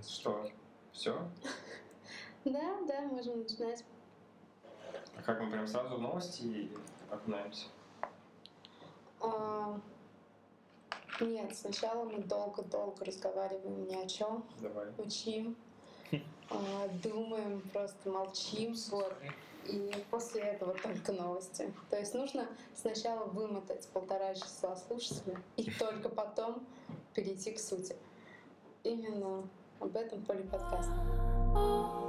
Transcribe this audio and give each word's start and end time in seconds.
Наконец. 0.00 0.08
Что? 0.08 0.50
Все? 0.92 1.18
Да, 2.42 2.78
да, 2.88 3.02
можем 3.02 3.40
начинать. 3.40 3.84
А 5.14 5.22
как 5.22 5.42
мы 5.42 5.50
прям 5.50 5.68
сразу 5.68 5.96
в 5.96 6.00
новости 6.00 6.70
окунаемся? 7.10 7.66
А, 9.20 9.78
нет, 11.20 11.54
сначала 11.54 12.04
мы 12.04 12.22
долго-долго 12.22 13.04
разговариваем 13.04 13.86
ни 13.86 13.94
о 13.94 14.08
чем, 14.08 14.42
Давай. 14.58 14.86
учим, 14.96 15.54
а, 16.50 16.88
думаем, 17.02 17.60
просто 17.74 18.08
молчим, 18.08 18.74
вот. 18.90 19.14
И 19.66 19.92
после 20.10 20.40
этого 20.40 20.72
только 20.72 21.12
новости. 21.12 21.70
То 21.90 21.98
есть 21.98 22.14
нужно 22.14 22.48
сначала 22.74 23.26
вымотать 23.26 23.86
полтора 23.88 24.34
часа 24.34 24.74
слушателя 24.76 25.38
и 25.58 25.70
только 25.72 26.08
потом 26.08 26.66
перейти 27.12 27.52
к 27.52 27.58
сути. 27.58 27.94
Именно 28.82 29.46
об 29.80 29.96
этом 29.96 30.22
поле 30.22 30.44
подкаста. 30.44 31.99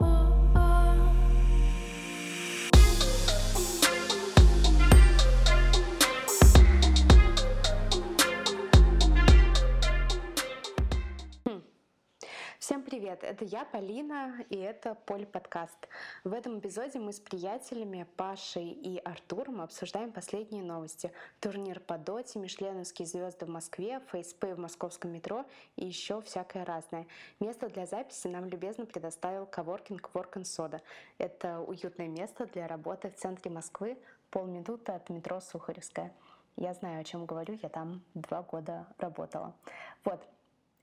Привет! 13.02 13.24
Это 13.24 13.46
я, 13.46 13.66
Полина, 13.66 14.36
и 14.52 14.58
это 14.58 14.94
Поль 14.94 15.26
подкаст. 15.26 15.88
В 16.24 16.34
этом 16.34 16.60
эпизоде 16.60 17.00
мы 17.00 17.14
с 17.14 17.20
приятелями 17.20 18.06
Пашей 18.16 18.70
и 18.70 19.00
Артуром 19.00 19.62
обсуждаем 19.62 20.12
последние 20.12 20.62
новости. 20.62 21.12
Турнир 21.40 21.80
по 21.80 21.98
доте, 21.98 22.38
мишленовские 22.38 23.08
звезды 23.08 23.48
в 23.48 23.50
Москве, 23.50 24.02
фейспей 24.12 24.54
в 24.54 24.60
московском 24.60 25.12
метро 25.12 25.46
и 25.78 25.88
еще 25.88 26.22
всякое 26.22 26.64
разное. 26.64 27.08
Место 27.40 27.70
для 27.70 27.88
записи 27.88 28.28
нам 28.28 28.46
любезно 28.46 28.86
предоставил 28.86 29.48
коворкинг 29.48 30.12
Work 30.14 30.34
and 30.34 30.44
Soda. 30.44 30.80
Это 31.18 31.60
уютное 31.60 32.08
место 32.08 32.46
для 32.46 32.68
работы 32.68 33.10
в 33.10 33.16
центре 33.16 33.50
Москвы, 33.50 33.98
полминуты 34.30 34.92
от 34.92 35.10
метро 35.10 35.40
Сухаревская. 35.40 36.14
Я 36.56 36.76
знаю, 36.76 37.02
о 37.02 37.04
чем 37.04 37.26
говорю, 37.26 37.58
я 37.64 37.70
там 37.70 38.04
два 38.14 38.44
года 38.44 38.86
работала. 39.00 39.56
Вот, 40.04 40.22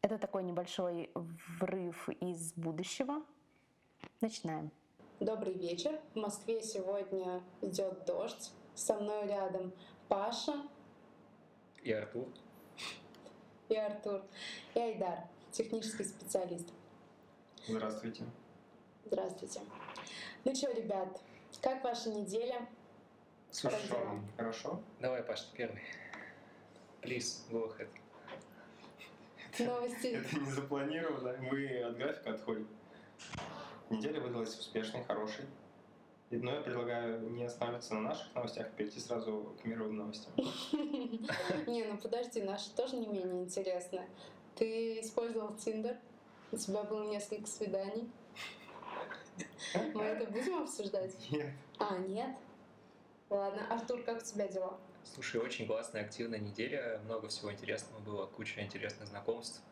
это 0.03 0.19
такой 0.19 0.45
небольшой 0.45 1.11
врыв 1.61 2.09
из 2.09 2.53
будущего. 2.55 3.23
Начинаем. 4.21 4.71
Добрый 5.21 5.55
вечер. 5.55 5.99
В 6.15 6.17
Москве 6.17 6.63
сегодня 6.63 7.43
идет 7.63 8.05
дождь. 8.05 8.53
Со 8.75 8.95
мной 8.95 9.27
рядом 9.27 9.73
Паша 10.09 10.55
И 11.83 11.93
Артур. 11.93 12.29
и 13.69 13.75
Артур. 13.75 14.23
И 14.75 14.79
Айдар, 14.79 15.25
технический 15.51 16.05
специалист. 16.05 16.69
Здравствуйте. 17.67 18.25
Здравствуйте. 19.05 19.61
Ну 20.45 20.55
что, 20.55 20.71
ребят, 20.71 21.21
как 21.61 21.83
ваша 21.83 22.11
неделя? 22.11 22.69
Слушай, 23.51 23.89
дела? 23.89 24.21
хорошо? 24.37 24.81
Давай, 25.01 25.23
Паш, 25.23 25.41
ты 25.43 25.57
первый. 25.57 25.83
Please, 27.03 27.43
go 27.51 27.75
ahead. 27.75 27.89
Новости. 29.61 30.07
Это 30.07 30.39
не 30.39 30.51
запланировано, 30.51 31.37
мы 31.51 31.83
от 31.83 31.97
графика 31.97 32.31
отходим. 32.31 32.69
Неделя 33.91 34.21
выдалась 34.21 34.59
успешной, 34.59 35.05
хорошей. 35.05 35.47
Но 36.31 36.53
я 36.53 36.61
предлагаю 36.61 37.31
не 37.31 37.45
останавливаться 37.45 37.95
на 37.95 38.01
наших 38.01 38.35
новостях, 38.35 38.67
а 38.67 38.71
перейти 38.71 39.01
сразу 39.01 39.57
к 39.63 39.65
мировым 39.65 39.97
новостям. 39.97 40.35
Не, 41.67 41.85
ну 41.85 41.97
подожди, 41.97 42.43
наша 42.43 42.71
тоже 42.77 42.97
не 42.97 43.07
менее 43.07 43.45
интересная. 43.45 44.07
Ты 44.55 45.01
использовал 45.01 45.55
Тиндер, 45.55 45.97
у 46.53 46.57
тебя 46.57 46.83
было 46.83 47.05
несколько 47.05 47.47
свиданий. 47.47 48.11
Мы 49.95 50.03
это 50.03 50.31
будем 50.31 50.63
обсуждать? 50.63 51.15
Нет. 51.31 51.51
А, 51.79 51.97
нет? 51.97 52.37
Ладно, 53.31 53.67
Артур, 53.71 54.03
как 54.03 54.19
у 54.19 54.25
тебя 54.25 54.49
дела? 54.49 54.79
Слушай, 55.15 55.41
очень 55.41 55.67
классная, 55.67 56.03
активная 56.05 56.39
неделя. 56.39 57.01
Много 57.05 57.29
всего 57.29 57.53
интересного 57.53 58.01
было, 58.01 58.27
куча 58.27 58.61
интересных 58.61 59.09
знакомств, 59.09 59.63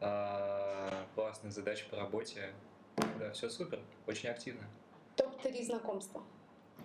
а, 0.00 1.06
классных 1.14 1.52
задач 1.52 1.86
по 1.88 1.96
работе. 1.96 2.52
Да, 3.18 3.32
все 3.32 3.48
супер, 3.48 3.80
очень 4.06 4.28
активно. 4.28 4.64
Топ-3 5.16 5.64
знакомства. 5.64 6.22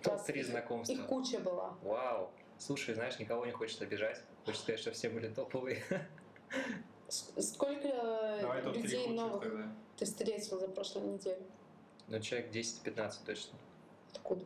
Топ-3 0.02 0.32
Их- 0.38 0.46
знакомства. 0.46 0.92
Их 0.94 1.06
куча 1.06 1.38
была. 1.40 1.70
Вау! 1.82 2.30
Слушай, 2.58 2.94
знаешь, 2.94 3.18
никого 3.18 3.46
не 3.46 3.52
хочется 3.52 3.84
обижать. 3.84 4.20
Хочется 4.44 4.62
сказать, 4.64 4.80
что 4.80 4.92
все 4.92 5.08
были 5.10 5.28
топовые. 5.28 5.82
Сколько 7.08 7.88
Давай 8.40 8.62
топ-3 8.62 8.82
людей 8.82 9.08
новых 9.08 9.42
тогда. 9.42 9.72
ты 9.96 10.04
встретил 10.04 10.58
за 10.60 10.68
прошлую 10.68 11.14
неделю? 11.14 11.42
Ну, 12.08 12.20
человек 12.20 12.50
10-15 12.52 13.12
точно. 13.24 13.58
Откуда? 14.14 14.44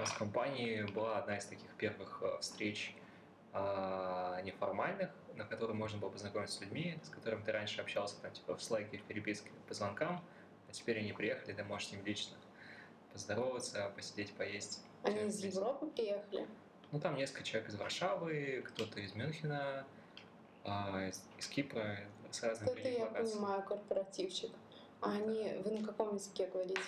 У 0.00 0.02
нас 0.02 0.12
в 0.12 0.18
компании 0.18 0.80
была 0.94 1.18
одна 1.18 1.36
из 1.36 1.44
таких 1.44 1.68
первых 1.74 2.22
э, 2.22 2.38
встреч 2.40 2.94
а, 3.52 4.40
неформальных, 4.40 5.10
на 5.34 5.44
которой 5.44 5.72
можно 5.72 5.98
было 5.98 6.08
познакомиться 6.08 6.56
с 6.56 6.60
людьми, 6.62 6.98
с 7.02 7.10
которыми 7.10 7.42
ты 7.42 7.52
раньше 7.52 7.82
общался 7.82 8.16
там, 8.22 8.32
типа 8.32 8.56
в 8.56 8.62
слайке, 8.62 8.96
в 8.96 9.02
переписке, 9.02 9.50
по 9.68 9.74
звонкам, 9.74 10.24
а 10.70 10.72
теперь 10.72 11.00
они 11.00 11.12
приехали, 11.12 11.52
ты 11.52 11.62
можешь 11.64 11.88
с 11.88 11.92
ним 11.92 12.02
лично 12.06 12.34
поздороваться, 13.12 13.92
посидеть, 13.94 14.32
поесть. 14.32 14.82
Они 15.02 15.26
из. 15.26 15.44
Европы 15.44 15.86
приехали? 15.88 16.48
Ну, 16.92 16.98
там 16.98 17.16
несколько 17.16 17.42
человек 17.42 17.68
из 17.68 17.74
Варшавы, 17.74 18.64
кто-то 18.68 19.00
из 19.00 19.14
Мюнхена, 19.14 19.84
а, 20.64 21.08
из, 21.08 21.22
из 21.36 21.46
Кипра, 21.46 21.98
с 22.30 22.42
разных 22.42 22.70
Это 22.70 22.88
я 22.88 23.04
локаций. 23.04 23.34
понимаю, 23.34 23.62
корпоративчик. 23.64 24.50
А 25.02 25.12
они, 25.12 25.60
вы 25.62 25.72
на 25.72 25.86
каком 25.86 26.14
языке 26.14 26.46
говорите? 26.46 26.80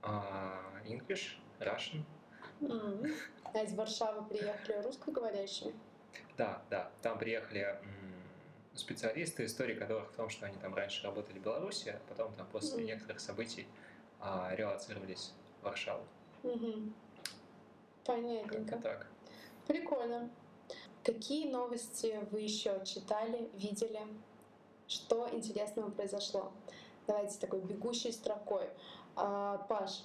А, 0.00 0.58
English, 0.86 1.36
Russian. 1.58 2.02
А 2.62 3.62
из 3.62 3.74
Варшавы 3.74 4.28
приехали 4.28 4.82
русскоговорящие? 4.82 5.72
Да, 6.36 6.62
да, 6.70 6.90
там 7.02 7.18
приехали 7.18 7.78
специалисты, 8.74 9.44
история 9.46 9.74
которых 9.74 10.10
в 10.10 10.16
том, 10.16 10.28
что 10.30 10.46
они 10.46 10.56
там 10.58 10.74
раньше 10.74 11.02
работали 11.04 11.38
в 11.38 11.42
Беларуси, 11.42 11.88
а 11.88 12.00
потом 12.08 12.32
там 12.34 12.46
после 12.46 12.78
Мгм. 12.78 12.86
некоторых 12.86 13.20
событий 13.20 13.66
а, 14.20 14.54
релацировались 14.54 15.32
в 15.60 15.64
Варшаву. 15.64 16.04
Как 16.42 16.52
Понятненько. 18.04 18.76
так. 18.78 19.06
Прикольно. 19.66 20.30
Какие 21.04 21.50
новости 21.50 22.18
вы 22.30 22.40
еще 22.40 22.80
читали, 22.84 23.50
видели? 23.54 24.00
Что 24.86 25.28
интересного 25.32 25.90
произошло? 25.90 26.52
Давайте 27.06 27.38
такой 27.38 27.60
бегущей 27.60 28.12
строкой. 28.12 28.68
А, 29.16 29.58
Паш, 29.68 30.02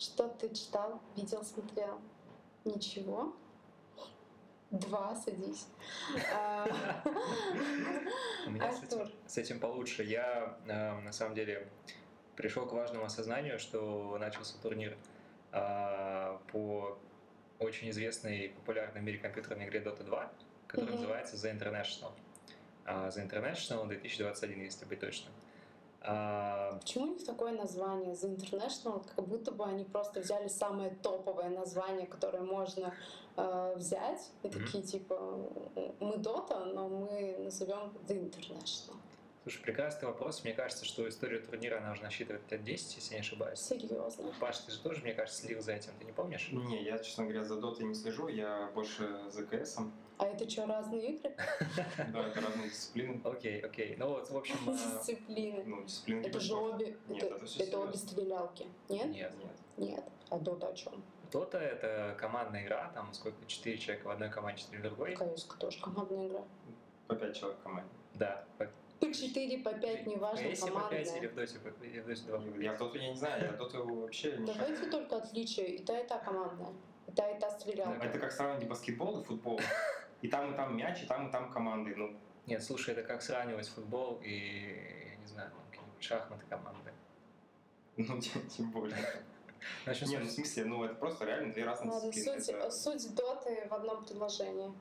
что 0.00 0.28
ты 0.28 0.52
читал, 0.54 1.00
видел, 1.14 1.44
смотрел? 1.44 2.00
Ничего? 2.64 3.36
Два, 4.70 5.14
садись. 5.14 5.66
А, 6.32 6.66
У 8.46 8.50
меня 8.50 8.72
с 9.26 9.36
этим, 9.38 9.60
получше. 9.60 10.02
Я 10.04 10.56
э, 10.66 11.00
на 11.00 11.12
самом 11.12 11.34
деле 11.34 11.68
пришел 12.34 12.66
к 12.66 12.72
важному 12.72 13.04
осознанию, 13.04 13.58
что 13.58 14.16
начался 14.18 14.56
турнир 14.62 14.96
э, 15.52 16.38
по 16.52 16.98
очень 17.58 17.90
известной 17.90 18.46
и 18.46 18.48
популярной 18.48 19.02
в 19.02 19.04
мире 19.04 19.18
компьютерной 19.18 19.66
игре 19.66 19.80
Dota 19.80 20.02
2, 20.02 20.32
которая 20.66 20.94
называется 20.94 21.36
The 21.36 21.58
International. 21.58 22.12
А, 22.86 23.08
The 23.08 23.28
International 23.28 23.86
2021, 23.86 24.62
если 24.62 24.86
быть 24.86 25.00
точным. 25.00 25.32
А, 26.02 26.78
Почему 26.80 27.04
у 27.04 27.08
них 27.14 27.24
такое 27.24 27.52
название 27.52 28.14
The 28.14 28.34
International? 28.36 29.04
Как 29.14 29.26
будто 29.26 29.52
бы 29.52 29.64
они 29.64 29.84
просто 29.84 30.20
взяли 30.20 30.48
самое 30.48 30.90
топовое 31.02 31.50
название, 31.50 32.06
которое 32.06 32.42
можно 32.42 32.94
э, 33.36 33.74
взять, 33.76 34.30
и 34.42 34.48
Мгм. 34.48 34.58
такие 34.64 34.82
типа 34.82 35.38
мы 36.00 36.16
Дота, 36.16 36.64
но 36.64 36.88
мы 36.88 37.36
назовем 37.38 37.92
The 38.08 38.16
International. 38.30 38.94
Слушай, 39.42 39.62
прекрасный 39.62 40.06
вопрос. 40.06 40.44
Мне 40.44 40.52
кажется, 40.52 40.84
что 40.84 41.08
история 41.08 41.38
турнира, 41.38 41.78
она 41.78 41.92
уже 41.92 42.02
насчитывает 42.02 42.42
лет 42.50 42.62
10, 42.62 42.96
если 42.96 43.14
не 43.14 43.20
ошибаюсь. 43.20 43.58
Серьезно. 43.58 44.34
Паш, 44.38 44.58
ты 44.58 44.72
же 44.72 44.80
тоже, 44.80 45.00
мне 45.00 45.14
кажется, 45.14 45.40
следил 45.40 45.62
за 45.62 45.72
этим, 45.72 45.92
ты 45.98 46.04
не 46.04 46.12
помнишь? 46.12 46.50
Не, 46.52 46.82
я, 46.82 46.98
честно 46.98 47.24
говоря, 47.24 47.42
за 47.44 47.56
дотой 47.58 47.86
не 47.86 47.94
слежу, 47.94 48.28
я 48.28 48.70
больше 48.74 49.30
за 49.30 49.46
КСом. 49.46 49.94
А 50.18 50.26
это 50.26 50.48
что, 50.48 50.66
разные 50.66 51.12
игры? 51.14 51.34
Да, 52.12 52.26
это 52.28 52.40
разные 52.42 52.68
дисциплины. 52.68 53.20
Окей, 53.24 53.60
окей. 53.60 53.96
Ну 53.98 54.08
вот, 54.10 54.28
в 54.28 54.36
общем... 54.36 54.56
а, 54.68 54.72
Дисциплины. 54.72 55.64
Ну, 55.64 55.84
дисциплины 55.84 56.26
Это 56.26 56.38
же 56.38 56.54
обе, 56.54 56.98
это, 57.08 57.78
обе 57.78 57.96
стрелялки. 57.96 58.66
Нет? 58.90 59.06
Нет. 59.06 59.32
Нет. 59.38 59.56
Нет. 59.78 60.04
А 60.28 60.38
Дота 60.38 60.68
о 60.68 60.74
чем? 60.74 61.02
Дота— 61.32 61.58
это 61.60 62.14
командная 62.18 62.64
игра, 62.64 62.90
там 62.92 63.14
сколько, 63.14 63.38
четыре 63.46 63.78
человека 63.78 64.06
в 64.08 64.10
одной 64.10 64.28
команде, 64.28 64.60
четыре 64.60 64.80
в 64.80 64.82
другой. 64.82 65.16
КС 65.16 65.44
тоже 65.44 65.80
командная 65.80 66.28
игра. 66.28 66.44
По 67.06 67.14
пять 67.14 67.36
человек 67.36 67.58
в 67.60 67.62
команде. 67.62 67.90
Да. 68.14 68.44
По- 69.00 69.06
По 69.06 69.12
4, 69.12 69.58
по 69.62 69.72
5, 69.72 70.06
неважно, 70.06 70.46
Если 70.46 70.70
по 70.70 70.80
пять 70.90 71.06
или 71.16 71.26
командная. 71.26 71.28
в 71.30 71.34
доте, 71.34 71.58
по- 71.58 71.84
или 71.84 72.00
в 72.00 72.06
доте 72.06 72.22
два. 72.22 72.38
Я 72.62 72.72
в 72.74 72.78
доту 72.78 72.98
я 72.98 73.10
не 73.10 73.16
знаю, 73.16 73.44
я 73.44 73.52
в 73.52 73.56
доту 73.56 73.94
вообще 74.00 74.36
не. 74.36 74.46
Давайте 74.46 74.90
только 74.90 75.16
отличия. 75.16 75.64
И 75.66 75.78
та, 75.84 75.98
и 75.98 76.06
та 76.06 76.18
командная. 76.18 76.72
И 77.08 77.12
та, 77.12 77.28
и 77.30 77.38
та 77.40 77.50
стрелялка. 77.50 78.06
Это 78.06 78.18
как 78.18 78.32
сравнить 78.32 78.68
баскетбол 78.68 79.20
и 79.20 79.24
футбол. 79.24 79.60
И 80.22 80.28
там, 80.28 80.52
и 80.52 80.56
там 80.56 80.76
мяч, 80.76 81.02
и 81.02 81.06
там, 81.06 81.28
и 81.28 81.32
там 81.32 81.50
команды. 81.50 81.94
Ну, 81.96 82.12
Нет, 82.46 82.62
слушай, 82.62 82.92
это 82.94 83.02
как 83.02 83.22
сравнивать 83.22 83.68
футбол 83.68 84.20
и 84.22 84.76
шахматы 86.00 86.44
команды. 86.48 86.92
Ну, 87.96 88.20
тем, 88.56 88.70
более. 88.70 88.96
Ну, 88.96 89.86
в 89.86 89.88
общем, 89.88 90.08
Не, 90.08 90.18
ну 90.18 90.24
в 90.26 90.30
смысле, 90.30 90.64
ну 90.64 90.84
это 90.84 90.94
просто 90.94 91.24
реально 91.26 91.52
две 91.52 91.64
разные 91.64 91.90
Ладно, 91.92 92.10
дисциплины. 92.10 92.40
суть, 92.40 92.54
Это- 92.54 92.70
суть 92.70 93.14
доты 93.14 93.66
в 93.68 93.74
одном 93.74 94.04
предложении. 94.04 94.72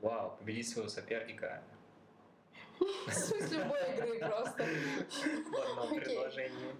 Вау, 0.00 0.36
победить 0.38 0.68
своего 0.70 0.88
соперника 0.88 1.62
Суть 3.12 3.50
любой 3.52 3.80
игры 3.94 4.18
просто. 4.20 4.64
в 4.64 5.70
одном 5.70 5.88
предложении. 6.00 6.76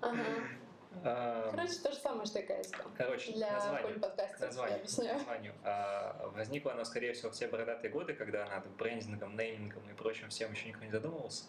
Короче, 1.03 1.75
то 1.83 1.93
же 1.93 1.99
самое, 1.99 2.27
что 2.27 2.39
и 2.39 2.47
CSGO. 2.47 2.91
Короче, 2.97 3.33
Для 3.33 3.53
название. 3.53 3.99
подкастов, 3.99 4.41
я 4.41 4.79
названию. 5.19 5.55
А, 5.63 6.31
возникло 6.35 6.73
оно, 6.73 6.85
скорее 6.85 7.13
всего, 7.13 7.31
в 7.31 7.35
те 7.35 7.47
бородатые 7.47 7.91
годы, 7.91 8.15
когда 8.15 8.47
над 8.49 8.67
брендингом, 8.77 9.37
неймингом 9.37 9.89
и 9.91 9.95
прочим 9.95 10.31
всем 10.31 10.53
еще 10.53 10.69
никто 10.69 10.85
не 10.85 10.91
задумывался. 10.91 11.45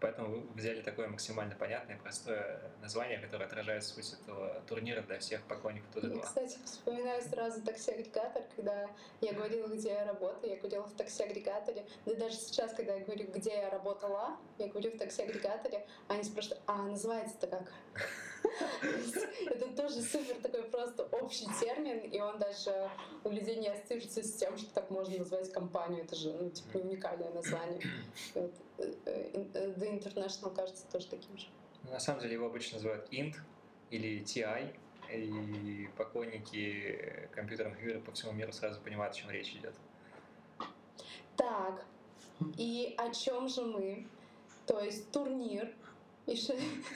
Поэтому 0.00 0.46
взяли 0.54 0.80
такое 0.80 1.08
максимально 1.08 1.54
понятное 1.54 1.98
простое 1.98 2.60
название, 2.80 3.18
которое 3.18 3.44
отражает 3.44 3.84
суть 3.84 4.14
этого 4.14 4.62
турнира 4.66 5.02
для 5.02 5.18
всех 5.18 5.42
поклонников 5.42 5.94
Dota 5.94 6.08
2. 6.08 6.22
кстати, 6.22 6.58
вспоминаю 6.64 7.22
сразу 7.22 7.60
такси-агрегатор, 7.62 8.42
когда 8.56 8.88
я 9.20 9.32
говорила, 9.34 9.68
где 9.68 9.90
я 9.90 10.04
работаю, 10.06 10.54
я 10.54 10.58
говорила 10.58 10.84
в 10.84 10.94
такси-агрегаторе. 10.94 11.84
Да 12.06 12.14
даже 12.14 12.36
сейчас, 12.36 12.72
когда 12.72 12.94
я 12.94 13.04
говорю, 13.04 13.26
где 13.30 13.50
я 13.50 13.70
работала, 13.70 14.38
я 14.58 14.68
говорю 14.68 14.90
в 14.90 14.98
такси-агрегаторе, 14.98 15.86
они 16.08 16.24
спрашивают, 16.24 16.62
а 16.66 16.82
называется-то 16.82 17.46
как? 17.46 17.72
Это 19.46 19.68
тоже 19.76 20.00
супер 20.00 20.36
такой 20.42 20.62
просто 20.64 21.04
общий 21.12 21.46
термин, 21.60 21.98
и 21.98 22.20
он 22.20 22.38
даже 22.38 22.90
у 23.24 23.30
людей 23.30 23.56
не 23.56 23.68
ассоциируется 23.68 24.22
с 24.22 24.32
тем, 24.34 24.56
что 24.56 24.72
так 24.72 24.90
можно 24.90 25.18
назвать 25.18 25.52
компанию. 25.52 26.04
Это 26.04 26.16
же, 26.16 26.32
ну, 26.32 26.50
типа, 26.50 26.78
не 26.78 26.90
уникальное 26.90 27.30
название. 27.30 27.80
The 28.80 30.00
International 30.00 30.54
кажется 30.54 30.86
тоже 30.90 31.06
таким 31.08 31.36
же. 31.38 31.46
На 31.84 32.00
самом 32.00 32.20
деле 32.20 32.34
его 32.34 32.46
обычно 32.46 32.76
называют 32.76 33.08
int 33.12 33.34
или 33.90 34.22
TI, 34.22 34.74
и 35.12 35.88
поклонники 35.96 37.28
компьютерных 37.32 37.82
игр 37.82 38.00
по 38.00 38.12
всему 38.12 38.32
миру 38.32 38.52
сразу 38.52 38.80
понимают, 38.80 39.14
о 39.14 39.18
чем 39.18 39.30
речь 39.30 39.50
идет. 39.54 39.74
Так, 41.36 41.84
и 42.56 42.94
о 42.98 43.12
чем 43.12 43.48
же 43.48 43.62
мы? 43.62 44.06
То 44.66 44.80
есть 44.80 45.10
турнир. 45.10 45.72
И 46.26 46.36
что- 46.36 46.54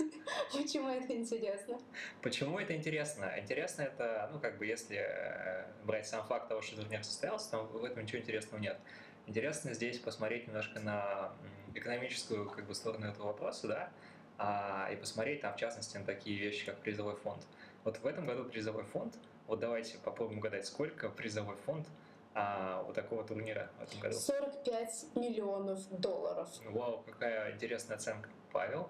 Почему 0.53 0.89
это 0.89 1.17
интересно? 1.17 1.81
Почему 2.23 2.59
это 2.59 2.77
интересно? 2.77 3.33
Интересно 3.39 3.83
это, 3.83 4.29
ну, 4.33 4.39
как 4.39 4.59
бы, 4.59 4.67
если 4.67 4.99
э, 4.99 5.67
брать 5.85 6.07
сам 6.07 6.25
факт 6.27 6.49
того, 6.49 6.61
что 6.61 6.77
турнир 6.77 7.03
состоялся, 7.03 7.51
там 7.51 7.67
в 7.67 7.83
этом 7.85 8.05
ничего 8.05 8.21
интересного 8.21 8.61
нет. 8.61 8.79
Интересно 9.27 9.73
здесь 9.75 9.99
посмотреть 9.99 10.47
немножко 10.47 10.79
на 10.79 11.33
экономическую 11.75 12.49
как 12.49 12.67
бы, 12.67 12.75
сторону 12.75 13.06
этого 13.06 13.29
вопроса, 13.29 13.69
да, 13.69 13.91
а, 14.38 14.88
и 14.93 14.97
посмотреть 14.97 15.41
там, 15.43 15.55
в 15.55 15.56
частности, 15.56 15.97
на 15.97 16.05
такие 16.05 16.38
вещи, 16.38 16.67
как 16.67 16.79
призовой 16.79 17.17
фонд. 17.17 17.43
Вот 17.85 17.99
в 17.99 18.06
этом 18.06 18.26
году 18.26 18.44
призовой 18.44 18.85
фонд, 18.85 19.15
вот 19.47 19.61
давайте 19.61 19.99
попробуем 19.99 20.38
угадать, 20.38 20.67
сколько 20.67 21.09
призовой 21.09 21.56
фонд 21.56 21.87
а, 22.35 22.85
у 22.88 22.93
такого 22.93 23.25
турнира 23.25 23.71
в 23.79 23.82
этом 23.82 24.00
году. 24.00 24.17
45 24.17 25.06
миллионов 25.15 25.88
долларов. 26.00 26.49
Вау, 26.67 27.03
какая 27.06 27.53
интересная 27.53 27.97
оценка. 27.97 28.29
Павел? 28.53 28.88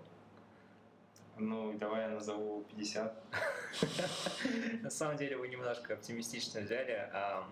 Ну, 1.37 1.73
давай 1.75 2.03
я 2.03 2.09
назову 2.11 2.63
50. 2.71 3.23
На 4.83 4.91
самом 4.91 5.17
деле 5.17 5.37
вы 5.37 5.49
немножко 5.49 5.95
оптимистично 5.95 6.61
взяли. 6.61 7.11
А, 7.13 7.45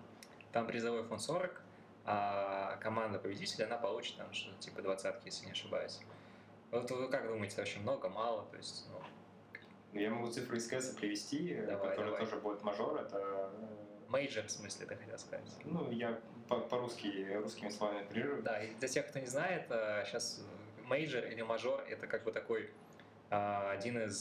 Там 0.53 0.65
призовой 0.67 1.03
фонд 1.03 1.21
40, 1.21 1.61
а 2.05 2.77
команда 2.81 3.19
победителя, 3.19 3.65
она 3.65 3.77
получит 3.77 4.17
там 4.17 4.31
что-то 4.33 4.57
типа 4.59 4.81
двадцатки, 4.81 5.25
если 5.27 5.45
не 5.45 5.51
ошибаюсь. 5.51 5.99
Вот 6.71 6.89
вы 6.91 7.07
как 7.09 7.27
думаете, 7.27 7.55
вообще 7.57 7.79
много, 7.79 8.09
мало? 8.09 8.45
То 8.51 8.57
есть, 8.57 8.85
ну, 8.91 8.99
Ну, 9.93 9.99
Я 9.99 10.09
могу 10.09 10.27
цифры 10.31 10.57
из 10.57 10.67
CS 10.67 10.87
привести, 10.95 11.53
э, 11.53 11.67
Давай, 11.67 11.91
который 11.91 12.05
давай. 12.11 12.19
тоже 12.25 12.37
будет 12.41 12.63
мажор. 12.63 12.99
Это, 12.99 13.17
э, 13.19 14.09
мейджор, 14.09 14.45
в 14.47 14.49
смысле, 14.51 14.87
ты 14.87 14.95
хотел 14.95 15.19
сказать. 15.19 15.45
ну, 15.65 15.91
я 15.91 16.19
по- 16.49 16.59
по-русски, 16.61 17.31
русскими 17.35 17.69
словами 17.69 18.01
оперирую. 18.01 18.41
Да, 18.41 18.61
и 18.63 18.73
для 18.73 18.87
тех, 18.87 19.07
кто 19.07 19.19
не 19.19 19.27
знает, 19.27 19.67
сейчас 19.69 20.41
мейджор 20.85 21.25
или 21.25 21.43
мажор— 21.43 21.79
это 21.89 22.07
как 22.07 22.23
бы 22.23 22.31
такой 22.31 22.71
а, 23.29 23.71
один 23.71 23.97
из, 23.99 24.17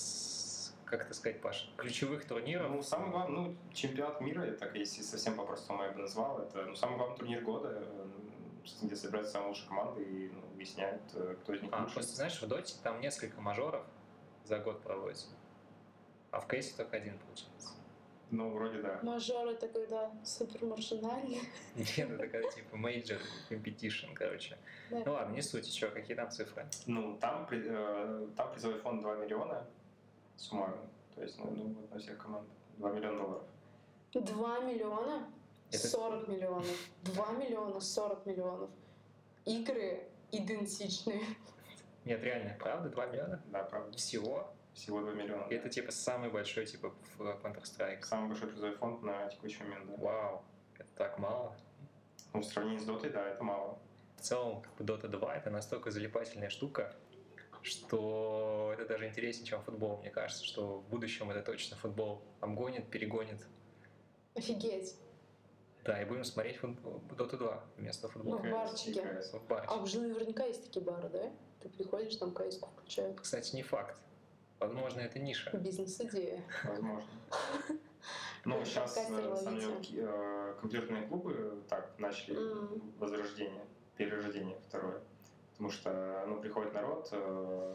как 0.92 1.06
это 1.06 1.14
сказать, 1.14 1.40
Паш, 1.40 1.72
ключевых 1.78 2.26
турниров. 2.26 2.70
Ну, 2.70 2.82
самый 2.82 3.10
главный, 3.10 3.34
ну, 3.34 3.56
чемпионат 3.72 4.20
мира, 4.20 4.44
я 4.44 4.52
так 4.52 4.74
если 4.76 5.00
совсем 5.00 5.36
по-простому 5.36 5.82
я 5.84 5.90
бы 5.92 6.02
назвал, 6.02 6.38
это 6.40 6.66
ну, 6.66 6.74
самый 6.74 6.98
главный 6.98 7.16
турнир 7.16 7.40
года, 7.40 7.70
э, 7.72 8.06
где 8.82 8.94
собираются 8.94 9.32
самые 9.32 9.48
лучшие 9.48 9.68
команды 9.68 10.02
и 10.02 10.28
ну, 10.28 10.42
выясняют, 10.54 11.00
э, 11.14 11.36
кто 11.40 11.54
из 11.54 11.62
них 11.62 11.70
А, 11.72 11.80
лучше. 11.80 11.94
просто 11.94 12.14
знаешь, 12.14 12.42
в 12.42 12.46
Доте 12.46 12.74
там 12.82 13.00
несколько 13.00 13.40
мажоров 13.40 13.86
за 14.44 14.58
год 14.58 14.82
проводится. 14.82 15.28
А 16.30 16.40
в 16.40 16.46
кейсе 16.46 16.74
только 16.76 16.98
один, 16.98 17.18
получается. 17.20 17.70
Ну, 18.30 18.50
вроде 18.50 18.82
да. 18.82 19.00
Мажор 19.02 19.48
это 19.48 19.68
когда 19.68 20.10
супер 20.24 20.64
маржинальный. 20.66 21.40
Нет, 21.74 22.10
это 22.10 22.28
когда 22.28 22.50
типа 22.50 22.76
major 22.76 23.18
competition, 23.48 24.12
короче. 24.14 24.58
Да. 24.90 25.02
Ну 25.06 25.12
ладно, 25.12 25.32
не 25.34 25.40
суть, 25.42 25.66
еще 25.66 25.88
какие 25.88 26.16
там 26.16 26.30
цифры. 26.30 26.66
Ну, 26.86 27.16
там, 27.18 27.46
при- 27.46 27.64
э, 27.66 28.26
там 28.36 28.52
призовой 28.52 28.78
фонд 28.80 29.00
2 29.00 29.16
миллиона 29.16 29.66
суммарно. 30.42 30.76
То 31.14 31.22
есть, 31.22 31.38
ну, 31.38 31.50
ну, 31.50 31.74
вот 31.80 31.90
на 31.92 31.98
всех 31.98 32.18
команд 32.18 32.48
2 32.78 32.90
миллиона 32.90 33.18
долларов. 33.18 33.44
2 34.12 34.58
миллиона, 34.60 35.28
Это- 35.70 35.88
40 35.88 36.28
миллионов. 36.28 36.66
2 37.02 37.32
миллиона, 37.32 37.80
40 37.80 38.26
миллионов. 38.26 38.70
Игры 39.44 40.08
идентичные. 40.30 41.22
Нет, 42.04 42.22
реально, 42.22 42.56
правда, 42.58 42.88
2 42.88 43.06
миллиона? 43.06 43.42
Да, 43.46 43.62
правда. 43.64 43.96
Всего? 43.96 44.52
Всего 44.74 45.00
2 45.00 45.12
миллиона. 45.12 45.46
И 45.50 45.54
это 45.54 45.68
типа 45.68 45.92
самый 45.92 46.30
большой 46.30 46.66
типа 46.66 46.92
в 47.16 47.20
Counter-Strike. 47.20 48.02
Самый 48.02 48.28
большой 48.28 48.48
призовой 48.48 48.74
фонд 48.76 49.02
на 49.02 49.28
текущий 49.28 49.62
момент, 49.62 49.86
да. 49.86 49.96
Вау, 49.98 50.42
это 50.78 50.88
так 50.96 51.18
мало. 51.18 51.54
Ну, 52.32 52.40
в 52.40 52.44
сравнении 52.44 52.78
с 52.78 52.84
Дотой, 52.84 53.10
да, 53.10 53.28
это 53.28 53.44
мало. 53.44 53.78
В 54.16 54.22
целом, 54.22 54.62
как 54.62 54.74
бы 54.74 54.84
Dota 54.84 55.08
2 55.08 55.36
это 55.36 55.50
настолько 55.50 55.90
залипательная 55.90 56.48
штука, 56.48 56.96
что 57.62 58.70
это 58.74 58.86
даже 58.86 59.08
интереснее, 59.08 59.46
чем 59.46 59.62
футбол. 59.62 59.98
Мне 59.98 60.10
кажется, 60.10 60.44
что 60.44 60.78
в 60.78 60.88
будущем 60.88 61.30
это 61.30 61.42
точно 61.42 61.76
футбол 61.76 62.22
обгонит, 62.40 62.88
перегонит. 62.90 63.46
Офигеть. 64.34 64.96
Да, 65.84 66.00
и 66.00 66.04
будем 66.04 66.24
смотреть 66.24 66.56
футбол, 66.58 67.02
Dota 67.10 67.36
2 67.36 67.64
вместо 67.76 68.08
футбола. 68.08 68.38
Ну, 68.38 68.48
в 68.48 68.50
барчике. 68.50 69.22
В 69.32 69.46
баре. 69.48 69.66
А 69.68 69.76
уже 69.76 70.00
наверняка 70.00 70.44
есть 70.44 70.64
такие 70.64 70.84
бары, 70.84 71.08
да? 71.08 71.32
Ты 71.60 71.68
приходишь, 71.68 72.16
там 72.16 72.32
кайску 72.32 72.68
включают. 72.70 73.20
Кстати, 73.20 73.54
не 73.56 73.62
факт. 73.62 73.98
Возможно, 74.60 75.00
это 75.00 75.18
ниша. 75.18 75.56
Бизнес-идея. 75.56 76.44
Возможно. 76.64 77.10
Ну, 78.44 78.58
Как 78.58 78.66
сейчас, 78.66 79.08
на 79.08 79.36
самом 79.36 79.60
деле, 79.82 80.04
э, 80.04 80.56
компьютерные 80.60 81.06
клубы 81.06 81.62
так 81.68 81.96
начали 81.98 82.36
возрождение, 82.98 83.64
перерождение 83.96 84.58
второе. 84.66 85.00
Потому 85.62 85.78
что, 85.78 86.24
ну, 86.26 86.40
приходит 86.40 86.74
народ, 86.74 87.08
э, 87.12 87.74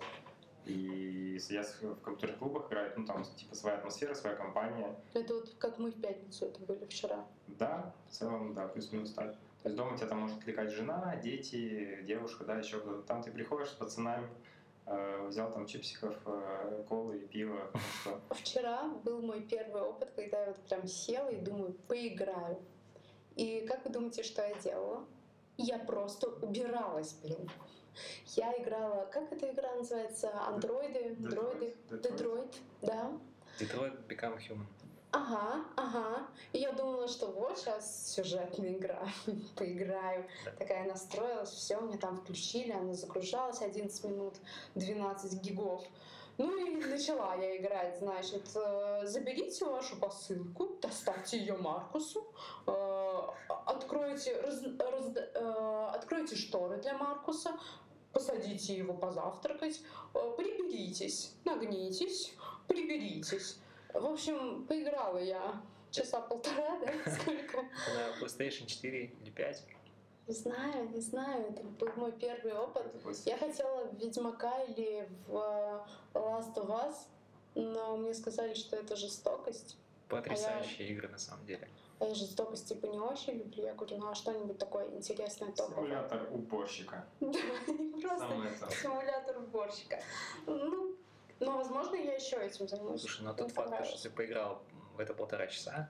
и 0.66 1.40
сидят 1.40 1.74
в 1.82 1.96
компьютерных 2.02 2.40
клубах, 2.40 2.68
играют, 2.68 2.98
ну, 2.98 3.06
там, 3.06 3.24
типа, 3.24 3.56
своя 3.56 3.78
атмосфера, 3.78 4.14
своя 4.14 4.36
компания. 4.36 4.94
Это 5.14 5.36
вот 5.36 5.56
как 5.58 5.78
мы 5.78 5.92
в 5.92 6.02
пятницу 6.02 6.48
это 6.48 6.60
были 6.60 6.84
вчера. 6.84 7.26
Да, 7.48 7.94
в 8.10 8.12
целом, 8.12 8.54
да, 8.54 8.68
плюс-минус 8.68 9.14
так. 9.14 9.32
То 9.64 9.70
есть 9.70 9.78
дома 9.78 9.96
тебя 9.96 10.08
там 10.08 10.20
может 10.20 10.38
отвлекать 10.38 10.70
жена, 10.72 11.16
дети, 11.24 12.04
девушка, 12.04 12.44
да, 12.44 12.58
еще 12.58 12.82
кто-то. 12.82 13.04
Там 13.04 13.24
ты 13.24 13.32
приходишь 13.32 13.70
с 13.70 13.76
пацанами, 13.76 14.28
э, 14.86 15.28
взял 15.30 15.54
там 15.54 15.66
чипсиков, 15.66 16.14
э, 16.26 16.84
колы 16.90 17.20
и 17.20 17.26
пиво, 17.26 17.72
что 18.02 18.20
Вчера 18.32 18.90
был 19.06 19.22
мой 19.22 19.40
первый 19.44 19.82
опыт, 19.82 20.12
когда 20.14 20.42
я 20.42 20.48
вот 20.48 20.60
прям 20.68 20.86
села 20.88 21.30
и 21.30 21.38
думаю, 21.38 21.72
поиграю. 21.88 22.60
И 23.38 23.66
как 23.66 23.86
вы 23.86 23.92
думаете, 23.92 24.24
что 24.24 24.46
я 24.46 24.54
делала? 24.56 25.06
Я 25.58 25.80
просто 25.80 26.28
убиралась, 26.28 27.14
блин. 27.24 27.50
Я 28.36 28.54
играла, 28.62 29.06
как 29.12 29.32
эта 29.32 29.50
игра 29.52 29.74
называется? 29.76 30.32
Андроиды? 30.48 31.16
Детройт, 31.16 31.30
Дроиды? 31.30 31.76
Детройт. 31.90 32.02
Детройт, 32.12 32.56
да. 32.82 33.12
Detroit 33.60 34.08
Become 34.08 34.38
Human. 34.40 34.66
Ага, 35.12 35.64
ага. 35.78 36.28
И 36.52 36.60
я 36.60 36.74
думала, 36.74 37.08
что 37.08 37.28
вот 37.28 37.58
сейчас 37.58 38.14
сюжетная 38.14 38.74
игра, 38.74 39.08
поиграю. 39.56 40.28
Да. 40.46 40.52
Такая 40.52 40.86
настроилась, 40.88 41.50
все, 41.50 41.80
мне 41.80 41.98
там 41.98 42.18
включили, 42.18 42.72
она 42.72 42.94
загружалась 42.94 43.62
11 43.62 44.04
минут, 44.04 44.36
12 44.76 45.42
гигов. 45.42 45.84
Ну 46.40 46.56
и 46.56 46.76
начала 46.86 47.34
я 47.36 47.58
играть, 47.58 47.98
значит, 47.98 48.44
э, 48.54 49.02
заберите 49.08 49.66
вашу 49.66 49.96
посылку, 50.00 50.78
доставьте 50.80 51.40
ее 51.40 51.56
Маркусу, 51.58 52.28
э, 52.68 53.22
откройте, 53.66 54.40
раз- 54.42 54.62
раз- 54.62 55.27
откройте 56.28 56.36
шторы 56.36 56.78
для 56.78 56.98
Маркуса, 56.98 57.58
посадите 58.12 58.76
его 58.76 58.94
позавтракать, 58.94 59.82
э, 60.14 60.34
приберитесь, 60.38 61.34
нагнитесь, 61.46 62.34
приберитесь. 62.68 63.58
В 63.94 64.06
общем, 64.06 64.66
поиграла 64.68 65.18
я 65.18 65.62
часа 65.92 66.20
полтора, 66.22 66.80
да, 66.80 67.12
сколько? 67.12 67.62
На 67.62 68.26
PlayStation 68.26 68.66
4 68.66 69.06
или 69.06 69.30
5. 69.30 69.64
Не 70.28 70.34
знаю, 70.34 70.90
не 70.90 71.00
знаю. 71.00 71.46
Это 71.50 71.64
был 71.64 71.90
мой 71.96 72.12
первый 72.12 72.54
опыт. 72.54 72.86
Я 73.26 73.38
хотела 73.38 73.86
в 73.86 73.98
Ведьмака 73.98 74.64
или 74.64 75.08
в 75.28 75.38
э, 76.14 76.18
Last 76.18 76.54
of 76.56 76.68
Us, 76.68 76.96
но 77.56 77.96
мне 77.96 78.14
сказали, 78.14 78.54
что 78.54 78.76
это 78.76 78.96
жестокость. 78.98 79.78
Потрясающие 80.10 80.90
игры 80.90 81.08
на 81.08 81.18
самом 81.18 81.46
деле. 81.46 81.70
А 82.00 82.06
я 82.06 82.14
жестокость 82.14 82.68
типа 82.68 82.86
не 82.88 83.00
очень 83.00 83.34
люблю. 83.40 83.64
Я 83.66 83.74
говорю, 83.74 83.98
ну 83.98 84.10
а 84.10 84.16
что-нибудь 84.16 84.58
такое 84.58 84.88
интересное 84.90 85.52
топовое? 85.52 85.86
Симулятор 85.88 86.28
уборщика. 86.32 87.06
Да, 87.20 87.40
Просто 88.02 88.20
Самое 88.20 88.52
то. 88.52 88.70
симулятор 88.70 89.38
уборщика. 89.40 90.00
Ну, 90.46 90.96
но, 91.40 91.58
возможно, 91.58 91.96
я 91.96 92.14
еще 92.14 92.38
этим 92.38 92.68
займусь. 92.68 93.02
Слушай, 93.02 93.22
но 93.24 93.34
Мне 93.34 93.44
тот 93.44 93.52
факт, 93.52 93.86
что 93.88 94.04
ты 94.04 94.10
поиграл 94.10 94.62
в 94.96 95.00
это 95.00 95.14
полтора 95.14 95.48
часа, 95.48 95.90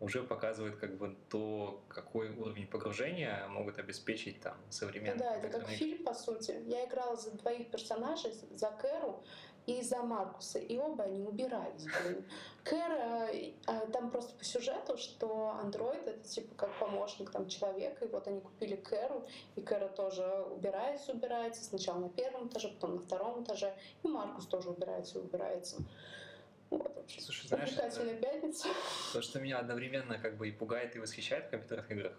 уже 0.00 0.22
показывает 0.22 0.76
как 0.76 0.96
бы 0.96 1.16
то, 1.28 1.80
какой 1.88 2.30
уровень 2.30 2.66
погружения 2.66 3.46
могут 3.48 3.78
обеспечить 3.78 4.40
там 4.40 4.56
Ну 4.66 4.72
современные 4.72 5.18
да, 5.18 5.36
это 5.36 5.48
как 5.48 5.68
фильм, 5.68 6.04
по 6.04 6.14
сути. 6.14 6.62
Я 6.66 6.86
играла 6.86 7.16
за 7.16 7.32
двоих 7.32 7.70
персонажей, 7.70 8.32
за 8.54 8.70
Кэру 8.70 9.22
и 9.68 9.82
за 9.82 10.02
Маркуса, 10.02 10.58
и 10.58 10.78
оба 10.78 11.04
они 11.04 11.22
убирались. 11.22 11.84
блин. 11.84 12.24
Кэр, 12.64 12.90
э, 12.90 13.52
э, 13.66 13.86
там 13.92 14.10
просто 14.10 14.34
по 14.34 14.42
сюжету, 14.42 14.96
что 14.96 15.50
андроид 15.62 16.06
это 16.06 16.26
типа 16.26 16.54
как 16.54 16.78
помощник 16.78 17.30
там 17.30 17.46
человека, 17.48 18.06
и 18.06 18.08
вот 18.08 18.26
они 18.26 18.40
купили 18.40 18.76
Кэру, 18.76 19.26
и 19.56 19.60
Кэра 19.60 19.88
тоже 19.88 20.24
убирается, 20.50 21.12
убирается, 21.12 21.62
сначала 21.62 21.98
на 21.98 22.08
первом 22.08 22.48
этаже, 22.48 22.68
потом 22.68 22.96
на 22.96 23.00
втором 23.02 23.42
этаже, 23.42 23.74
и 24.02 24.08
Маркус 24.08 24.46
тоже 24.46 24.70
убирается 24.70 25.18
и 25.18 25.22
убирается. 25.22 25.76
Вот. 26.70 27.04
Слушай, 27.18 27.48
знаешь, 27.48 27.68
Увлекательная 27.68 28.16
пятница. 28.16 28.68
То, 29.12 29.20
что 29.20 29.38
меня 29.38 29.58
одновременно 29.58 30.18
как 30.18 30.38
бы 30.38 30.48
и 30.48 30.52
пугает, 30.52 30.96
и 30.96 30.98
восхищает 30.98 31.46
в 31.46 31.50
компьютерных 31.50 31.90
играх, 31.90 32.12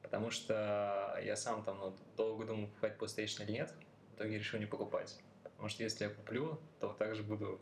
потому 0.00 0.30
что 0.30 1.20
я 1.22 1.36
сам 1.36 1.62
там 1.62 1.78
ну, 1.78 1.94
долго 2.16 2.46
думал, 2.46 2.68
покупать 2.68 2.96
PlayStation 2.98 3.44
или 3.44 3.52
нет, 3.52 3.74
в 4.12 4.16
итоге 4.16 4.38
решил 4.38 4.58
не 4.58 4.66
покупать. 4.66 5.18
Потому 5.56 5.68
что 5.70 5.82
если 5.82 6.04
я 6.04 6.10
куплю, 6.10 6.58
то 6.80 6.88
также 6.92 7.22
буду 7.22 7.58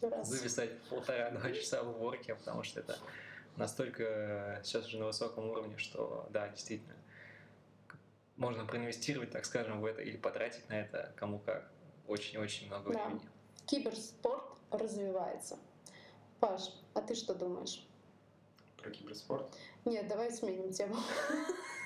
Раз. 0.00 0.28
зависать 0.28 0.76
полтора-два 0.90 1.50
часа 1.52 1.82
в 1.82 1.90
уборке, 1.90 2.34
потому 2.34 2.62
что 2.64 2.80
это 2.80 2.98
настолько 3.56 4.60
сейчас 4.64 4.86
уже 4.86 4.98
на 4.98 5.06
высоком 5.06 5.48
уровне, 5.50 5.78
что 5.78 6.26
да, 6.30 6.48
действительно, 6.48 6.96
можно 8.36 8.64
проинвестировать, 8.64 9.30
так 9.30 9.44
скажем, 9.44 9.80
в 9.80 9.84
это 9.86 10.02
или 10.02 10.16
потратить 10.16 10.68
на 10.68 10.74
это 10.80 11.12
кому 11.16 11.38
как 11.38 11.70
очень-очень 12.08 12.66
много 12.66 12.92
Да. 12.92 13.04
времени. 13.04 13.28
Киберспорт 13.66 14.44
развивается. 14.70 15.58
Паш, 16.40 16.70
а 16.94 17.02
ты 17.02 17.14
что 17.14 17.34
думаешь? 17.34 17.86
Про 18.78 18.90
киберспорт. 18.90 19.46
Нет, 19.84 20.08
давай 20.08 20.32
сменим 20.32 20.72
тему. 20.72 20.96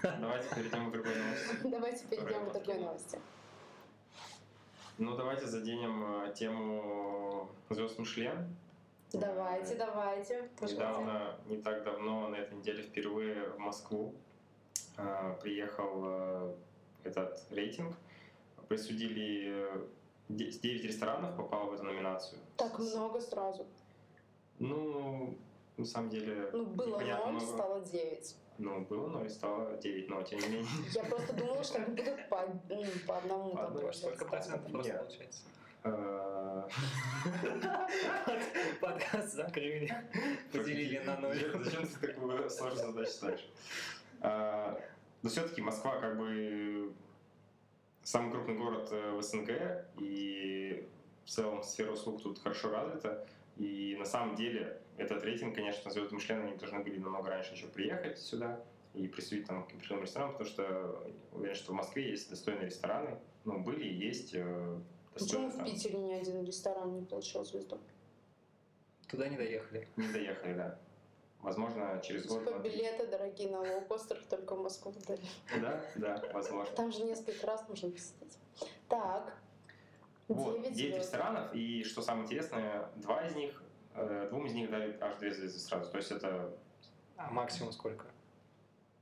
Давайте 0.03 0.55
перейдем 0.55 0.89
к 0.91 0.93
другой 0.93 1.15
новости. 1.15 1.57
Давайте 1.65 2.07
перейдем 2.07 2.49
к 2.49 2.53
другой 2.55 2.79
новости. 2.79 3.21
Ну, 4.99 5.17
давайте 5.17 5.47
заденем 5.47 6.25
э, 6.25 6.33
тему 6.35 7.49
звезд 7.71 7.99
Мишлен. 7.99 8.57
Давайте, 9.13 9.75
давайте. 9.75 10.49
Пожалуйста. 10.59 10.75
Недавно, 10.75 11.37
не 11.47 11.57
так 11.59 11.85
давно, 11.85 12.29
на 12.29 12.37
этой 12.37 12.57
неделе 12.59 12.83
впервые 12.83 13.51
в 13.51 13.59
Москву 13.59 14.15
э, 14.97 15.35
приехал 15.43 15.91
э, 16.05 16.55
этот 17.05 17.45
рейтинг. 17.51 17.95
Присудили 18.69 19.49
э, 19.75 19.87
де- 20.29 20.51
9 20.51 20.85
ресторанов 20.85 21.37
попало 21.37 21.71
в 21.71 21.75
эту 21.75 21.85
номинацию. 21.85 22.41
Так 22.57 22.79
много 22.79 23.21
сразу. 23.21 23.67
Ну, 24.59 25.37
на 25.77 25.85
самом 25.85 26.09
деле, 26.09 26.49
Ну, 26.53 26.65
было 26.67 26.87
непонятно 26.97 27.33
0, 27.33 27.33
много. 27.43 27.47
стало 27.47 27.81
9. 27.81 28.37
Ну, 28.59 28.81
было 28.81 29.09
0, 29.09 29.29
стало 29.29 29.77
9, 29.77 30.09
но 30.09 30.23
тем 30.23 30.41
не 30.41 30.49
менее. 30.49 30.67
Я 30.93 31.05
просто 31.05 31.33
думала, 31.35 31.63
что 31.63 31.79
они 31.79 31.95
будут 31.95 32.29
по, 32.29 32.43
ну, 32.69 32.85
по 33.07 33.19
одному. 33.19 33.51
По 33.51 33.67
там 33.67 33.93
Сколько 33.93 34.25
процентов 34.25 34.73
просто 34.73 34.95
получается? 34.95 35.43
Э, 35.85 36.63
Подкаст 38.81 39.35
закрыли, 39.35 39.93
поделили 40.53 40.99
на 41.05 41.19
ноль. 41.19 41.37
Зачем 41.37 41.87
ты 41.87 42.07
такую 42.07 42.51
сложную 42.51 42.93
задачу 42.93 43.11
ставишь? 43.11 43.49
А, 44.21 44.81
Но 45.23 45.29
все-таки 45.29 45.61
Москва 45.61 46.01
как 46.01 46.19
бы 46.19 46.93
самый 48.03 48.33
крупный 48.33 48.57
город 48.57 48.89
э, 48.91 49.13
в 49.13 49.23
СНГ, 49.23 49.51
и 49.99 50.89
в 51.25 51.31
целом 51.31 51.63
сфера 51.63 51.93
услуг 51.93 52.23
тут 52.23 52.39
хорошо 52.39 52.71
развита. 52.71 53.27
И 53.57 53.97
на 53.99 54.05
самом 54.05 54.35
деле 54.35 54.81
этот 54.97 55.23
рейтинг, 55.25 55.55
конечно, 55.55 55.91
звезды 55.91 56.15
Мишлена 56.15 56.45
они 56.45 56.57
должны 56.57 56.81
были 56.81 56.99
намного 56.99 57.31
раньше 57.31 57.55
еще 57.55 57.67
приехать 57.67 58.19
сюда 58.19 58.61
и 58.95 59.07
присудить 59.09 59.47
там 59.47 59.65
к 59.67 59.73
определенным 59.73 60.05
ресторанам, 60.05 60.33
потому 60.33 60.51
что 60.51 61.13
уверен, 61.33 61.55
что 61.55 61.73
в 61.73 61.75
Москве 61.75 62.11
есть 62.11 62.31
достойные 62.31 62.67
рестораны. 62.67 63.19
Ну, 63.45 63.61
были 63.61 63.85
и 63.85 63.95
есть 63.95 64.35
э, 64.35 64.79
Почему 65.13 65.49
достойные 65.49 65.73
в. 65.73 65.75
Питере 65.75 65.99
ни 65.99 66.13
один 66.15 66.45
ресторан 66.45 66.95
не 66.95 67.05
получил 67.05 67.45
звезду? 67.45 67.79
Туда 69.09 69.29
не 69.29 69.37
доехали. 69.37 69.89
Не 69.97 70.09
доехали, 70.09 70.55
да. 70.55 70.79
Возможно, 71.41 72.01
через 72.03 72.27
год. 72.27 72.45
Типа 72.45 72.59
билеты 72.59 73.07
дорогие 73.07 73.51
на 73.51 73.61
лоукостерах 73.61 74.25
только 74.25 74.57
в 74.57 74.63
Москву 74.63 74.93
дали. 75.07 75.21
Да, 75.61 75.85
да, 75.95 76.23
возможно. 76.33 76.75
Там 76.75 76.91
же 76.91 77.05
несколько 77.05 77.47
раз 77.47 77.69
можно 77.69 77.91
посетить. 77.91 78.39
Так. 78.89 79.39
Вот, 80.29 80.61
9 80.61 80.75
9 80.75 80.77
звезд. 80.77 80.99
ресторанов, 80.99 81.55
и 81.55 81.85
что 81.85 82.03
самое 82.03 82.25
интересное, 82.25 82.91
два 82.97 83.25
из 83.25 83.37
них, 83.37 83.63
двум 84.31 84.47
из 84.47 84.55
них 84.55 84.71
дали 84.71 84.97
аж 85.01 85.17
две 85.17 85.33
звезды 85.33 85.59
сразу. 85.59 85.91
То 85.91 85.97
есть 85.99 86.11
это 86.11 86.53
А 87.17 87.31
максимум 87.31 87.73
сколько? 87.73 88.07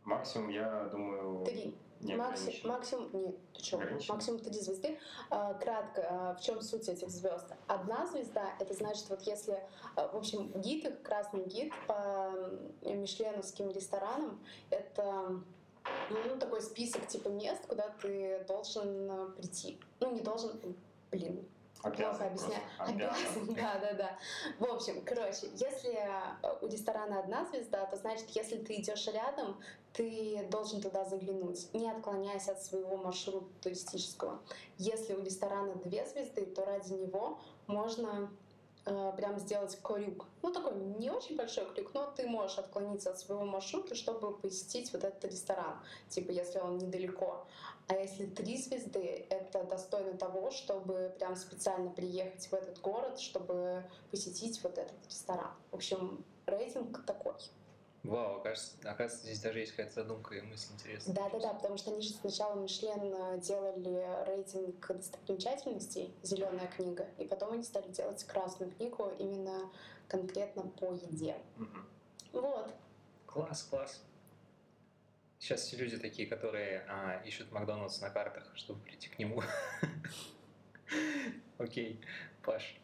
максимум, 0.05 0.49
я 0.51 0.85
думаю, 0.93 1.45
Три. 1.47 1.75
не 2.01 2.15
Макси- 2.15 2.43
ограничен. 2.43 2.69
максимум, 2.69 3.11
нет, 3.15 3.37
ты 3.55 4.13
максимум 4.13 4.41
три 4.41 4.53
звезды. 4.61 4.99
А, 5.31 5.55
кратко, 5.55 6.07
а, 6.11 6.35
в 6.35 6.41
чем 6.43 6.61
суть 6.61 6.87
этих 6.89 7.09
звезд? 7.09 7.47
Одна 7.67 8.07
звезда, 8.07 8.55
это 8.61 8.75
значит, 8.75 9.09
вот 9.09 9.23
если, 9.23 9.63
а, 9.97 10.09
в 10.09 10.17
общем, 10.17 10.53
гид, 10.61 10.85
их 10.85 11.03
красный 11.03 11.45
гид 11.45 11.73
по 11.87 12.33
мишленовским 12.83 13.71
ресторанам, 13.71 14.39
это 14.71 15.41
ну, 16.11 16.39
такой 16.39 16.61
список 16.63 17.07
типа 17.07 17.29
мест, 17.29 17.67
куда 17.67 17.89
ты 18.01 18.45
должен 18.47 19.33
прийти. 19.37 19.79
Ну, 20.01 20.13
не 20.13 20.21
должен, 20.21 20.77
блин, 21.11 21.47
Обязан 21.85 22.11
Плохо 22.11 22.27
объясняю. 22.27 22.63
обязан. 22.79 23.55
Да, 23.55 23.79
да, 23.81 23.93
да. 23.93 24.19
В 24.59 24.65
общем, 24.65 25.03
короче, 25.05 25.49
если 25.55 25.93
э, 25.93 26.59
у 26.63 26.67
ресторана 26.67 27.21
одна 27.21 27.45
звезда, 27.45 27.85
то 27.87 27.97
значит, 27.97 28.29
если 28.31 28.57
ты 28.57 28.81
идешь 28.81 29.07
рядом, 29.09 29.61
ты 29.93 30.47
должен 30.51 30.81
туда 30.81 31.05
заглянуть, 31.05 31.73
не 31.73 31.89
отклоняясь 31.91 32.49
от 32.49 32.63
своего 32.63 32.97
маршрута 32.97 33.47
туристического. 33.63 34.41
Если 34.79 35.15
у 35.15 35.23
ресторана 35.23 35.75
две 35.77 36.05
звезды, 36.07 36.47
то 36.47 36.65
ради 36.65 36.95
него 36.95 37.39
можно 37.67 38.31
прям 38.85 39.39
сделать 39.39 39.79
крюк. 39.83 40.27
Ну, 40.43 40.53
такой 40.53 40.75
не 40.75 41.11
очень 41.11 41.37
большой 41.37 41.67
крюк, 41.73 41.95
но 41.95 42.13
ты 42.15 42.27
можешь 42.27 42.59
отклониться 42.59 43.11
от 43.11 43.19
своего 43.19 43.45
маршрута, 43.45 43.95
чтобы 43.95 44.37
посетить 44.37 44.93
вот 44.93 45.05
этот 45.05 45.25
ресторан, 45.25 45.79
типа 46.09 46.31
если 46.31 46.59
он 46.59 46.79
недалеко. 46.79 47.47
А 47.89 47.95
если 47.95 48.27
три 48.27 48.57
звезды, 48.57 49.27
это 49.29 49.65
достойно 49.65 50.17
того, 50.17 50.51
чтобы 50.51 51.15
прям 51.19 51.37
специально 51.37 51.91
приехать 51.91 52.47
в 52.47 52.53
этот 52.55 52.81
город, 52.81 53.19
чтобы 53.21 53.85
посетить 54.11 54.63
вот 54.63 54.79
этот 54.79 55.07
ресторан. 55.07 55.53
В 55.71 55.77
общем, 55.77 56.25
рейтинг 56.47 57.05
такой. 57.05 57.35
Вау, 58.05 58.43
кажется, 58.43 58.77
оказывается, 58.83 59.25
здесь 59.25 59.41
даже 59.41 59.61
есть 59.61 59.73
какая-то 59.73 60.03
задумка 60.03 60.35
и 60.35 60.43
мысль 60.43 60.75
интересная. 60.75 61.15
Да-да-да, 61.15 61.55
потому 61.55 61.79
что 61.79 61.91
они 61.91 62.03
же 62.03 62.11
сначала 62.11 62.61
Мишлен 62.61 63.41
делали 63.41 64.27
рейтинг 64.27 64.87
достопримечательностей, 64.87 66.15
зеленая 66.23 66.67
книга, 66.69 67.09
и 67.19 67.27
потом 67.27 67.55
они 67.55 67.63
стали 67.63 67.89
делать 67.89 68.23
красную 68.25 68.71
книгу 68.73 69.11
именно 69.19 69.71
конкретно 70.07 70.65
по 70.79 70.93
еде. 70.93 71.35
Мгм. 71.57 71.89
Вот. 72.33 72.75
Класс, 73.27 73.63
класс. 73.63 74.03
Сейчас 75.39 75.63
все 75.63 75.77
люди 75.77 75.97
такие, 75.97 76.29
которые 76.29 76.85
а, 76.89 77.23
ищут 77.25 77.51
Макдональдс 77.53 78.03
на 78.03 78.11
картах, 78.11 78.51
чтобы 78.55 78.81
прийти 78.81 79.09
к 79.09 79.19
нему. 79.19 79.43
Окей, 81.59 82.01
Паш, 82.43 82.79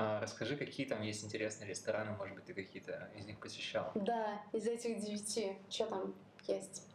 а 0.00 0.20
расскажи, 0.20 0.56
какие 0.56 0.86
там 0.86 1.02
есть 1.02 1.24
интересные 1.24 1.68
рестораны, 1.68 2.12
может 2.12 2.36
быть, 2.36 2.44
ты 2.44 2.54
какие-то 2.54 3.10
из 3.16 3.26
них 3.26 3.40
посещал? 3.40 3.90
Да, 3.96 4.40
из 4.52 4.64
этих 4.64 5.00
девяти, 5.00 5.58
что 5.68 5.86
там 5.86 6.14
есть? 6.46 6.86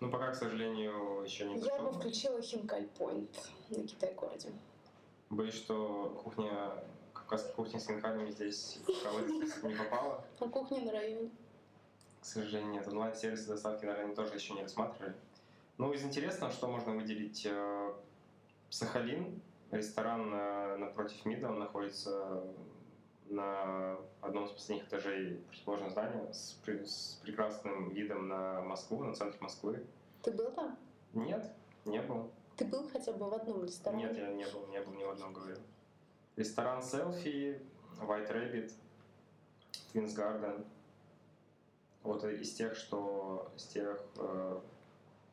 Ну, 0.00 0.10
пока, 0.10 0.32
к 0.32 0.34
сожалению, 0.34 1.22
еще 1.22 1.44
не 1.44 1.60
Я 1.60 1.78
бы 1.78 1.92
включила 1.92 2.42
Хинкаль 2.42 2.88
Пойнт 2.98 3.30
на 3.68 3.86
Китай-городе. 3.86 4.50
Боюсь, 5.28 5.54
что 5.54 6.20
кухня, 6.24 6.50
кавказская 7.12 7.52
кухня 7.52 7.78
с 7.78 7.86
хинкалями 7.86 8.32
здесь 8.32 8.80
в 8.84 9.64
не 9.68 9.76
попала. 9.76 10.24
А 10.40 10.48
кухня 10.48 10.80
на 10.80 10.90
районе? 10.90 11.30
К 12.20 12.24
сожалению, 12.24 12.72
нет. 12.72 12.88
Онлайн-сервисы 12.88 13.46
доставки, 13.46 13.84
наверное, 13.84 14.16
тоже 14.16 14.34
еще 14.34 14.54
не 14.54 14.62
рассматривали. 14.64 15.14
Ну, 15.78 15.92
из 15.92 16.02
интересного, 16.02 16.50
что 16.50 16.66
можно 16.66 16.96
выделить 16.96 17.46
э, 17.46 17.92
Сахалин, 18.70 19.40
ресторан 19.70 20.32
э, 20.32 20.76
напротив 20.76 21.24
МИДа, 21.24 21.48
он 21.48 21.58
находится 21.58 22.44
на 23.28 23.96
одном 24.20 24.46
из 24.46 24.50
последних 24.50 24.88
этажей 24.88 25.36
противоположного 25.48 25.90
здания 25.90 26.32
с, 26.32 26.58
с 26.66 27.20
прекрасным 27.22 27.90
видом 27.90 28.28
на 28.28 28.60
Москву, 28.62 29.04
на 29.04 29.14
центр 29.14 29.38
Москвы. 29.40 29.86
Ты 30.22 30.32
был 30.32 30.50
там? 30.52 30.76
Нет, 31.14 31.50
не 31.84 32.02
был. 32.02 32.30
Ты 32.56 32.64
был 32.66 32.88
хотя 32.90 33.12
бы 33.12 33.30
в 33.30 33.34
одном 33.34 33.64
ресторане? 33.64 34.04
Нет, 34.04 34.18
я 34.18 34.32
не 34.32 34.46
был, 34.46 34.66
не 34.66 34.80
был 34.80 34.92
ни 34.92 35.04
в 35.04 35.10
одном, 35.10 35.32
говорю. 35.32 35.56
Ресторан 36.36 36.82
селфи, 36.82 37.60
White 38.00 38.32
Rabbit, 38.32 38.72
Queen's 39.92 40.16
Garden. 40.16 40.66
Вот 42.02 42.24
из 42.24 42.54
тех, 42.54 42.74
что 42.74 43.50
из 43.56 43.64
тех, 43.66 44.02
э, 44.16 44.60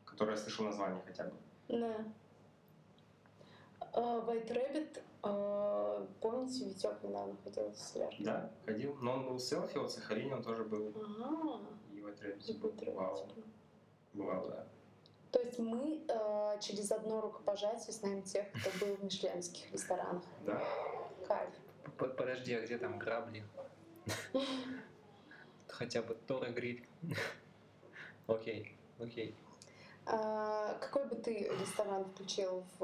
которые 0.05 0.35
я 0.35 0.41
слышал 0.41 0.65
название 0.65 1.01
хотя 1.05 1.25
бы. 1.25 1.33
Да. 1.69 2.05
А, 3.97 4.19
White 4.19 4.49
Rabbit, 4.49 5.01
а, 5.23 6.07
помните, 6.21 6.65
Витек 6.65 7.01
недавно 7.01 7.35
ходил 7.43 7.71
в 7.71 7.75
солярку? 7.75 8.23
Да, 8.23 8.51
ходил. 8.63 8.95
Но 9.01 9.13
он 9.13 9.25
был 9.25 9.39
селфи, 9.39 9.75
вот 9.79 9.89
в 9.89 9.93
Сахарине 9.93 10.35
он 10.35 10.43
тоже 10.43 10.63
был. 10.65 10.93
Ага. 10.95 11.61
И 11.91 11.99
White 11.99 12.21
Rabbit 12.21 12.45
И 12.45 12.53
White 12.53 12.79
Rabbit. 12.79 12.93
Вау. 12.93 13.27
Бывал, 14.13 14.47
да. 14.49 14.67
То 15.31 15.39
есть 15.39 15.57
мы 15.57 16.05
э, 16.07 16.59
через 16.61 16.91
одно 16.91 17.21
рукопожатие 17.21 17.91
знаем 17.91 18.21
тех, 18.21 18.45
кто 18.51 18.85
был 18.85 18.95
в 18.97 19.03
мишленских 19.03 19.71
ресторанах. 19.73 20.23
Да. 20.45 20.63
Кайф. 21.27 21.49
Подожди, 21.97 22.53
а 22.53 22.61
где 22.61 22.77
там 22.77 22.99
грабли? 22.99 23.43
Хотя 25.67 26.03
бы 26.03 26.13
Тора 26.27 26.51
гриль. 26.51 26.87
Окей, 28.27 28.77
окей. 28.99 29.35
А, 30.09 30.73
какой 30.79 31.05
бы 31.05 31.15
ты 31.15 31.49
ресторан 31.59 32.05
включил 32.05 32.63
в... 32.79 32.83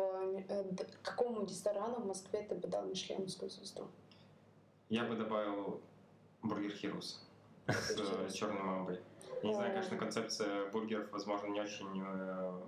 э, 0.50 0.64
какому 1.02 1.46
ресторану 1.46 2.02
в 2.02 2.06
Москве 2.06 2.42
ты 2.42 2.56
бы 2.56 2.68
дал 2.68 2.86
мишленовскую 2.86 3.50
звезду? 3.50 3.88
Я 4.90 5.06
бы 5.06 5.16
добавил 5.16 5.82
Burger 6.42 6.72
Heroes 6.72 7.24
с 7.68 8.34
черной 8.34 8.62
мамбой. 8.62 9.00
Я 9.42 9.50
не 9.50 9.56
знаю, 9.56 9.72
конечно, 9.72 9.98
концепция 9.98 10.70
бургеров, 10.72 11.12
возможно, 11.12 11.48
не 11.48 11.62
очень 11.62 12.04
э, 12.06 12.62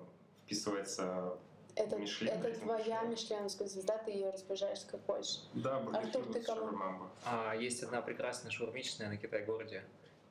вписывается. 0.44 1.38
Это, 1.76 1.98
Мишлен, 1.98 2.32
это 2.32 2.58
твоя 2.60 3.02
Мишлен. 3.02 3.12
мишленовская 3.12 3.68
звезда, 3.68 3.98
ты 3.98 4.12
ее 4.12 4.30
распоряжаешься 4.30 4.88
как 4.88 5.06
хочешь. 5.06 5.44
Да, 5.54 5.80
бургер 5.82 6.00
Артур, 6.06 6.22
Heroes 6.22 6.36
ты 6.36 6.42
с 6.42 6.46
кому? 6.46 7.10
А 7.26 7.54
есть 7.56 7.84
одна 7.84 8.02
прекрасная 8.02 8.52
шаурмичная 8.52 9.10
на 9.10 9.18
Китай-городе, 9.18 9.84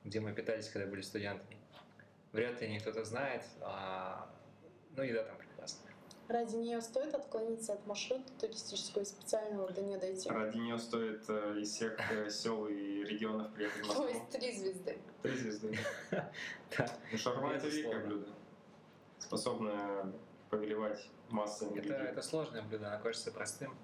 где 0.05 0.21
мы 0.21 0.33
питались, 0.33 0.71
когда 0.71 0.89
были 0.89 1.03
студентами. 1.03 1.59
Вряд 2.35 2.61
ли 2.61 2.79
кто-то 2.81 3.05
знает, 3.05 3.45
а... 3.61 4.29
ну 4.97 5.05
еда 5.05 5.23
там 5.23 5.39
прекрасная. 5.39 5.93
Ради 6.27 6.57
нее 6.57 6.81
стоит 6.81 7.15
отклониться 7.15 7.75
от 7.75 7.87
маршрута 7.87 8.29
туристического 8.41 9.03
и 9.03 9.05
специального 9.05 9.71
до 9.71 9.83
нее 9.83 9.99
дойти. 9.99 10.29
Ради 10.29 10.57
нее 10.57 10.77
стоит 10.79 11.23
э, 11.29 11.61
из 11.61 11.71
всех 11.71 11.97
э, 12.11 12.29
сел 12.29 12.67
и 12.67 13.05
регионов 13.05 13.53
приехать 13.53 13.85
в 13.85 13.93
То 13.93 14.03
Москву. 14.03 14.09
есть 14.09 14.31
три 14.31 14.53
звезды. 14.53 14.99
Три 15.23 15.37
звезды. 15.37 15.79
Да. 16.77 16.91
Ну, 17.13 17.19
Шаурма 17.19 17.53
это 17.53 17.69
великое 17.69 18.05
блюдо, 18.05 18.29
способное 19.21 20.13
повелевать 20.51 21.09
массами 21.29 21.79
Это, 21.79 21.89
людей. 21.89 22.07
это 22.09 22.21
сложное 22.21 22.63
блюдо, 22.63 22.93
оно 22.93 23.01
кажется 23.01 23.31
простым, 23.31 23.77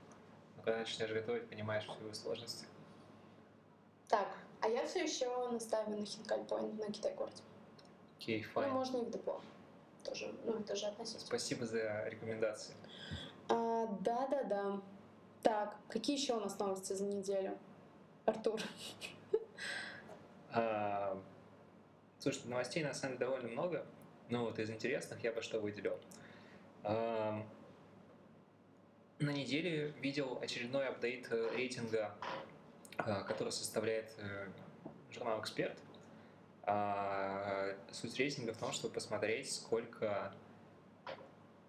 но 0.56 0.62
когда 0.64 0.80
начинаешь 0.80 1.12
готовить, 1.12 1.48
понимаешь 1.48 1.84
всю 1.84 2.02
его 2.02 2.14
сложность. 2.14 2.66
Так, 4.08 4.26
а 4.60 4.68
я 4.68 4.84
все 4.88 5.04
еще 5.04 5.28
настаиваю 5.52 6.00
на 6.00 6.04
хинкаль 6.04 6.40
Point 6.40 6.84
на 6.84 6.92
Китай-городе. 6.92 7.44
Окей, 8.20 8.42
Ну, 8.42 8.48
файн. 8.52 8.70
можно 8.72 8.98
и 8.98 9.00
в 9.04 9.10
депо. 9.10 9.40
Тоже, 10.04 10.30
ну, 10.44 10.58
это 10.58 10.76
же 10.76 10.86
относительно. 10.86 11.26
Спасибо 11.26 11.64
за 11.64 12.04
рекомендации. 12.06 12.74
А, 13.48 13.86
да-да-да. 14.00 14.80
Так, 15.42 15.74
какие 15.88 16.18
еще 16.18 16.34
у 16.34 16.40
нас 16.40 16.58
новости 16.58 16.92
за 16.92 17.04
неделю? 17.04 17.56
Артур. 18.26 18.60
А, 20.52 21.16
Слушай, 22.18 22.42
новостей 22.46 22.82
на 22.82 22.92
самом 22.92 23.16
деле 23.18 23.26
довольно 23.30 23.48
много, 23.48 23.86
но 24.30 24.44
вот 24.46 24.58
из 24.58 24.68
интересных 24.68 25.22
я 25.22 25.30
бы 25.32 25.42
что 25.42 25.60
выделил. 25.60 25.96
А, 26.82 27.40
На 29.20 29.30
неделе 29.30 29.94
видел 30.00 30.38
очередной 30.42 30.88
апдейт 30.88 31.28
э, 31.30 31.50
рейтинга, 31.54 32.12
а, 32.96 33.22
который 33.22 33.52
составляет 33.52 34.12
э, 34.18 34.48
журнал 35.12 35.40
«Эксперт». 35.40 35.78
А, 36.70 37.74
Суть 37.90 38.16
рейтинга 38.16 38.52
в 38.52 38.56
том, 38.56 38.70
чтобы 38.70 38.94
посмотреть, 38.94 39.52
сколько 39.52 40.32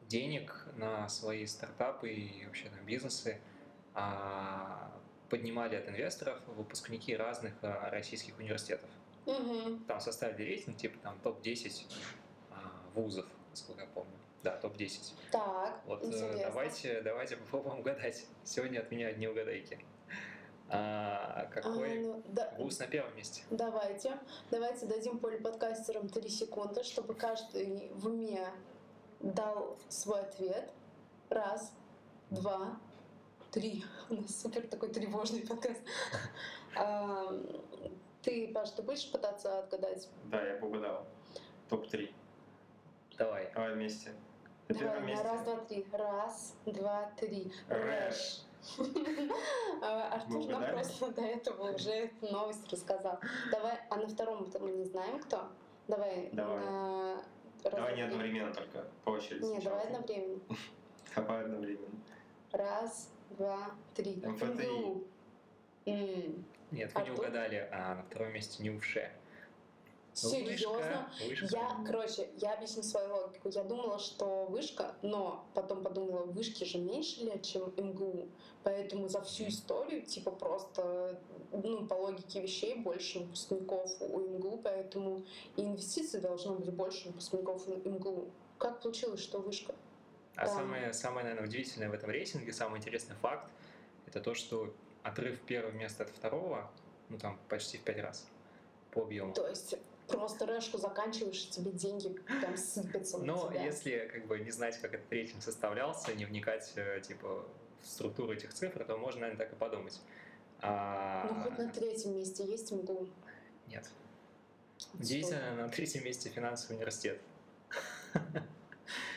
денег 0.08 0.68
на 0.76 1.10
свои 1.10 1.48
стартапы 1.48 2.12
и 2.12 2.46
вообще 2.46 2.70
на 2.70 2.82
бизнесы 2.86 3.42
а, 3.96 4.92
поднимали 5.30 5.76
от 5.76 5.90
инвесторов 5.90 6.40
выпускники 6.46 7.16
разных 7.16 7.54
а, 7.64 7.90
российских 7.90 8.38
университетов. 8.38 8.90
Угу. 9.26 9.80
Там 9.88 10.00
составили 10.00 10.44
рейтинг, 10.44 10.78
типа 10.78 11.00
там 11.00 11.18
топ-10 11.24 11.92
а, 12.52 12.72
вузов, 12.94 13.26
насколько 13.50 13.82
я 13.82 13.88
помню. 13.88 14.14
Да, 14.44 14.58
топ-10. 14.58 15.14
Так, 15.32 15.82
Вот 15.86 16.04
э, 16.04 16.08
интересно. 16.08 16.40
давайте, 16.44 17.02
давайте 17.02 17.38
попробуем 17.38 17.80
угадать. 17.80 18.28
Сегодня 18.44 18.80
от 18.82 18.92
меня 18.92 19.08
одни 19.08 19.28
угадайки. 19.28 19.80
А, 20.74 21.34
А, 21.42 21.46
какой 21.48 22.00
ну, 22.00 22.24
да- 22.30 22.54
вуз 22.58 22.80
на 22.80 22.88
первом 22.88 23.14
месте? 23.18 23.44
Давайте. 23.50 24.18
Давайте 24.52 24.86
дадим 24.86 25.20
полиподкастерам 25.20 26.08
3 26.08 26.30
секунды, 26.30 26.84
чтобы 26.84 27.14
каждый 27.14 27.92
в 27.94 28.08
уме 28.08 28.48
дал 29.20 29.78
свой 29.90 30.22
ответ. 30.22 30.72
Раз, 31.30 31.74
два, 32.30 32.80
три. 33.52 33.84
У 34.10 34.16
нас 34.16 34.42
супер 34.42 34.66
такой 34.68 34.90
тревожный 34.90 35.46
подкаст. 35.46 35.82
А, 36.78 37.28
Ты, 38.22 38.52
Паш, 38.54 38.70
ты 38.72 38.82
будешь 38.82 39.12
пытаться 39.12 39.60
отгадать? 39.60 40.08
Да, 40.26 40.42
я 40.42 40.56
угадал. 40.64 41.06
Топ-3. 41.70 42.14
Давай. 43.18 43.52
Давай 43.54 43.74
вместе. 43.74 44.12
На 44.70 44.76
Давай, 44.76 44.90
первом 44.94 45.08
месте. 45.08 45.24
раз, 45.26 45.44
два, 45.44 45.56
три. 45.66 45.86
Раз, 45.92 46.56
два, 46.66 47.12
три. 47.20 47.52
Рэш. 47.68 48.42
А, 48.46 48.51
Артур 49.82 50.46
нам 50.46 50.56
угадали? 50.58 50.72
просто 50.74 51.12
до 51.12 51.22
этого 51.22 51.74
уже 51.74 51.92
эту 51.92 52.28
новость 52.28 52.72
рассказал. 52.72 53.20
Давай, 53.52 53.80
а 53.90 53.96
на 53.98 54.08
втором 54.08 54.48
мы 54.60 54.72
не 54.72 54.86
знаем 54.86 55.20
кто? 55.20 55.50
Давай. 55.88 56.30
Давай. 56.32 56.58
раз, 57.64 57.74
Давай 57.74 57.96
не 57.96 58.02
одновременно 58.02 58.54
только, 58.54 58.86
по 59.04 59.10
очереди. 59.12 59.44
Не, 59.44 59.60
сначала. 59.62 59.78
давай 59.78 59.86
одновременно. 59.88 60.40
Давай 61.16 61.44
одновременно. 61.44 62.00
Раз, 62.52 63.10
два, 63.32 63.72
три. 63.96 64.16
МФТИ. 64.26 65.04
Нет, 65.86 66.94
вы 66.94 67.02
не 67.02 67.10
Артур? 67.10 67.20
угадали, 67.20 67.70
а 67.72 67.96
на 67.96 68.04
втором 68.04 68.32
месте 68.34 68.64
НИУШЕ. 68.64 69.12
Ну, 69.12 69.21
Серьезно? 70.14 71.10
Вышка, 71.20 71.42
вышка. 71.42 71.58
Я, 71.58 71.84
короче, 71.86 72.30
я 72.38 72.54
объясню 72.54 72.84
свою 72.84 73.16
логику. 73.16 73.50
Я 73.50 73.64
думала, 73.64 73.98
что 73.98 74.46
вышка, 74.46 74.96
но 75.02 75.46
потом 75.54 75.84
подумала, 75.84 76.26
вышки 76.26 76.64
же 76.66 76.78
меньше 76.80 77.22
лет, 77.22 77.44
чем 77.44 77.74
МГУ. 77.78 78.28
Поэтому 78.64 79.08
за 79.08 79.22
всю 79.22 79.48
историю, 79.48 80.06
типа, 80.06 80.32
просто, 80.32 81.20
ну, 81.52 81.88
по 81.88 81.94
логике 81.94 82.42
вещей, 82.42 82.76
больше 82.76 83.20
выпускников 83.20 83.90
у 84.02 84.20
МГУ, 84.20 84.62
поэтому 84.64 85.26
и 85.56 85.62
инвестиций 85.62 86.20
должно 86.20 86.56
быть 86.56 86.72
больше 86.72 87.08
выпускников 87.08 87.68
у 87.68 87.90
МГУ. 87.90 88.32
Как 88.58 88.82
получилось, 88.82 89.22
что 89.22 89.40
вышка? 89.40 89.74
А 90.36 90.46
Да. 90.46 90.54
самое, 90.54 90.94
самое, 90.94 91.24
наверное, 91.26 91.48
удивительное 91.48 91.90
в 91.90 91.94
этом 91.94 92.10
рейтинге, 92.10 92.54
самый 92.54 92.80
интересный 92.80 93.16
факт, 93.16 93.50
это 94.08 94.20
то, 94.20 94.34
что 94.34 94.74
отрыв 95.04 95.40
первого 95.42 95.72
места 95.72 96.04
от 96.04 96.10
второго, 96.10 96.70
ну 97.10 97.18
там 97.18 97.40
почти 97.50 97.78
в 97.78 97.82
пять 97.82 98.00
раз 98.00 98.28
по 98.92 99.02
объему. 99.02 99.34
То 99.34 99.48
есть 99.48 99.76
просто 100.12 100.46
рэшку 100.46 100.78
заканчиваешь, 100.78 101.46
и 101.46 101.50
тебе 101.50 101.72
деньги 101.72 102.10
прям 102.42 102.58
сыпятся 102.58 103.18
на 103.18 103.26
Но 103.26 103.50
тебя. 103.50 103.64
если 103.66 104.10
как 104.12 104.28
бы 104.28 104.40
не 104.40 104.52
знать, 104.52 104.80
как 104.80 104.94
этот 104.94 105.12
рейтинг 105.12 105.42
составлялся, 105.44 106.14
не 106.14 106.26
вникать 106.26 106.72
э, 106.76 107.02
типа 107.02 107.46
в 107.82 107.88
структуру 107.88 108.34
этих 108.34 108.54
цифр, 108.54 108.84
то 108.86 108.98
можно, 108.98 109.22
наверное, 109.22 109.46
так 109.46 109.54
и 109.54 109.56
подумать. 109.56 110.00
А, 110.62 111.28
Ну, 111.28 111.42
хоть 111.44 111.58
на 111.58 111.70
третьем 111.70 112.16
месте 112.16 112.44
есть 112.46 112.72
МГУ. 112.72 113.08
Нет. 113.68 113.90
Удивительно, 114.94 115.56
на 115.56 115.70
третьем 115.70 116.04
месте 116.06 116.30
финансовый 116.30 116.76
университет. 116.76 117.20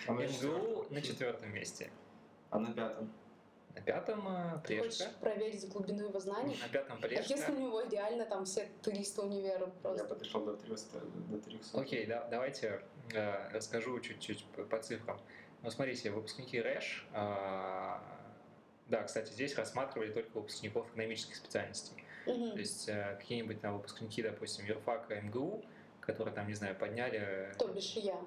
А 0.06 0.12
МГУ 0.12 0.86
на 0.90 1.00
четвертом 1.02 1.52
месте. 1.52 1.90
А 2.50 2.58
на 2.58 2.72
пятом? 2.72 3.10
На 3.74 3.80
пятом 3.80 4.26
э, 4.28 4.60
Ты 4.66 4.78
хочешь 4.78 5.08
проверить 5.20 5.68
глубину 5.68 6.08
его 6.08 6.20
знаний? 6.20 6.56
На 6.62 6.68
пятом 6.68 6.98
А 7.02 7.06
если 7.06 7.52
у 7.52 7.58
него 7.58 7.80
реально 7.82 8.24
там 8.24 8.44
все 8.44 8.68
300 8.82 9.22
универов 9.22 9.70
Я 9.74 9.80
просто? 9.82 10.04
подошел 10.04 10.44
до 10.44 10.56
300. 10.56 11.00
До 11.00 11.38
300. 11.38 11.80
Окей, 11.80 12.06
да, 12.06 12.26
давайте 12.30 12.82
э, 13.12 13.48
расскажу 13.52 13.98
чуть-чуть 14.00 14.44
по, 14.56 14.62
по 14.64 14.78
цифрам. 14.80 15.20
Ну, 15.62 15.70
смотрите, 15.70 16.10
выпускники 16.10 16.60
РЭШ, 16.60 17.06
э, 17.12 17.16
да, 18.88 19.02
кстати, 19.04 19.32
здесь 19.32 19.56
рассматривали 19.56 20.12
только 20.12 20.30
выпускников 20.36 20.88
экономических 20.90 21.36
специальностей. 21.36 22.04
То 22.26 22.32
Мгм. 22.32 22.56
есть 22.56 22.88
э, 22.88 23.16
какие-нибудь 23.18 23.60
там 23.60 23.74
выпускники, 23.76 24.22
допустим, 24.22 24.64
юрфака 24.66 25.20
МГУ, 25.20 25.64
которые 26.00 26.34
там, 26.34 26.46
не 26.46 26.54
знаю, 26.54 26.76
подняли 26.76 27.52
То 27.58 27.66
бишь 27.68 27.96
и 27.96 28.00
я. 28.00 28.18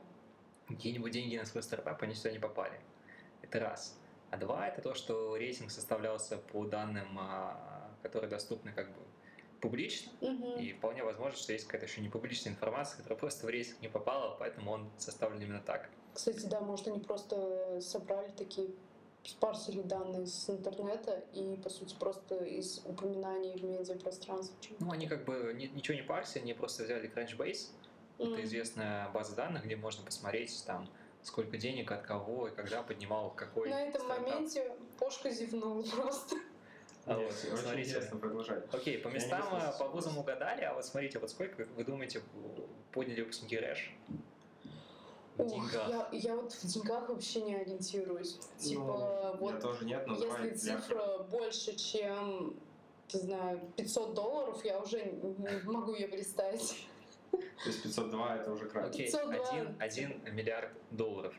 какие-нибудь 0.68 1.12
деньги 1.12 1.38
на 1.38 1.46
свой 1.46 1.64
стартап, 1.64 2.02
они 2.04 2.14
сюда 2.16 2.32
не 2.32 2.40
попали. 2.40 2.80
Это 3.44 3.60
раз. 3.60 3.98
А 4.30 4.38
два— 4.38 4.68
это 4.70 4.82
то, 4.82 4.94
что 4.94 5.36
рейтинг 5.38 5.72
составлялся 5.72 6.38
по 6.38 6.66
данным, 6.66 7.18
а, 7.20 7.90
которые 8.04 8.30
доступны 8.30 8.74
как 8.74 8.88
бы 8.90 9.02
публично, 9.62 10.12
Мгм. 10.22 10.60
и 10.60 10.74
вполне 10.74 11.04
возможно, 11.04 11.38
что 11.38 11.54
есть 11.54 11.66
какая-то 11.66 11.88
еще 11.88 12.02
не 12.02 12.10
публичная 12.10 12.54
информация, 12.54 12.98
которая 12.98 13.18
просто 13.18 13.46
в 13.46 13.50
рейтинг 13.50 13.82
не 13.82 13.88
попала, 13.88 14.36
поэтому 14.38 14.72
он 14.72 14.90
составлен 14.98 15.42
именно 15.42 15.62
так. 15.62 15.90
Кстати, 16.13 16.46
да, 16.46 16.60
может, 16.60 16.88
они 16.88 17.00
просто 17.00 17.80
собрали 17.82 18.32
такие, 18.32 18.70
спарсили 19.24 19.82
данные 19.82 20.26
с 20.28 20.50
интернета 20.50 21.24
и, 21.34 21.60
по 21.63 21.70
сути, 21.70 21.96
просто 21.98 22.44
из 22.44 22.80
упоминаний 22.86 23.58
в 23.58 23.63
медиапространстве. 23.63 24.76
Ну, 24.80 24.92
они 24.92 25.08
как 25.08 25.26
бы 25.26 25.54
ни- 25.56 25.68
ничего 25.68 25.96
не 25.96 26.04
парсили, 26.04 26.44
они 26.44 26.54
просто 26.54 26.84
взяли 26.84 27.10
Crunchbase, 27.10 27.70
это 28.20 28.30
Мгм. 28.30 28.44
известная 28.44 29.10
база 29.10 29.36
данных, 29.36 29.66
где 29.66 29.76
можно 29.76 30.04
посмотреть 30.04 30.63
там, 30.66 30.88
сколько 31.28 31.58
денег 31.58 31.92
от 31.92 32.04
кого 32.04 32.48
и 32.48 32.56
когда 32.56 32.82
поднимал 32.82 33.32
какой 33.32 33.70
На 33.70 33.82
этом 33.82 34.02
стартап. 34.02 34.30
моменте 34.30 34.72
Пошка 34.98 35.30
зевнул 35.30 35.84
просто. 35.84 36.38
А 37.06 37.13
вот, 37.16 37.24
Нет, 37.24 37.54
очень 37.54 37.58
смотрите. 37.58 37.90
интересно 37.90 38.18
продолжать. 38.20 38.63
Окей, 38.74 38.98
по 38.98 39.08
местам 39.10 39.42
э, 39.54 39.78
по 39.78 39.88
вузам 39.88 40.18
угадали, 40.18 40.62
а 40.63 40.74
вот 40.74 40.86
смотрите, 40.86 41.20
вот 41.20 41.30
сколько, 41.30 41.66
вы 41.76 41.84
думаете, 41.84 42.22
подняли 42.92 43.22
выпускники 43.22 43.58
РЭШ? 43.58 43.94
Деньгах. 45.38 45.90
я, 45.90 46.10
я 46.12 46.36
вот 46.36 46.52
в 46.52 46.66
деньгах 46.66 47.10
вообще 47.10 47.42
не 47.42 47.56
ориентируюсь. 47.56 48.40
Типа, 48.58 48.82
Ну, 48.82 49.24
Я 49.24 49.32
вот 49.40 49.62
тоже 49.62 49.86
нет, 49.86 50.08
но 50.08 50.16
если 50.16 50.50
для- 50.50 50.58
цифра 50.58 51.20
больше, 51.30 51.76
чем, 51.76 52.56
не 53.13 53.20
знаю, 53.20 53.62
500 53.78 54.13
долларов, 54.16 54.66
я 54.66 54.80
уже 54.80 55.06
не 55.06 55.62
могу 55.72 55.94
ее 55.94 56.08
представить. 56.08 56.88
То 57.32 57.40
есть 57.70 57.84
502 57.84 58.36
это 58.38 58.52
уже 58.52 58.66
край. 58.68 58.88
Окей, 58.90 59.06
502. 59.12 59.46
один, 59.46 59.76
один 59.80 60.36
миллиард 60.36 60.72
долларов 60.92 61.34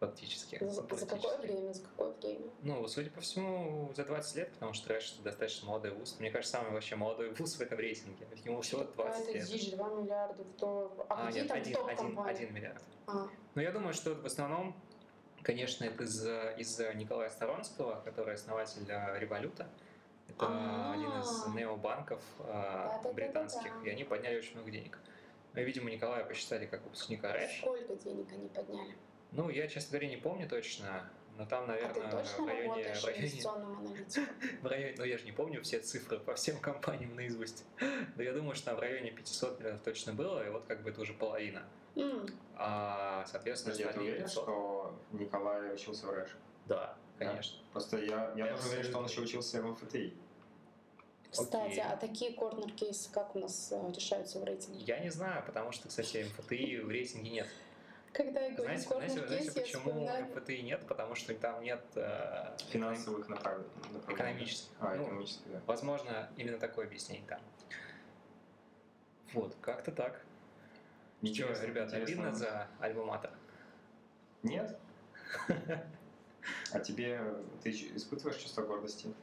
фактически. 0.00 0.58
За, 0.64 0.82
за 0.96 1.06
какое 1.06 1.38
время? 1.38 1.72
За 1.72 1.82
какое 1.82 2.12
время? 2.20 2.50
Ну, 2.62 2.88
судя 2.88 3.10
по 3.10 3.20
всему, 3.20 3.92
за 3.94 4.04
20 4.04 4.36
лет, 4.36 4.52
потому 4.52 4.72
что 4.72 4.88
РЭШ 4.92 5.12
достаточно 5.22 5.68
молодой 5.68 5.92
вуз. 5.92 6.16
Мне 6.18 6.30
кажется, 6.30 6.56
самый 6.58 6.72
вообще 6.72 6.96
молодой 6.96 7.30
вуз 7.30 7.54
в 7.56 7.60
этом 7.60 7.78
рейтинге. 7.78 8.26
Ему 8.44 8.60
всего 8.62 8.82
20 8.82 8.96
Какая-то 8.96 9.32
лет. 9.32 9.46
дичь, 9.46 9.70
2 9.72 9.88
миллиарда 9.90 10.42
в 10.42 10.56
долларов. 10.56 10.92
А, 11.08 11.14
А, 11.22 11.26
какие 11.26 11.40
нет, 11.42 11.48
там 11.48 11.58
один, 11.58 11.74
топ 11.74 11.86
один, 11.86 11.96
компании? 11.98 12.30
один 12.34 12.54
миллиард. 12.54 12.82
А, 13.06 13.28
Но 13.54 13.62
я 13.62 13.70
думаю, 13.70 13.94
что 13.94 14.14
в 14.14 14.26
основном, 14.26 14.74
конечно, 15.42 15.84
это 15.84 16.02
из, 16.02 16.26
из 16.58 16.78
Николая 16.96 17.30
Сторонского, 17.30 18.00
который 18.04 18.34
основатель 18.34 18.84
э, 18.88 19.18
Революта. 19.20 19.68
Это 20.36 20.46
А. 20.48 20.92
один 20.94 21.10
из 21.20 21.46
необанков 21.54 22.20
э, 22.40 22.44
Да-да-да-да-да. 22.46 23.12
британских, 23.12 23.72
и 23.84 23.90
они 23.90 24.04
подняли 24.04 24.38
очень 24.38 24.54
много 24.54 24.70
денег. 24.70 24.98
Ну 25.54 25.60
и, 25.60 25.64
видимо, 25.64 25.90
Николая 25.90 26.24
посчитали 26.24 26.66
как 26.66 26.82
выпускника 26.82 27.32
РЭШ. 27.32 27.58
сколько 27.58 27.94
денег 27.96 28.26
они 28.32 28.48
подняли? 28.48 28.96
Ну, 29.32 29.48
я, 29.50 29.66
честно 29.68 29.92
говоря, 29.98 30.08
не 30.08 30.16
помню 30.16 30.48
точно, 30.48 31.08
но 31.36 31.46
там, 31.46 31.64
а 31.64 31.66
наверное, 31.68 31.94
ты 31.94 32.10
точно 32.10 32.44
в 32.44 32.46
районе, 32.48 32.94
в 32.94 33.04
районе, 33.04 33.42
в 34.62 34.66
районе, 34.66 34.94
ну 34.98 35.04
я 35.04 35.18
же 35.18 35.24
не 35.24 35.32
помню 35.32 35.62
все 35.62 35.80
цифры 35.80 36.18
по 36.18 36.34
всем 36.34 36.58
компаниям 36.60 37.14
наизусть. 37.14 37.64
Но 38.16 38.22
я 38.22 38.32
думаю, 38.32 38.54
что 38.54 38.66
там 38.66 38.76
в 38.76 38.80
районе 38.80 39.10
500 39.10 39.60
миллионов 39.60 39.82
точно 39.82 40.12
было, 40.14 40.46
и 40.46 40.50
вот 40.50 40.64
как 40.66 40.82
бы 40.82 40.90
это 40.90 41.00
уже 41.00 41.14
половина. 41.14 41.62
М, 41.96 42.26
А, 42.56 43.24
соответственно, 43.26 43.74
Подожди, 43.74 43.98
а 43.98 44.02
уверен, 44.02 44.22
500. 44.24 44.44
что 44.44 44.98
Николай 45.12 45.74
учился 45.74 46.06
в 46.06 46.10
РЭШ? 46.10 46.30
Да, 46.66 46.96
конечно. 47.18 47.58
Просто 47.72 47.98
я, 47.98 48.32
я 48.36 48.46
Я 48.46 48.56
тоже 48.56 48.68
уверен, 48.68 48.84
что 48.84 48.98
он 48.98 49.06
еще 49.06 49.20
учился 49.22 49.62
в 49.62 49.66
МФТИ. 49.66 50.14
Кстати, 51.32 51.80
Окей. 51.80 51.80
а 51.80 51.96
такие 51.96 52.32
корнер-кейсы 52.34 53.10
как 53.10 53.34
у 53.34 53.38
нас 53.38 53.72
э, 53.72 53.92
решаются 53.96 54.38
в 54.38 54.44
рейтинге? 54.44 54.84
Я 54.84 54.98
не 54.98 55.08
знаю, 55.10 55.42
потому 55.46 55.72
что, 55.72 55.88
кстати, 55.88 56.26
МФТИ 56.38 56.80
в 56.80 56.90
рейтинге 56.90 57.30
нет. 57.30 57.48
Когда 58.12 58.40
я 58.40 58.50
говорю 58.50 58.64
Знаете, 58.78 58.88
знаете, 58.88 59.26
знаете 59.26 59.60
почему 59.62 59.82
вспоминаю... 59.88 60.26
МФТИ 60.36 60.52
нет? 60.60 60.86
Потому 60.86 61.14
что 61.14 61.34
там 61.34 61.62
нет 61.62 61.82
э, 61.94 62.54
Финансовых 62.68 63.30
направ- 63.30 63.64
направлений. 63.92 64.14
экономических. 64.14 64.70
А, 64.80 64.94
Ну, 64.94 65.04
экономических, 65.04 65.50
да. 65.52 65.62
Возможно, 65.66 66.28
именно 66.36 66.58
такое 66.58 66.86
объяснение 66.86 67.26
там. 67.26 67.40
Вот, 69.32 69.56
как-то 69.62 69.90
так. 69.90 70.20
Что, 71.22 71.28
Интересно, 71.28 71.64
ребята, 71.64 71.96
интересно. 71.98 72.24
обидно 72.24 72.34
за 72.38 72.68
альбоматор? 72.80 73.30
Нет? 74.42 74.78
А 76.72 76.80
тебе, 76.80 77.20
ты 77.62 77.70
испытываешь 77.70 78.36
чувство 78.36 78.62
гордости? 78.62 79.14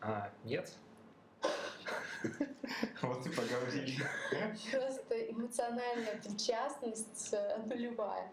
А, 0.00 0.30
нет? 0.42 0.74
Вот 3.02 3.26
и 3.26 3.30
поговорили. 3.30 4.02
Просто 4.70 5.30
эмоциональная 5.30 6.16
причастность 6.22 7.32
э, 7.32 7.58
нулевая. 7.66 8.32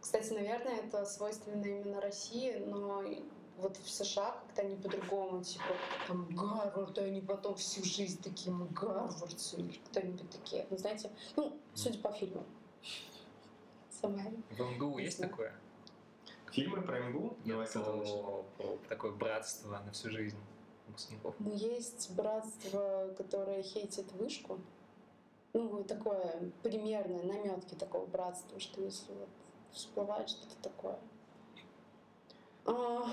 Кстати, 0.00 0.32
наверное, 0.32 0.76
это 0.76 1.04
свойственно 1.06 1.64
именно 1.64 2.00
России, 2.00 2.62
но 2.66 3.02
вот 3.58 3.76
в 3.76 3.88
США 3.88 4.32
как-то 4.32 4.62
они 4.62 4.76
по-другому, 4.76 5.42
типа 5.42 5.74
там 6.08 6.26
Гарвард, 6.34 6.98
и 6.98 7.02
они 7.02 7.20
потом 7.20 7.54
всю 7.54 7.84
жизнь 7.84 8.22
такие, 8.22 8.52
мы 8.54 8.66
гарвардцы 8.66 9.56
или 9.56 9.78
кто-нибудь 9.90 10.28
такие. 10.30 10.66
Ну, 10.70 10.76
знаете, 10.76 11.10
ну, 11.36 11.58
судя 11.74 11.98
по 12.00 12.12
фильму. 12.12 12.44
Сама. 14.00 14.22
В 14.50 14.60
МГУ 14.60 14.98
есть 14.98 15.20
такое? 15.20 15.54
Фильмы 16.52 16.82
про 16.82 17.00
МГУ? 17.00 17.36
Давай 17.44 17.66
этого 17.66 17.96
начнем. 17.96 18.22
Про- 18.22 18.44
про 18.58 18.78
такое 18.88 19.12
братство 19.12 19.80
на 19.84 19.90
всю 19.92 20.10
жизнь 20.10 20.38
выпускников. 20.86 21.34
Ну, 21.38 21.52
есть 21.52 22.10
братство, 22.14 23.14
которое 23.16 23.62
хейтит 23.62 24.10
вышку. 24.12 24.58
Ну, 25.52 25.84
такое 25.84 26.50
примерное, 26.62 27.22
наметки 27.22 27.74
такого 27.74 28.06
братства, 28.06 28.58
что 28.58 28.80
если 28.82 29.12
вот 29.12 29.28
всплывает 29.72 30.28
что-то 30.28 30.56
такое. 30.62 30.98
А, 32.66 33.04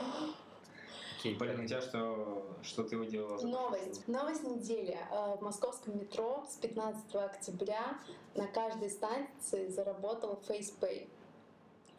Окей, 1.19 1.35
Блин, 1.35 1.59
у 1.59 1.67
тебя 1.67 1.81
что, 1.81 2.47
что 2.63 2.83
ты 2.83 2.97
выделила? 2.97 3.37
за 3.37 3.47
Новость. 3.47 4.07
Новость 4.07 4.43
недели. 4.43 4.97
А, 5.11 5.35
В 5.37 5.41
московском 5.41 5.99
метро 5.99 6.43
с 6.49 6.55
15 6.55 7.13
октября 7.15 7.99
на 8.33 8.47
каждой 8.47 8.89
станции 8.89 9.67
заработал 9.67 10.39
FacePay. 10.47 11.07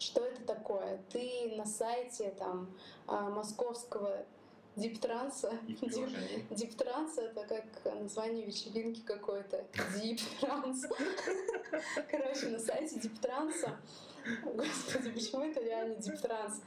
Что 0.00 0.24
это 0.24 0.42
такое? 0.44 1.00
Ты 1.10 1.54
на 1.56 1.66
сайте 1.66 2.30
там 2.32 2.68
а, 3.06 3.30
московского 3.30 4.24
диптранса, 4.76 5.52
И 5.66 5.74
в 5.74 5.82
дип- 5.82 5.90
приложении. 5.90 6.46
Диптранс 6.50 7.18
это 7.18 7.44
как 7.44 7.94
название 8.00 8.46
вечеринки 8.46 9.00
какой-то. 9.00 9.64
Диптранс. 10.00 10.86
Короче, 12.10 12.48
на 12.48 12.58
сайте 12.58 12.98
Диптранса. 12.98 13.78
Господи, 14.44 15.10
почему 15.10 15.42
это 15.44 15.60
реально 15.60 15.96
Диптранс? 15.96 16.60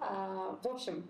А, 0.00 0.58
в 0.62 0.66
общем, 0.68 1.08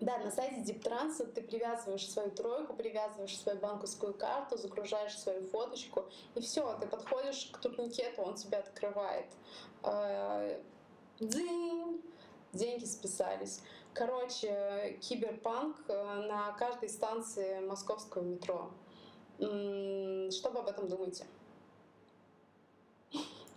да, 0.00 0.18
на 0.18 0.30
сайте 0.30 0.62
Диптранса 0.62 1.26
ты 1.26 1.42
привязываешь 1.42 2.08
свою 2.10 2.30
тройку, 2.30 2.72
привязываешь 2.74 3.38
свою 3.38 3.58
банковскую 3.58 4.14
карту, 4.14 4.56
загружаешь 4.56 5.18
свою 5.18 5.46
фоточку, 5.48 6.06
и 6.34 6.40
все, 6.40 6.76
ты 6.80 6.86
подходишь 6.86 7.50
к 7.52 7.58
турникету, 7.58 8.22
он 8.22 8.34
тебя 8.34 8.58
открывает. 8.58 9.26
А, 9.82 10.58
Дзинь! 11.20 12.00
Деньги 12.52 12.84
списались. 12.84 13.60
Короче, 13.92 14.98
киберпанк 15.00 15.76
э, 15.88 16.26
на 16.28 16.52
каждой 16.52 16.88
станции 16.88 17.60
московского 17.60 18.22
метро. 18.22 18.70
Что 19.38 20.50
вы 20.50 20.60
об 20.60 20.68
этом 20.68 20.88
думаете? 20.88 21.26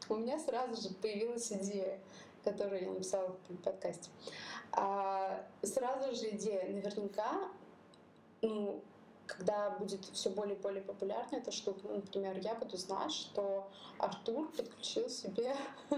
У 0.10 0.15
меня 0.15 0.39
сразу 0.39 0.82
же 0.82 0.93
появилась 0.96 1.52
идея, 1.52 2.00
которую 2.43 2.82
я 2.82 2.89
написала 2.89 3.36
в 3.48 3.58
подкасте. 3.58 4.10
А, 4.72 5.46
сразу 5.62 6.15
же 6.15 6.32
идея, 6.32 6.67
наверняка, 6.67 7.50
ну, 8.41 8.82
когда 9.38 9.72
будет 9.72 10.06
все 10.06 10.30
более 10.30 10.56
и 10.56 10.60
более 10.60 10.82
популярна 10.82 11.38
эта 11.38 11.52
штука, 11.52 11.80
ну, 11.84 11.96
например, 11.96 12.38
я 12.39 12.56
буду 12.56 12.78
знать, 12.78 13.12
что 13.12 13.69
Артур 13.98 14.52
подключил 14.52 15.10
себе 15.10 15.56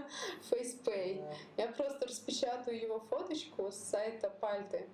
FacePay. 0.52 1.24
Я 1.58 1.68
просто 1.70 2.08
распечатаю 2.08 2.80
его 2.80 3.00
фоточку 3.10 3.72
с 3.72 3.76
сайта 3.76 4.30
Пальты 4.30 4.88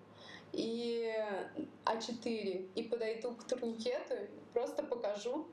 и 0.54 1.14
А4 1.86 2.72
и 2.76 2.84
подойду 2.84 3.36
к 3.36 3.44
турникету, 3.44 4.16
просто 4.54 4.84
покажу, 4.84 5.48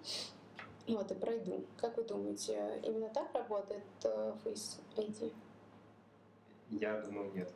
вот, 0.87 1.11
и 1.11 1.15
пройду. 1.15 1.65
Как 1.77 1.97
вы 1.97 2.05
думаете, 2.05 2.81
именно 2.85 3.09
так 3.11 3.33
работает 3.35 3.85
э, 4.05 4.35
Face 4.45 4.81
ID? 4.97 5.33
Я 6.71 7.01
думаю, 7.01 7.31
нет. 7.33 7.53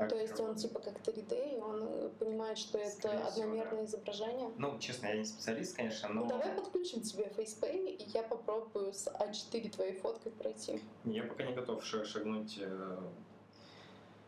Так 0.00 0.08
То 0.08 0.16
есть 0.16 0.40
он 0.40 0.54
типа 0.56 0.80
как 0.80 0.94
3D, 1.02 1.58
и 1.58 1.60
он 1.60 1.82
э, 1.82 2.08
понимает, 2.18 2.56
что 2.56 2.78
это 2.78 2.90
Скорее 2.96 3.18
всего, 3.18 3.28
одномерное 3.44 3.84
изображение? 3.84 4.50
Ну, 4.56 4.78
честно, 4.78 5.08
я 5.08 5.16
не 5.16 5.26
специалист, 5.26 5.76
конечно, 5.76 6.08
но 6.08 6.22
Ну, 6.22 6.28
давай 6.28 6.54
подключим 6.54 7.02
тебе 7.02 7.24
FacePay, 7.36 7.96
и 7.96 8.04
я 8.14 8.22
попробую 8.22 8.94
с 8.94 9.08
А4 9.08 9.68
твоей 9.70 9.98
фоткой 9.98 10.32
пройти. 10.32 10.82
я 11.04 11.24
пока 11.24 11.44
не 11.44 11.52
готов 11.52 11.84
ша- 11.84 12.06
шагнуть 12.06 12.56
э, 12.58 12.98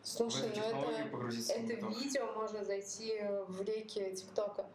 Слушай, 0.03 0.51
ну 0.55 0.91
это, 0.91 1.53
это 1.53 1.87
видео 1.87 2.31
можно 2.33 2.63
зайти 2.63 3.21
в 3.47 3.61
реки 3.63 4.13
ТикТока. 4.15 4.67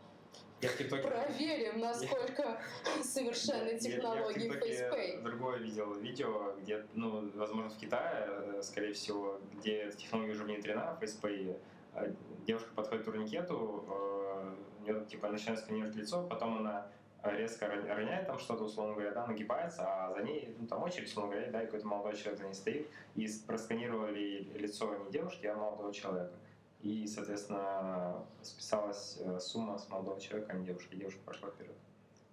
Я 0.60 0.68
в 0.70 0.76
ТикТоке... 0.76 1.06
Проверим, 1.06 1.78
насколько 1.80 2.60
совершенны 3.02 3.68
Я- 3.68 3.72
я- 3.72 3.78
технологии 3.78 4.46
Я 4.46 4.88
FacePay. 4.90 5.22
другое 5.22 5.58
видел 5.58 5.94
видео, 5.94 6.54
где, 6.60 6.84
ну, 6.94 7.30
возможно, 7.34 7.70
в 7.70 7.76
Китае, 7.78 8.26
э, 8.28 8.62
скорее 8.62 8.92
всего, 8.92 9.40
где 9.54 9.90
технология 9.92 10.32
уже 10.32 10.44
внедрена, 10.44 10.98
FacePay, 11.00 11.56
э, 11.94 12.12
девушка 12.44 12.70
подходит 12.74 13.02
к 13.02 13.04
турникету, 13.04 13.84
э, 13.88 14.54
у 14.80 14.82
нее 14.84 15.04
типа 15.06 15.28
начинает 15.28 15.60
сканировать 15.60 15.94
лицо, 15.94 16.26
потом 16.26 16.58
она 16.58 16.88
резко 17.22 17.66
роняет 17.68 18.26
там 18.26 18.38
что-то, 18.38 18.64
условно 18.64 18.94
говоря, 18.94 19.12
да, 19.12 19.26
нагибается, 19.26 19.82
а 19.84 20.12
за 20.12 20.22
ней, 20.22 20.54
ну, 20.58 20.66
там 20.66 20.82
очередь, 20.82 21.08
условно 21.08 21.32
говоря, 21.32 21.50
да, 21.50 21.62
и 21.62 21.66
какой-то 21.66 21.86
молодой 21.86 22.16
человек 22.16 22.38
за 22.38 22.46
ней 22.46 22.54
стоит, 22.54 22.88
и 23.16 23.28
просканировали 23.46 24.46
лицо 24.54 24.94
не 25.04 25.10
девушки, 25.10 25.46
а 25.46 25.54
молодого 25.54 25.92
человека. 25.92 26.32
И, 26.80 27.06
соответственно, 27.06 28.24
списалась 28.42 29.18
э, 29.18 29.40
сумма 29.40 29.78
с 29.78 29.88
молодого 29.88 30.20
человека, 30.20 30.52
а 30.52 30.56
не 30.56 30.66
девушки. 30.66 30.94
Девушка 30.94 31.20
пошла 31.24 31.50
вперед. 31.50 31.74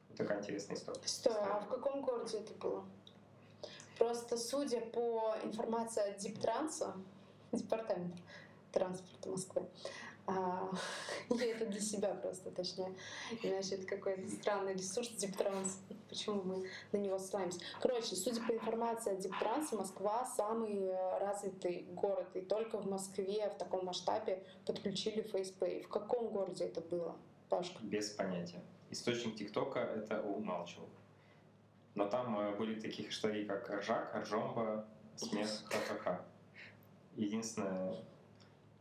Вот 0.09 0.17
такая 0.17 0.39
интересная 0.39 0.75
история. 0.75 1.01
Стой, 1.05 1.33
а 1.35 1.59
в 1.59 1.67
каком 1.67 2.01
городе 2.01 2.37
это 2.37 2.53
было? 2.53 2.85
Просто 3.97 4.37
судя 4.37 4.81
по 4.81 5.35
информации 5.43 6.11
от 6.11 6.17
Диптранса, 6.17 6.93
департамента 7.51 8.17
транспорта 8.71 9.29
Москвы, 9.29 9.65
я 11.29 11.45
это 11.51 11.65
для 11.67 11.79
себя 11.79 12.13
просто, 12.15 12.51
точнее. 12.51 12.93
Иначе 13.43 13.75
это 13.75 13.85
какой-то 13.85 14.27
странный 14.29 14.73
ресурс 14.73 15.09
Диптранс. 15.09 15.79
Почему 16.09 16.41
мы 16.41 16.69
на 16.91 16.97
него 16.97 17.19
ссылаемся? 17.19 17.59
Короче, 17.81 18.15
судя 18.15 18.41
по 18.41 18.51
информации 18.51 19.13
от 19.13 19.19
Диптранса, 19.19 19.75
Москва 19.75 20.25
самый 20.25 20.87
э, 20.87 21.19
развитый 21.19 21.85
город. 21.91 22.27
И 22.35 22.41
только 22.41 22.77
в 22.77 22.89
Москве 22.89 23.49
в 23.49 23.57
таком 23.57 23.85
масштабе 23.85 24.43
подключили 24.65 25.23
FacePay. 25.23 25.83
В 25.83 25.89
каком 25.89 26.29
городе 26.29 26.65
это 26.65 26.81
было, 26.81 27.15
Пашка? 27.49 27.77
Без 27.83 28.09
понятия. 28.09 28.61
Источник 28.89 29.35
ТикТока 29.35 29.79
это 29.79 30.21
умалчивал. 30.21 30.87
Но 31.93 32.07
там 32.07 32.37
э, 32.39 32.55
были 32.55 32.79
такие 32.79 33.07
хэштеги, 33.07 33.45
как 33.45 33.69
ржак, 33.69 34.15
ржомба, 34.15 34.85
смех, 35.15 35.49
ха-ха-ха. 35.65 36.25
Единственное, 37.15 37.95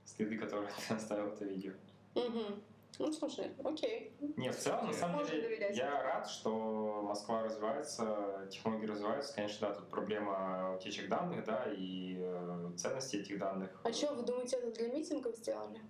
следы, 0.05 0.39
которые 0.39 0.71
ты 0.89 0.95
оставил 0.95 1.29
это 1.29 1.45
видео. 1.45 1.73
Угу. 2.15 2.63
Ну, 2.99 3.13
слушай, 3.13 3.53
окей. 3.65 4.13
Не, 4.37 4.51
в 4.53 4.57
целом, 4.57 4.87
на 4.87 4.93
самом 4.93 5.17
Можно 5.17 5.33
деле, 5.33 5.49
доверять. 5.49 5.77
я 5.77 6.03
рад, 6.03 6.29
что 6.29 7.03
Москва 7.03 7.43
развивается, 7.43 8.47
технологии 8.51 8.87
развиваются. 8.87 9.35
Конечно, 9.35 9.69
да, 9.69 9.75
тут 9.75 9.89
проблема 9.89 10.77
утечек 10.77 11.09
данных, 11.09 11.45
да, 11.45 11.65
и 11.77 12.17
э, 12.21 12.71
ценности 12.77 13.17
этих 13.17 13.39
данных. 13.39 13.71
А 13.83 13.93
что, 13.93 14.15
вы 14.15 14.23
думаете, 14.23 14.57
это 14.57 14.71
для 14.71 14.89
митингов 14.89 15.35
сделали? 15.37 15.81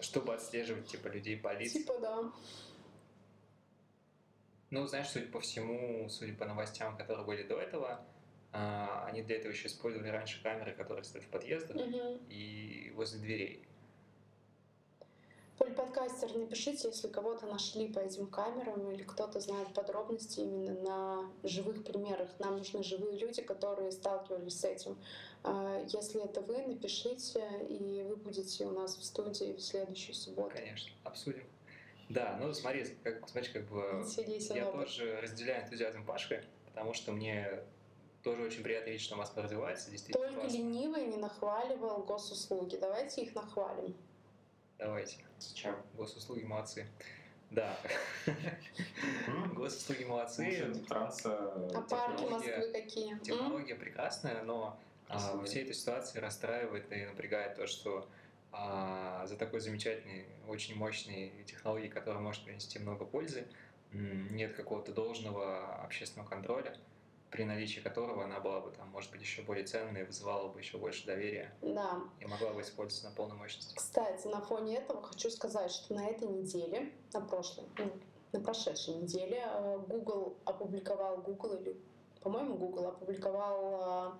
Чтобы 0.00 0.34
отслеживать, 0.34 0.86
типа, 0.86 1.08
людей 1.08 1.38
по 1.38 1.54
лицам. 1.54 1.80
Типа, 1.80 1.98
да. 1.98 2.32
Ну, 4.70 4.86
знаешь, 4.86 5.08
судя 5.08 5.26
по 5.26 5.40
всему, 5.40 6.08
судя 6.10 6.34
по 6.34 6.44
новостям, 6.44 6.96
которые 6.96 7.24
были 7.24 7.42
до 7.42 7.58
этого, 7.58 8.04
они 8.52 9.22
для 9.22 9.36
этого 9.36 9.52
еще 9.52 9.68
использовали 9.68 10.08
раньше 10.08 10.42
камеры, 10.42 10.72
которые 10.74 11.04
стоят 11.04 11.24
в 11.24 11.28
подъездах 11.28 11.76
Угу. 11.76 12.20
и 12.28 12.92
возле 12.94 13.18
дверей. 13.20 13.64
Поль-подкастер, 15.58 16.36
напишите, 16.36 16.88
если 16.88 17.08
кого-то 17.08 17.46
нашли 17.46 17.86
по 17.92 18.00
этим 18.00 18.26
камерам 18.26 18.90
или 18.90 19.02
кто-то 19.04 19.38
знает 19.38 19.72
подробности 19.74 20.40
именно 20.40 20.80
на 20.80 21.30
живых 21.48 21.84
примерах. 21.84 22.28
Нам 22.40 22.56
нужны 22.56 22.82
живые 22.82 23.16
люди, 23.18 23.42
которые 23.42 23.92
сталкивались 23.92 24.58
с 24.58 24.64
этим. 24.64 24.98
А, 25.44 25.80
Если 25.88 26.22
это 26.24 26.40
вы, 26.40 26.58
напишите, 26.66 27.44
и 27.68 28.02
вы 28.08 28.16
будете 28.16 28.66
у 28.66 28.70
нас 28.72 28.96
в 28.96 29.04
студии 29.04 29.52
в 29.54 29.60
следующую 29.60 30.14
субботу. 30.14 30.50
Конечно, 30.56 30.92
обсудим. 31.04 31.44
Да, 32.08 32.36
ну 32.40 32.52
смотри, 32.52 32.84
как, 33.04 33.28
смотри, 33.28 33.52
как 33.52 33.64
бы 33.68 34.02
Интересен 34.04 34.56
я 34.56 34.68
опыт. 34.68 34.86
тоже 34.86 35.20
разделяю 35.20 35.64
энтузиазм 35.64 36.04
Пашки, 36.04 36.42
потому 36.66 36.92
что 36.92 37.12
мне 37.12 37.60
тоже 38.22 38.42
очень 38.42 38.62
приятно 38.62 38.90
видеть, 38.90 39.04
что 39.04 39.16
Москва 39.16 39.42
развивается, 39.42 39.90
действительно 39.90 40.26
Только 40.26 40.40
классно. 40.42 40.56
ленивый 40.56 41.06
не 41.06 41.16
нахваливал 41.16 42.02
госуслуги. 42.04 42.76
Давайте 42.76 43.22
их 43.22 43.34
нахвалим. 43.34 43.94
Давайте, 44.78 45.18
Зачем? 45.38 45.76
госуслуги 45.94 46.44
молодцы. 46.44 46.86
Да, 47.50 47.76
госуслуги 49.54 50.04
молодцы, 50.04 50.72
транса, 50.88 51.52
А 51.74 51.82
парки 51.82 52.24
Москвы 52.24 52.72
какие? 52.72 53.18
Технология 53.18 53.74
прекрасная, 53.74 54.42
но 54.42 54.78
а, 55.08 55.44
всей 55.44 55.62
этой 55.64 55.74
ситуации 55.74 56.18
расстраивает 56.18 56.90
и 56.90 57.04
напрягает 57.04 57.56
то, 57.56 57.66
что 57.66 58.08
а, 58.52 59.26
за 59.26 59.36
такой 59.36 59.60
замечательной, 59.60 60.24
очень 60.48 60.76
мощной 60.76 61.30
технологией, 61.46 61.90
которая 61.90 62.22
может 62.22 62.42
принести 62.44 62.78
много 62.78 63.04
пользы, 63.04 63.46
нет 63.92 64.54
какого-то 64.54 64.92
должного 64.92 65.76
общественного 65.84 66.28
контроля, 66.28 66.74
при 67.32 67.44
наличии 67.44 67.80
которого 67.80 68.24
она 68.24 68.40
была 68.40 68.60
бы 68.60 68.70
там, 68.70 68.88
может 68.90 69.10
быть, 69.10 69.22
еще 69.22 69.40
более 69.42 69.64
ценной, 69.64 70.04
вызывала 70.04 70.48
бы 70.48 70.60
еще 70.60 70.76
больше 70.76 71.06
доверия 71.06 71.52
Да. 71.62 71.98
и 72.20 72.26
могла 72.26 72.52
бы 72.52 72.60
использоваться 72.60 73.08
на 73.08 73.16
полной 73.16 73.36
мощности. 73.36 73.74
Кстати, 73.74 74.26
на 74.26 74.42
фоне 74.42 74.76
этого 74.76 75.02
хочу 75.02 75.30
сказать, 75.30 75.70
что 75.72 75.94
на 75.94 76.06
этой 76.06 76.28
неделе, 76.28 76.92
на 77.14 77.22
прошлой, 77.22 77.64
ну, 77.78 77.90
на 78.32 78.40
прошедшей 78.40 78.94
неделе 78.94 79.42
э, 79.46 79.78
Google 79.88 80.36
опубликовал, 80.44 81.22
Google 81.22 81.54
или, 81.54 81.80
по-моему, 82.20 82.56
Google 82.58 82.88
опубликовал 82.88 84.18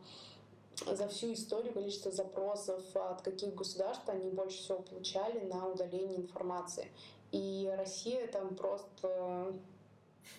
э, 0.87 0.95
за 0.95 1.07
всю 1.09 1.35
историю 1.35 1.75
количество 1.75 2.11
запросов, 2.11 2.83
от 2.97 3.21
каких 3.21 3.55
государств 3.55 4.09
они 4.09 4.31
больше 4.31 4.57
всего 4.59 4.79
получали 4.79 5.41
на 5.45 5.69
удаление 5.69 6.17
информации. 6.19 6.91
И 7.31 7.71
Россия 7.77 8.27
там 8.27 8.55
просто 8.55 9.55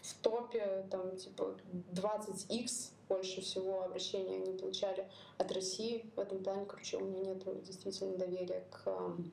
в 0.01 0.13
топе, 0.21 0.85
там 0.91 1.15
типа 1.17 1.55
20x 1.93 2.91
больше 3.09 3.41
всего 3.41 3.83
обращений 3.83 4.37
они 4.37 4.57
получали 4.57 5.07
от 5.37 5.51
России 5.51 6.09
в 6.15 6.19
этом 6.19 6.43
плане, 6.43 6.65
короче, 6.65 6.97
у 6.97 7.01
меня 7.05 7.33
нет 7.33 7.63
действительно 7.63 8.17
доверия 8.17 8.65
к... 8.71 8.87
эм, 8.87 9.31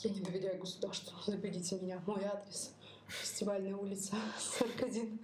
Я 0.00 0.10
не 0.10 0.20
доверяю 0.20 0.58
государству, 0.60 1.16
заберите 1.26 1.76
меня, 1.76 2.02
мой 2.06 2.24
адрес. 2.24 2.72
Фестивальная 3.08 3.74
улица, 3.76 4.14
41. 4.38 5.18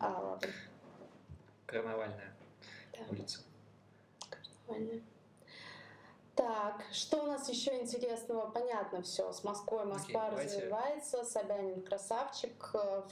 А, 0.00 0.38
Карнавальная 1.66 2.34
да, 2.92 2.98
улица. 3.10 3.40
нормально. 4.68 5.02
Так, 6.38 6.84
что 6.92 7.24
у 7.24 7.26
нас 7.26 7.48
еще 7.48 7.80
интересного? 7.80 8.48
Понятно 8.48 9.02
все. 9.02 9.32
С 9.32 9.42
Москвой 9.42 9.84
Москва 9.86 10.30
давайте. 10.30 10.58
развивается, 10.58 11.24
Собянин 11.24 11.82
красавчик, 11.82 12.70
э, 12.74 13.02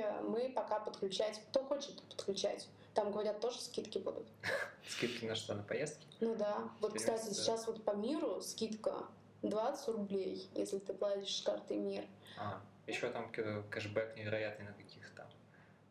э, 0.00 0.20
Мы 0.22 0.52
пока 0.54 0.78
подключать. 0.78 1.42
Кто 1.48 1.64
хочет 1.64 2.00
подключать? 2.02 2.68
Там, 2.94 3.10
говорят, 3.10 3.40
тоже 3.40 3.60
скидки 3.60 3.98
будут. 3.98 4.28
Скидки 4.88 5.24
на 5.24 5.34
что, 5.34 5.54
на 5.54 5.64
поездки? 5.64 6.06
Ну 6.20 6.36
да. 6.36 6.70
Вот, 6.78 6.94
кстати, 6.94 7.32
сейчас 7.34 7.66
вот 7.66 7.82
по 7.82 7.90
миру 7.90 8.40
скидка 8.40 9.08
20 9.42 9.88
рублей, 9.88 10.48
если 10.54 10.78
ты 10.78 10.94
платишь 10.94 11.36
с 11.36 11.42
карты 11.42 11.74
МИР. 11.74 12.04
А, 12.38 12.60
еще 12.86 13.10
там 13.10 13.32
кэшбэк 13.32 14.16
невероятный 14.16 14.66
на 14.66 14.74
каких-то. 14.74 15.26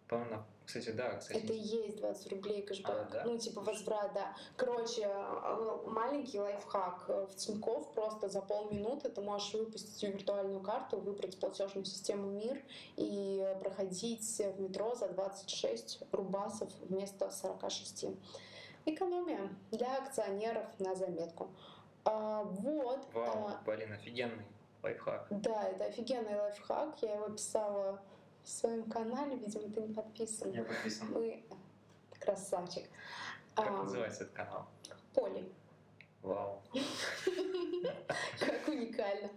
По-моему, 0.08 0.32
на- 0.32 0.46
кстати, 0.66 0.90
да, 0.92 1.16
кстати. 1.18 1.38
Это 1.38 1.54
и 1.54 1.58
есть 1.58 1.98
20 1.98 2.32
рублей 2.32 2.62
кэшбэк. 2.62 2.90
А, 2.90 3.10
да? 3.12 3.24
Ну, 3.26 3.38
типа 3.38 3.62
возврат, 3.62 4.14
да. 4.14 4.36
Короче, 4.56 5.04
э, 5.04 5.78
маленький 5.88 6.40
лайфхак. 6.40 7.06
Э, 7.08 7.28
В 7.30 7.36
Тинькофф 7.36 7.92
просто 7.94 8.30
за 8.30 8.42
полминуты 8.42 9.10
ты 9.10 9.22
можешь 9.22 9.54
выпустить 9.54 10.02
виртуальную 10.04 10.62
карту, 10.62 11.00
выбрать 11.00 11.40
платежную 11.40 11.86
систему 11.86 12.30
МИР 12.32 12.62
и 12.96 13.56
проходить 13.60 14.40
в 14.40 14.62
метро 14.62 14.96
за 14.96 15.10
26 15.10 16.00
рубасов 16.12 16.70
вместо 16.82 17.30
46. 17.30 18.06
Экономия 18.86 19.50
для 19.72 19.98
акционеров 19.98 20.66
на 20.80 20.96
заметку. 20.96 21.50
А, 22.06 22.44
вот. 22.44 23.08
Вау, 23.14 23.48
а, 23.48 23.62
блин, 23.66 23.94
офигенный 23.94 24.46
лайфхак. 24.82 25.28
Да, 25.30 25.64
это 25.64 25.86
офигенный 25.86 26.36
лайфхак. 26.36 27.02
Я 27.02 27.16
его 27.16 27.30
писала 27.30 28.02
в 28.44 28.50
своем 28.50 28.84
канале, 28.90 29.36
видимо, 29.36 29.70
ты 29.70 29.82
не 29.82 29.94
подписан. 29.94 30.52
Я 30.52 30.64
подписан. 30.64 31.12
Мы 31.12 31.44
красавчик. 32.20 32.84
Как 33.56 33.68
А, 33.68 33.84
называется 33.84 34.24
этот 34.24 34.36
канал? 34.36 34.66
Поли. 35.14 35.52
Вау. 36.22 36.62
Как 38.40 38.68
уникально. 38.68 39.30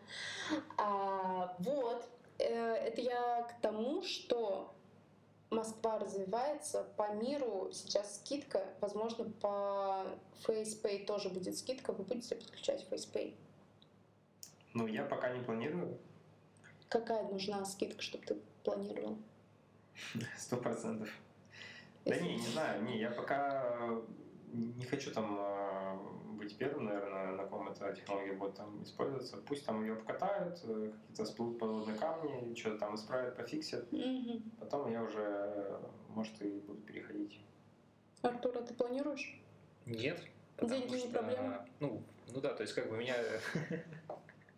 А, 0.79 1.55
вот. 1.59 2.09
Э, 2.39 2.75
Это 2.75 3.01
я 3.01 3.43
к 3.43 3.61
тому, 3.61 4.03
что 4.03 4.73
Москва 5.51 5.99
развивается, 5.99 6.85
по 6.97 7.13
миру 7.15 7.71
сейчас 7.73 8.17
скидка, 8.17 8.65
возможно, 8.81 9.25
по 9.41 10.05
FacePay 10.47 11.07
тоже 11.07 11.29
будет 11.29 11.57
скидка, 11.57 11.93
вы 11.93 12.05
будете 12.05 12.35
подключать 12.35 12.87
FacePay. 12.91 13.35
Ну, 14.75 14.87
я 14.87 15.05
пока 15.05 15.31
не 15.31 15.43
планирую, 15.43 15.99
Какая 16.89 17.25
нужна 17.25 17.65
скидка, 17.65 18.03
чтобы 18.03 18.25
ты 18.25 18.37
планировал? 18.65 19.19
сто 20.37 20.57
процентов. 20.57 21.09
Да 22.05 22.17
не, 22.17 22.37
не 22.37 22.47
знаю, 22.47 22.83
не, 22.85 23.01
я 23.01 23.11
пока 23.11 23.79
не 24.53 24.85
хочу 24.85 25.11
там 25.11 25.37
э, 25.41 25.99
быть 26.37 26.57
первым, 26.57 26.85
наверное, 26.85 27.33
на 27.33 27.45
ком 27.45 27.69
эта 27.69 27.93
технология 27.93 28.33
будет 28.33 28.55
там 28.55 28.83
использоваться. 28.83 29.39
Пусть 29.39 29.67
там 29.67 29.83
ее 29.83 29.97
покатают, 29.97 30.61
э, 30.65 30.93
какие-то 30.93 31.25
всплывут 31.25 31.59
подводные 31.59 31.97
камни, 31.97 32.55
что-то 32.55 32.79
там 32.79 32.95
исправят, 32.95 33.37
пофиксят. 33.37 33.91
Мгм. 33.91 34.53
Потом 34.61 34.91
я 34.93 35.03
уже, 35.03 35.81
может, 36.11 36.41
и 36.43 36.61
буду 36.61 36.81
переходить. 36.83 37.41
Артур, 38.23 38.57
а 38.57 38.63
ты 38.63 38.75
планируешь? 38.75 39.41
Нет, 39.85 40.21
Деньги 40.63 40.95
не 40.95 40.99
что, 40.99 41.09
проблема? 41.11 41.67
Ну, 41.81 42.03
ну 42.33 42.41
да, 42.41 42.55
то 42.55 42.63
есть 42.63 42.75
как 42.75 42.89
бы 42.89 42.97
меня... 42.97 43.17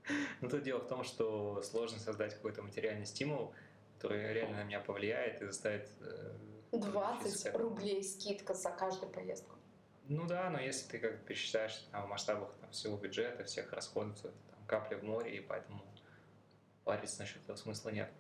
Ну, 0.40 0.48
тут 0.48 0.62
дело 0.62 0.78
в 0.80 0.88
том, 0.88 1.04
что 1.04 1.62
сложно 1.62 1.98
создать 1.98 2.34
какой-то 2.34 2.62
материальный 2.62 3.06
стимул, 3.06 3.54
который 3.96 4.32
реально 4.32 4.58
на 4.58 4.64
меня 4.64 4.80
повлияет 4.80 5.42
и 5.42 5.46
заставит... 5.46 5.90
э, 6.00 6.34
20 6.72 7.22
физически- 7.26 7.56
рублей 7.56 8.02
скидка 8.04 8.54
за 8.54 8.70
каждую 8.70 9.10
поездку. 9.10 9.56
Ну 10.08 10.26
да, 10.26 10.48
но 10.50 10.58
если 10.58 10.88
ты 10.88 10.98
как 10.98 11.18
бы 11.18 11.26
пересчитаешь 11.26 11.86
там, 11.92 12.06
в 12.06 12.08
масштабах 12.08 12.54
там, 12.60 12.70
всего 12.70 12.96
бюджета, 12.96 13.44
всех 13.44 13.72
расходов, 13.72 14.18
то 14.20 14.28
это 14.28 14.38
там, 14.50 14.66
капля 14.66 14.96
в 14.96 15.02
море, 15.02 15.36
и 15.36 15.40
поэтому 15.40 15.82
париться 16.84 17.20
насчет 17.20 17.42
этого 17.42 17.56
смысла 17.56 17.90
нет. 17.90 18.10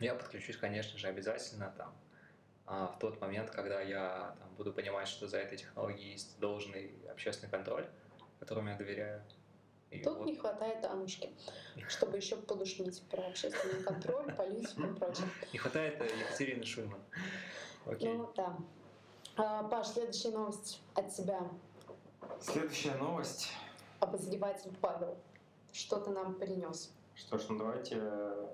Я 0.00 0.16
подключусь, 0.16 0.56
конечно 0.56 0.98
же, 0.98 1.06
обязательно 1.06 1.72
там, 1.76 1.94
а, 2.66 2.88
в 2.88 2.98
тот 2.98 3.20
момент, 3.20 3.50
когда 3.50 3.80
я 3.80 4.34
там, 4.40 4.54
буду 4.56 4.72
понимать, 4.72 5.06
что 5.06 5.28
за 5.28 5.38
этой 5.38 5.58
технологией 5.58 6.12
есть 6.12 6.38
должный 6.40 6.92
общественный 7.08 7.50
контроль, 7.50 7.88
которому 8.40 8.70
я 8.70 8.76
доверяю. 8.76 9.22
И 9.94 10.02
Тут 10.02 10.18
вот- 10.18 10.26
не 10.26 10.34
хватает 10.34 10.84
Анушки, 10.84 11.30
чтобы 11.88 12.16
еще 12.16 12.36
подушнить 12.36 13.00
про 13.10 13.26
общественный 13.28 13.82
контроль, 13.84 14.34
политику 14.34 14.82
и 14.82 14.94
прочее. 14.94 15.28
Не 15.52 15.58
хватает 15.58 16.00
э, 16.00 16.06
Екатерины 16.18 16.64
Шульман. 16.64 17.00
Окей. 17.86 18.14
Ну 18.14 18.32
да. 18.34 18.56
А, 19.36 19.62
Паш, 19.64 19.88
следующая 19.88 20.30
новость 20.30 20.80
от 20.94 21.14
тебя. 21.14 21.40
Следующая 22.40 22.94
новость. 22.96 23.50
Обозреватель 24.00 24.72
Павел. 24.80 25.16
Что 25.72 26.00
ты 26.00 26.10
нам 26.10 26.34
принес? 26.34 26.92
Что 27.14 27.38
ж, 27.38 27.44
ну 27.48 27.58
давайте 27.58 27.96
э, 28.00 28.46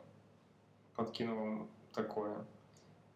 подкину 0.96 1.37
вам 1.37 1.70
такое. 1.94 2.44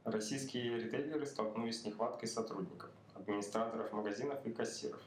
Российские 0.04 0.78
ритейлеры 0.78 1.26
столкнулись 1.26 1.82
с 1.82 1.84
нехваткой 1.84 2.28
сотрудников, 2.28 2.90
администраторов 3.14 3.92
магазинов 3.92 4.44
и 4.46 4.50
кассиров. 4.52 5.02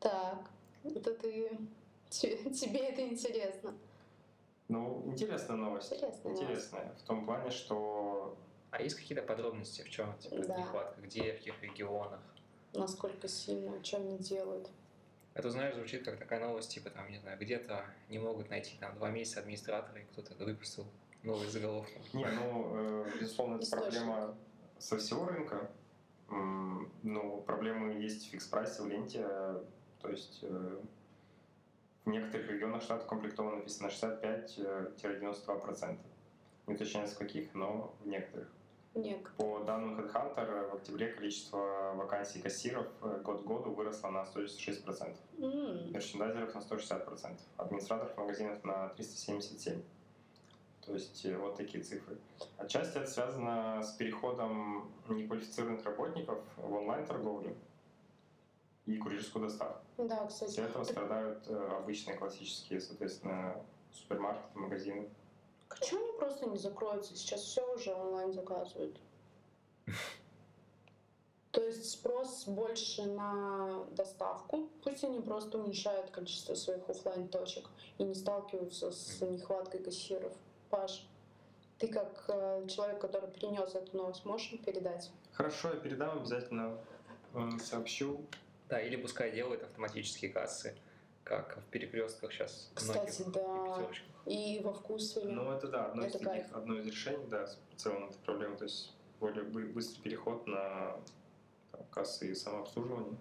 Так, 0.00 0.50
это 0.84 1.14
ты... 1.14 1.56
те- 2.12 2.36
Тебе 2.50 2.80
это 2.88 3.02
интересно. 3.02 3.74
Ну, 4.68 5.02
интересная 5.06 5.56
новость. 5.56 5.92
Интересная 5.92 6.22
новость. 6.24 6.42
Интересная. 6.42 6.94
В 6.98 7.02
том 7.02 7.24
плане, 7.26 7.50
что 7.50 8.36
А 8.70 8.80
есть 8.82 8.96
какие-то 8.96 9.22
подробности, 9.22 9.82
в 9.82 9.90
чем 9.90 10.16
типа, 10.18 10.36
Да. 10.44 10.56
нехватка, 10.58 11.00
где, 11.02 11.32
в 11.34 11.36
каких 11.38 11.62
регионах? 11.62 12.20
Насколько 12.74 13.28
сильно, 13.28 13.82
что 13.84 13.98
они 13.98 14.16
делают. 14.18 14.70
Это, 15.34 15.50
знаешь, 15.50 15.74
звучит 15.74 16.04
как 16.04 16.18
такая 16.18 16.40
новость, 16.40 16.70
типа 16.70 16.90
там, 16.90 17.10
не 17.10 17.18
знаю, 17.18 17.38
где-то 17.38 17.84
не 18.08 18.18
могут 18.18 18.48
найти 18.50 18.76
там 18.80 18.94
два 18.96 19.10
месяца 19.10 19.40
администратора, 19.40 20.00
и 20.00 20.04
кто-то 20.04 20.34
выпустил 20.44 20.86
новый 21.22 21.48
заголовок. 21.48 21.88
Не, 22.14 22.26
ну, 22.26 23.04
э, 23.06 23.10
безусловно, 23.20 23.56
это 23.56 23.70
проблема 23.70 24.34
со 24.78 24.96
всего 24.98 25.26
рынка. 25.26 25.70
Ну, 27.02 27.42
проблемы 27.42 27.92
есть 28.02 28.26
в 28.26 28.30
фикс-прайсе, 28.30 28.82
в 28.82 28.88
ленте. 28.88 29.22
То 30.00 30.08
есть 30.08 30.38
э, 30.42 30.80
в 32.04 32.08
некоторых 32.08 32.50
регионах 32.50 32.82
штат 32.82 33.04
укомплектован 33.04 33.58
написано 33.58 33.86
65-92%. 33.88 35.98
Не 36.66 36.74
уточняется 36.74 37.14
в 37.14 37.18
каких, 37.18 37.54
но 37.54 37.94
в 38.00 38.08
некоторых. 38.08 38.48
Нет. 38.94 39.22
По 39.38 39.60
данным 39.60 39.98
HeadHunter, 39.98 40.68
в 40.70 40.74
октябре 40.74 41.06
количество 41.08 41.92
вакансий 41.94 42.42
кассиров 42.42 42.86
э, 43.02 43.22
год 43.24 43.40
к 43.42 43.46
году 43.46 43.70
выросло 43.70 44.10
на 44.10 44.24
196%, 44.24 45.16
М, 45.38 45.92
мерчендайзеров 45.92 46.54
на 46.54 46.60
160%, 46.60 47.38
администраторов 47.56 48.14
магазинов 48.18 48.62
на 48.64 48.92
377%. 48.98 49.82
То 50.84 50.92
есть 50.92 51.24
э, 51.24 51.38
вот 51.38 51.56
такие 51.56 51.82
цифры. 51.82 52.18
Отчасти 52.58 52.98
это 52.98 53.06
связано 53.06 53.82
с 53.82 53.92
переходом 53.92 54.90
неквалифицированных 55.08 55.82
работников 55.86 56.38
в 56.58 56.74
онлайн-торговлю 56.74 57.56
и 58.86 58.96
курьерскую 58.96 59.46
доставку. 59.46 59.84
Да, 59.98 60.26
кстати. 60.26 60.60
этого 60.60 60.84
страдают 60.84 61.44
э, 61.48 61.68
обычные 61.78 62.16
классические, 62.16 62.80
соответственно, 62.80 63.62
супермаркеты, 63.92 64.58
магазины. 64.58 65.08
Почему 65.68 66.04
они 66.04 66.18
просто 66.18 66.46
не 66.46 66.58
закроются? 66.58 67.16
Сейчас 67.16 67.40
все 67.42 67.74
уже 67.74 67.94
онлайн 67.94 68.32
заказывают. 68.32 68.98
То 71.52 71.62
есть 71.62 71.90
спрос 71.90 72.46
больше 72.46 73.04
на 73.04 73.84
доставку. 73.90 74.70
Пусть 74.82 75.04
они 75.04 75.20
просто 75.20 75.58
уменьшают 75.58 76.10
количество 76.10 76.54
своих 76.54 76.88
оффлайн 76.88 77.28
точек 77.28 77.68
и 77.98 78.04
не 78.04 78.14
сталкиваются 78.14 78.90
с 78.90 79.20
нехваткой 79.20 79.82
кассиров. 79.82 80.32
Паш, 80.70 81.06
ты 81.78 81.88
как 81.88 82.24
э, 82.28 82.66
человек, 82.68 83.00
который 83.00 83.28
принес 83.28 83.74
эту 83.74 83.96
новость, 83.96 84.24
можешь 84.24 84.58
передать? 84.64 85.10
Хорошо, 85.32 85.74
я 85.74 85.76
передам 85.76 86.18
обязательно, 86.18 86.78
э, 87.34 87.50
сообщу. 87.62 88.24
Да, 88.72 88.80
или 88.80 88.96
пускай 88.96 89.30
делают 89.32 89.62
автоматические 89.62 90.30
кассы, 90.32 90.74
как 91.24 91.58
в 91.58 91.64
перекрестках 91.66 92.32
сейчас. 92.32 92.70
Кстати, 92.74 93.22
да. 93.26 93.86
И 94.24 94.62
во 94.64 94.72
вкусе. 94.72 95.20
Ну, 95.24 95.52
это 95.52 95.68
да, 95.68 95.86
одно 95.88 96.06
из, 96.06 96.14
Это 96.14 96.24
таких, 96.24 96.44
кайф. 96.44 96.56
одно 96.56 96.78
из 96.78 96.86
решений, 96.86 97.26
да, 97.28 97.44
в 97.44 97.76
целом 97.76 98.08
это 98.08 98.16
проблема, 98.20 98.56
то 98.56 98.64
есть 98.64 98.94
более 99.20 99.44
бы- 99.44 99.66
быстрый 99.66 100.00
переход 100.00 100.46
на 100.46 100.96
там, 101.70 101.84
кассы 101.90 102.30
и 102.30 102.34
самообслуживание. 102.34 103.18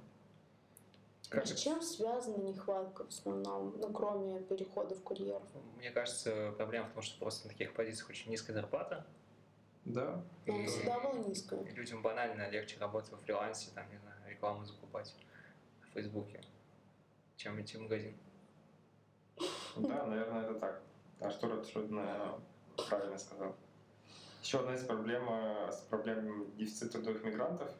Как 1.29 1.45
С 1.45 1.53
чем 1.61 1.81
связана 1.81 2.37
нехватка 2.37 3.03
в 3.03 3.09
основном, 3.09 3.77
ну, 3.77 3.91
кроме 3.91 4.39
переходов 4.43 5.03
курьеров? 5.03 5.43
Мне 5.77 5.91
кажется, 5.91 6.53
проблема 6.55 6.87
в 6.87 6.93
том, 6.93 7.01
что 7.03 7.19
просто 7.19 7.47
на 7.47 7.51
таких 7.51 7.73
позициях 7.73 8.09
очень 8.09 8.31
низкая 8.31 8.55
зарплата. 8.55 9.05
Да, 9.83 10.23
Ну, 10.45 10.61
И 10.61 10.65
всегда 10.67 10.97
была 11.01 11.15
низкая. 11.15 11.61
людям 11.73 12.01
банально 12.01 12.49
легче 12.49 12.79
работать 12.79 13.11
во 13.11 13.17
фрилансе, 13.17 13.71
там, 13.75 13.89
не 13.91 13.97
знаю, 13.97 14.15
рекламу 14.29 14.63
закупать 14.63 15.13
в 15.91 15.93
Фейсбуке, 15.93 16.41
чем 17.35 17.61
идти 17.61 17.77
в 17.77 17.81
магазин. 17.81 18.15
да, 19.77 20.05
наверное, 20.05 20.43
это 20.43 20.55
так. 20.55 20.81
А 21.19 21.29
что 21.29 21.47
наверное, 21.47 22.39
правильно 22.89 23.17
сказал. 23.17 23.55
Еще 24.41 24.59
одна 24.59 24.73
из 24.73 24.83
проблем, 24.83 25.27
э, 25.29 25.71
с 25.71 25.81
проблем 25.81 26.55
дефицита 26.55 26.93
трудовых 26.93 27.23
мигрантов, 27.23 27.71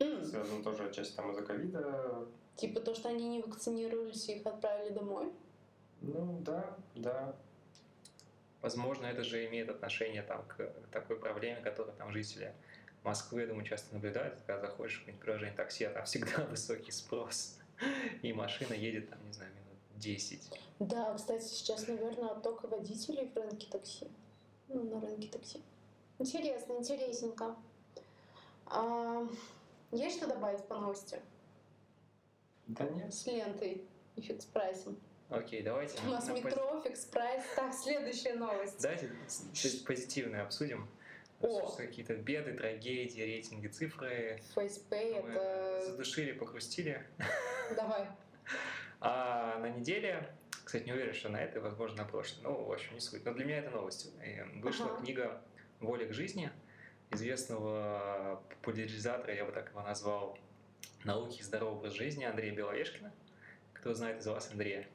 М, 0.00 0.24
связана 0.24 0.62
тоже 0.62 0.88
отчасти 0.88 1.14
там 1.14 1.30
из-за 1.30 1.42
ковида. 1.42 2.26
Типа 2.56 2.80
то, 2.80 2.94
что 2.94 3.08
они 3.08 3.28
не 3.28 3.42
вакцинировались 3.42 4.28
и 4.28 4.36
их 4.36 4.46
отправили 4.46 4.92
домой? 4.92 5.32
Ну, 6.00 6.40
да, 6.40 6.76
да, 6.94 7.36
Возможно, 8.64 9.04
это 9.04 9.22
же 9.22 9.44
имеет 9.44 9.68
отношение 9.68 10.22
там, 10.22 10.42
к 10.46 10.72
такой 10.90 11.16
проблеме, 11.16 11.60
которую 11.60 11.94
там 11.96 12.10
жители 12.10 12.54
Москвы, 13.04 13.42
я 13.42 13.46
думаю, 13.46 13.64
часто 13.66 13.94
наблюдают, 13.94 14.34
когда 14.46 14.58
заходишь 14.58 14.96
в 14.96 14.98
какое-нибудь 15.00 15.22
приложение 15.24 15.54
такси, 15.54 15.84
а 15.84 15.90
там 15.90 16.04
всегда 16.06 16.44
высокий 16.50 16.90
спрос, 16.90 17.58
и 18.22 18.32
машина 18.32 18.72
едет 18.72 19.10
там, 19.10 19.24
не 19.26 19.32
знаю, 19.32 19.50
минут 19.52 19.78
10. 19.96 20.50
Да, 20.80 21.14
кстати, 21.14 21.44
сейчас, 21.44 21.86
наверное, 21.86 22.30
отток 22.30 22.64
водителей 22.64 23.30
в 23.30 23.36
рынке 23.36 23.68
такси. 23.70 24.08
Ну, 24.68 24.82
на 24.84 25.00
рынке 25.06 25.28
такси. 25.28 25.62
Интересно, 26.18 26.72
интересненько. 26.72 27.54
А, 28.66 29.28
есть 29.92 30.16
что 30.16 30.26
добавить 30.26 30.64
по 30.66 30.78
новости? 30.78 31.20
да 32.66 32.88
нет. 32.88 33.12
С 33.12 33.26
Лентой 33.26 33.84
и 34.16 34.20
Fix 34.22 34.42
Price 34.42 34.76
ом. 34.76 34.96
Окей, 35.28 35.62
давайте. 35.62 35.98
У 36.06 36.10
нас 36.10 36.26
на 36.26 36.32
пози- 36.32 36.44
метро, 36.46 36.82
Fix 36.82 37.03
Price. 37.03 37.44
Так, 37.54 37.74
следующая 37.74 38.34
новость. 38.34 38.80
Давайте 38.80 39.10
чуть 39.52 39.84
позитивное 39.84 40.42
обсудим. 40.42 40.88
О. 41.40 41.70
Какие-то 41.76 42.14
беды, 42.14 42.52
трагедии, 42.54 43.20
рейтинги, 43.20 43.66
цифры. 43.66 44.40
FacePay 44.54 45.22
Мы 45.22 45.30
это... 45.30 45.82
задушили, 45.86 46.32
покрустили. 46.32 47.04
Давай. 47.76 48.06
А 49.00 49.58
на 49.58 49.68
неделе, 49.68 50.28
кстати, 50.64 50.84
не 50.84 50.92
уверен, 50.92 51.12
что 51.14 51.28
на 51.28 51.42
этой, 51.42 51.60
возможно, 51.60 52.04
на 52.04 52.08
прошлой. 52.08 52.42
Ну, 52.42 52.64
в 52.64 52.72
общем, 52.72 52.94
не 52.94 53.00
суть. 53.00 53.24
Но 53.24 53.34
для 53.34 53.44
меня 53.44 53.58
это 53.58 53.70
новость. 53.70 54.10
Вышла 54.56 54.86
Ага. 54.86 55.02
книга 55.02 55.42
«Воля 55.80 56.06
к 56.06 56.12
жизни» 56.14 56.50
известного 57.10 58.42
популяризатора, 58.48 59.34
я 59.34 59.44
бы 59.44 59.52
так 59.52 59.68
его 59.70 59.82
назвал, 59.82 60.38
науки 61.04 61.40
и 61.40 61.42
здорового 61.42 61.78
образа 61.78 61.94
жизни 61.96 62.24
Андрея 62.24 62.54
Беловешкина. 62.54 63.12
Кто 63.74 63.92
знает 63.94 64.20
из 64.20 64.26
вас 64.26 64.50
Андрея? 64.50 64.86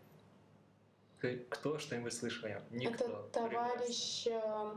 Кто- 1.50 1.78
что-нибудь 1.78 2.14
слышал? 2.14 2.46
о 2.48 2.50
нем? 2.50 2.62
Никто. 2.72 3.06
Это 3.06 3.24
товарищ 3.32 4.26
э, 4.28 4.32
э, 4.32 4.74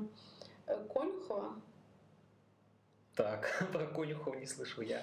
Конюхова. 0.67 1.61
Так, 3.15 3.69
про 3.73 3.87
Конюхова 3.87 4.35
не 4.35 4.47
слышал 4.47 4.83
я. 4.83 5.03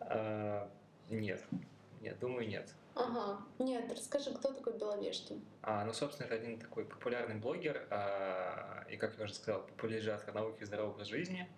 А, 0.00 0.70
Нет, 1.10 1.44
нет, 2.00 2.18
думаю, 2.18 2.48
нет. 2.48 2.74
Ага. 2.94 3.40
Нет, 3.58 3.92
расскажи, 3.92 4.32
кто 4.32 4.52
такой 4.52 4.78
Беловешкин? 4.78 5.44
А, 5.62 5.84
ну, 5.84 5.92
собственно, 5.92 6.26
это 6.26 6.36
один 6.36 6.58
такой 6.58 6.86
популярный 6.86 7.34
блогер, 7.34 7.86
а, 7.90 8.84
и, 8.88 8.96
как 8.96 9.18
я 9.18 9.24
уже 9.24 9.34
сказал, 9.34 9.62
популяризатор 9.62 10.32
науки 10.34 10.62
и 10.62 10.64
здорового 10.64 10.94
образа 10.94 11.10
жизни. 11.10 11.48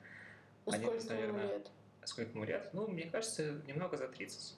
Ну, 0.67 0.73
Один 0.73 0.89
Сколько 0.89 0.99
из, 0.99 1.05
ему 1.05 1.15
наверное, 1.15 1.47
лет? 1.47 1.71
Сколько 2.05 2.31
ему 2.33 2.45
лет? 2.45 2.71
Ну, 2.73 2.89
мне 2.89 3.05
кажется, 3.05 3.63
немного 3.67 3.97
за 3.97 4.09
30. 4.09 4.57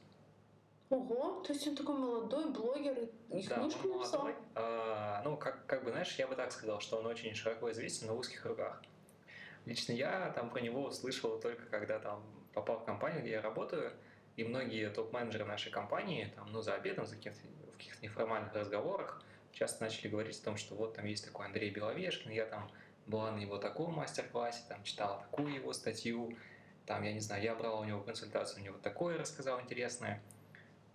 Ого, 0.91 1.41
то 1.47 1.53
есть 1.53 1.66
он 1.68 1.76
такой 1.76 1.97
молодой 1.97 2.51
блогер 2.51 2.99
и 2.99 3.47
Да, 3.47 3.61
книжку 3.61 3.88
он 3.88 3.99
написал? 3.99 4.22
молодой. 4.22 4.34
А, 4.57 5.22
ну, 5.22 5.36
как, 5.36 5.64
как 5.66 5.84
бы, 5.84 5.91
знаешь, 5.93 6.12
я 6.18 6.26
бы 6.26 6.34
так 6.34 6.51
сказал, 6.51 6.80
что 6.80 6.99
он 6.99 7.07
очень 7.07 7.32
широко 7.32 7.70
известен 7.70 8.09
на 8.09 8.14
узких 8.14 8.43
кругах. 8.43 8.82
Лично 9.66 9.93
я 9.93 10.30
там 10.30 10.51
про 10.51 10.61
него 10.61 10.84
услышал 10.84 11.38
только 11.38 11.64
когда 11.66 12.01
там 12.01 12.24
попал 12.53 12.80
в 12.80 12.84
компанию, 12.84 13.20
где 13.22 13.32
я 13.32 13.41
работаю, 13.41 13.93
И 14.34 14.43
многие 14.43 14.91
топ-менеджеры 14.91 15.45
нашей 15.45 15.70
компании, 15.70 16.32
там, 16.34 16.51
ну, 16.51 16.61
за 16.61 16.74
обедом, 16.74 17.07
за 17.07 17.16
каких-то, 17.16 17.41
в 17.72 17.76
каких-то 17.76 18.03
неформальных 18.05 18.53
разговорах, 18.55 19.22
часто 19.53 19.84
начали 19.84 20.09
говорить 20.09 20.41
о 20.41 20.45
том, 20.45 20.57
что 20.57 20.74
вот 20.74 20.95
там 20.95 21.05
есть 21.05 21.24
такой 21.24 21.47
Андрей 21.47 21.70
Беловешкин, 21.70 22.30
я 22.32 22.47
там 22.47 22.70
была 23.07 23.30
на 23.30 23.38
его 23.38 23.59
таком 23.59 23.95
мастер-классе, 23.95 24.62
там 24.68 24.82
читала 24.82 25.20
такую 25.20 25.55
его 25.55 25.72
статью, 25.72 26.36
там, 26.86 27.03
я 27.05 27.12
не 27.12 27.20
знаю, 27.20 27.43
я 27.43 27.55
брала 27.55 27.80
у 27.80 27.84
него 27.84 28.01
консультацию, 28.01 28.62
у 28.62 28.64
него 28.64 28.78
такое 28.78 29.18
рассказал 29.18 29.61
интересное. 29.61 30.22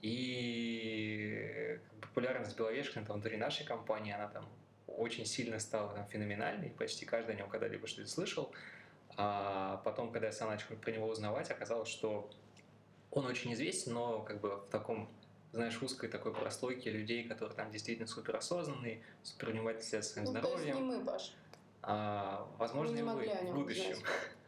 И 0.01 1.79
популярность 2.01 2.57
Беловешкина 2.57 3.05
там 3.05 3.15
внутри 3.15 3.37
нашей 3.37 3.65
компании, 3.65 4.13
она 4.13 4.27
там 4.27 4.47
очень 4.87 5.25
сильно 5.25 5.59
стала 5.59 5.93
там, 5.93 6.05
феноменальной, 6.07 6.69
почти 6.69 7.05
каждый 7.05 7.35
о 7.35 7.37
нем 7.37 7.49
когда-либо 7.49 7.87
что-то 7.87 8.07
слышал. 8.09 8.51
А 9.17 9.77
потом, 9.83 10.11
когда 10.11 10.27
я 10.27 10.33
сам 10.33 10.49
начал 10.49 10.75
про 10.75 10.91
него 10.91 11.07
узнавать, 11.07 11.49
оказалось, 11.49 11.89
что 11.89 12.29
он 13.11 13.25
очень 13.25 13.53
известен, 13.53 13.93
но 13.93 14.21
как 14.21 14.41
бы 14.41 14.57
в 14.57 14.67
таком, 14.69 15.09
знаешь, 15.53 15.81
узкой 15.81 16.09
такой 16.09 16.33
прослойке 16.33 16.91
людей, 16.91 17.27
которые 17.27 17.55
там 17.55 17.71
действительно 17.71 18.07
супер 18.07 18.35
осознанные, 18.35 19.01
супер 19.23 19.51
внимательны 19.51 20.03
своим 20.03 20.25
ну, 20.25 20.31
здоровьем. 20.31 20.59
То 20.59 20.65
есть 20.67 20.75
не 20.75 20.83
мы, 20.83 21.05
Паш. 21.05 21.33
А, 21.81 22.47
возможно, 22.57 22.93
Мы 22.93 22.97
не 22.97 23.03
вы 23.03 23.51
в 23.51 23.55
будущем. 23.55 23.97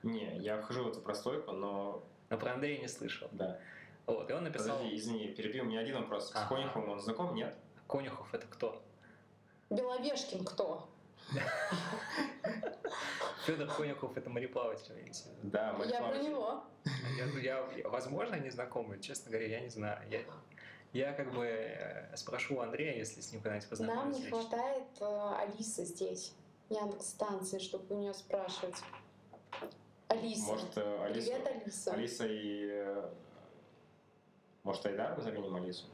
Не, 0.03 0.37
я 0.39 0.61
вхожу 0.61 0.83
в 0.83 0.87
эту 0.89 1.01
прослойку, 1.01 1.51
но 1.51 2.03
Но 2.29 2.37
про 2.37 2.53
Андрея 2.53 2.79
не 2.79 2.87
слышал. 2.87 3.29
да. 3.31 3.59
Вот, 4.07 4.29
и 4.29 4.33
он 4.33 4.45
написал, 4.45 4.77
Подожди, 4.77 4.95
извини, 4.95 5.27
перебил. 5.33 5.65
У 5.65 5.67
меня 5.67 5.81
один 5.81 5.97
вопрос. 5.97 6.29
С 6.31 6.35
Ага. 6.35 6.47
Конюховым 6.55 6.89
он 6.91 6.99
знаком, 7.01 7.35
нет? 7.35 7.55
Конюхов 7.87 8.33
это 8.33 8.47
кто? 8.47 8.81
Беловешкин 9.69 10.45
кто? 10.45 10.87
Федор 13.45 13.67
Конюхов 13.67 14.15
это 14.17 14.29
мореплаватель. 14.29 14.93
имеете 14.93 15.23
в 15.23 15.27
виду? 15.27 15.49
Да, 15.51 15.73
мы 15.77 15.85
Я 15.87 16.01
про 16.01 16.17
него. 16.17 16.63
Я, 17.41 17.65
возможно, 17.89 18.35
не 18.35 18.49
знакомый, 18.49 18.99
честно 19.01 19.29
говоря, 19.31 19.47
я 19.47 19.59
не 19.59 19.69
знаю. 19.69 19.99
Я, 20.09 20.21
я 20.93 21.13
как 21.13 21.33
бы 21.33 21.45
э, 21.45 22.15
спрошу 22.15 22.55
у 22.57 22.59
Андрея, 22.61 22.95
если 22.95 23.19
с 23.19 23.31
ним 23.33 23.41
когда-нибудь 23.41 23.69
Нам 23.71 23.87
познакомлюсь. 23.89 24.17
не 24.19 24.23
лично. 24.25 24.39
хватает 24.41 24.83
э, 25.01 25.33
Алисы 25.41 25.83
здесь, 25.85 26.33
Яндекс 26.69 27.07
станции, 27.09 27.59
чтобы 27.59 27.93
у 27.93 27.99
нее 27.99 28.13
спрашивать. 28.13 28.75
Алиса. 30.07 30.45
Может, 30.47 30.77
э, 30.77 31.03
Алису, 31.03 31.27
Привет, 31.31 31.47
Алиса. 31.47 31.91
Алиса 31.91 32.25
и... 32.25 32.69
э, 32.71 33.09
Может, 34.63 34.85
Айдар 34.85 35.19
заменим 35.21 35.55
Алису? 35.55 35.85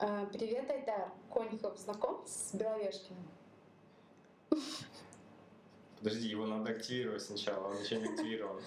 Э, 0.00 0.26
привет, 0.32 0.70
Айдар. 0.70 1.10
Конюхов 1.32 1.78
знаком 1.78 2.24
с 2.26 2.54
Беловешкиным? 2.54 3.28
Подожди, 5.98 6.28
его 6.28 6.46
надо 6.46 6.70
активировать 6.70 7.22
сначала, 7.22 7.68
он 7.68 7.76
еще 7.82 7.98
не 8.00 8.08
активирован. 8.08 8.60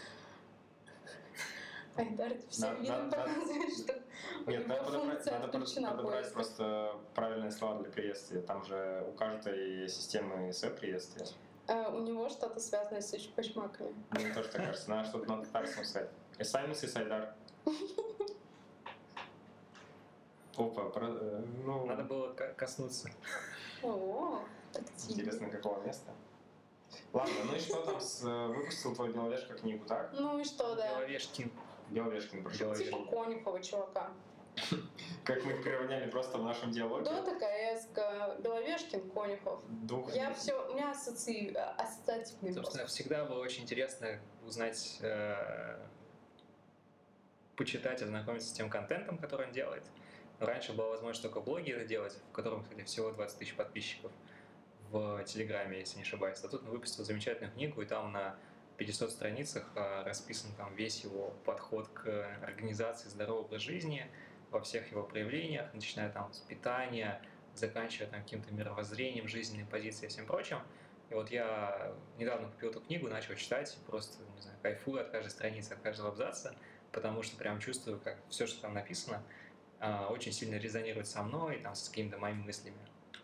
Айдар, 1.96 2.30
ты 2.34 2.48
всем 2.50 2.70
Надо- 2.70 2.82
видом 2.82 3.10
показываешь, 3.10 3.78
что 3.84 3.94
Нет, 4.48 4.68
надо 4.68 4.84
подобрать, 4.84 5.26
надо 5.26 5.48
подобрать 5.98 6.34
просто 6.34 6.96
правильные 7.16 7.52
слова 7.52 7.82
для 7.82 7.92
приветствия. 7.92 8.42
Там 8.42 8.64
же 8.66 9.06
у 9.10 9.12
каждой 9.14 9.88
системы 9.90 10.52
свое 10.54 10.74
приветствие. 10.74 11.28
Э, 11.68 11.90
У 11.90 12.00
него 12.00 12.28
что-то 12.30 12.60
связанное 12.60 13.02
с 13.02 13.12
чпачмаками. 13.18 13.94
Мне 14.12 14.34
тоже 14.34 14.50
так 14.50 14.66
кажется. 14.66 14.90
Надо 14.90 15.08
что-то 15.10 15.30
на 15.36 15.44
татарском 15.46 15.84
сказать. 15.86 16.10
Эсаймис 16.40 16.84
и 16.84 16.88
Сайдар. 16.88 17.34
Опа, 20.58 20.90
про- 20.90 21.08
э, 21.08 21.44
ну, 21.66 21.86
Надо 21.86 22.04
было 22.04 22.34
ко- 22.34 22.54
коснуться. 22.54 23.10
О, 23.84 24.42
интересно, 25.10 25.50
какого 25.50 25.82
места. 25.84 26.12
Ладно, 27.14 27.34
ну 27.46 27.56
и 27.56 27.60
что 27.60 27.82
там 27.86 28.00
с... 28.02 28.24
э, 28.24 28.48
Выпустил 28.48 28.94
твой 28.96 29.12
Беловешка 29.14 29.54
книгу, 29.54 29.86
так? 29.86 30.12
Ну 30.14 30.40
и 30.40 30.44
что, 30.44 30.76
да? 30.76 30.90
Беловешкин. 31.00 31.52
Беловешкин, 31.90 32.44
прошу. 32.44 32.76
Типа 32.76 33.06
Конюхова 33.06 33.62
чувака. 33.62 34.12
Как 35.24 35.44
мы 35.46 35.54
их 35.54 35.64
приравняли 35.64 36.10
просто 36.10 36.38
в 36.38 36.44
нашем 36.44 36.72
диалоге. 36.72 37.06
Кто 37.06 37.24
такая 37.24 37.78
эска 37.78 38.36
Беловешкин, 38.40 39.10
Конюхов? 39.12 39.62
Двух... 39.68 40.14
Я 40.14 40.34
все, 40.34 40.54
у 40.70 40.74
меня 40.74 40.92
ассоци... 40.92 41.54
ассоциативный 41.78 42.54
Собственно, 42.54 42.86
всегда 42.88 43.24
было 43.26 43.40
очень 43.40 43.64
интересно 43.64 44.20
узнать, 44.46 44.98
э, 45.02 45.78
почитать, 47.56 48.02
ознакомиться 48.02 48.50
с 48.50 48.52
тем 48.52 48.70
контентом, 48.70 49.18
который 49.18 49.48
он 49.48 49.54
делает. 49.54 49.84
Раньше 50.42 50.74
была 50.74 50.90
возможность 50.90 51.22
только 51.22 51.40
в 51.40 51.44
блоге 51.44 51.74
это 51.74 51.86
делать, 51.86 52.18
в 52.30 52.32
котором, 52.32 52.64
кстати, 52.64 52.84
всего 52.84 53.12
20 53.12 53.38
тысяч 53.38 53.56
подписчиков 53.56 54.12
в 54.90 55.24
Телеграме, 55.24 55.78
если 55.78 55.98
не 55.98 56.02
ошибаюсь. 56.02 56.40
А 56.44 56.48
тут 56.48 56.64
он 56.64 56.70
выпустил 56.72 57.04
замечательную 57.04 57.54
книгу, 57.54 57.80
и 57.80 57.86
там 57.86 58.12
на 58.12 58.36
500 58.78 59.12
страницах 59.12 59.70
э, 59.76 60.04
расписан 60.04 60.50
там 60.58 60.74
весь 60.74 61.04
его 61.04 61.36
подход 61.46 61.90
к 61.90 62.26
организации 62.42 63.08
здорового 63.10 63.44
образа 63.44 63.64
жизни 63.64 64.10
во 64.50 64.60
всех 64.62 64.90
его 64.90 65.04
проявлениях, 65.04 65.72
начиная 65.76 66.10
там 66.10 66.34
с 66.34 66.40
питания, 66.40 67.22
заканчивая 67.54 68.08
там 68.08 68.24
каким-то 68.24 68.52
мировоззрением, 68.52 69.28
жизненной 69.28 69.68
позицией 69.68 70.08
и 70.08 70.10
всем 70.10 70.26
прочим. 70.26 70.58
И 71.12 71.14
вот 71.14 71.30
я 71.30 71.94
недавно 72.18 72.50
купил 72.50 72.72
эту 72.72 72.82
книгу, 72.82 73.08
начал 73.10 73.36
читать, 73.36 73.78
просто, 73.86 74.24
не 74.36 74.42
знаю, 74.42 74.58
кайфую 74.64 75.02
от 75.02 75.12
каждой 75.12 75.30
страницы, 75.30 75.74
от 75.74 75.82
каждого 75.82 76.10
абзаца, 76.10 76.56
потому 76.92 77.22
что 77.22 77.38
прям 77.38 77.60
чувствую, 77.60 78.00
как 78.00 78.18
все, 78.30 78.48
что 78.48 78.60
там 78.64 78.74
написано, 78.74 79.18
а, 79.18 79.51
очень 80.10 80.32
сильно 80.32 80.56
резонирует 80.56 81.08
со 81.08 81.24
мной 81.24 81.60
там 81.64 81.74
с 81.76 81.90
какими-то 81.90 82.18
моими 82.18 82.44
мыслями. 82.44 82.78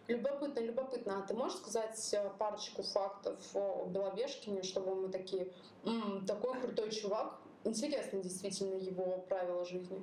Любопытно, 0.07 0.59
любопытно. 0.61 1.19
А 1.19 1.27
ты 1.27 1.33
можешь 1.33 1.57
сказать 1.59 2.13
э, 2.13 2.29
парочку 2.39 2.81
фактов 2.81 3.37
о 3.53 3.85
Беловешкине, 3.87 4.63
чтобы 4.63 4.95
мы 4.95 5.09
такие, 5.09 5.47
«М, 5.83 6.25
такой 6.25 6.59
крутой 6.61 6.91
чувак. 6.91 7.37
Интересно 7.65 8.21
действительно 8.23 8.75
его 8.75 9.17
правила 9.29 9.65
жизни. 9.65 10.01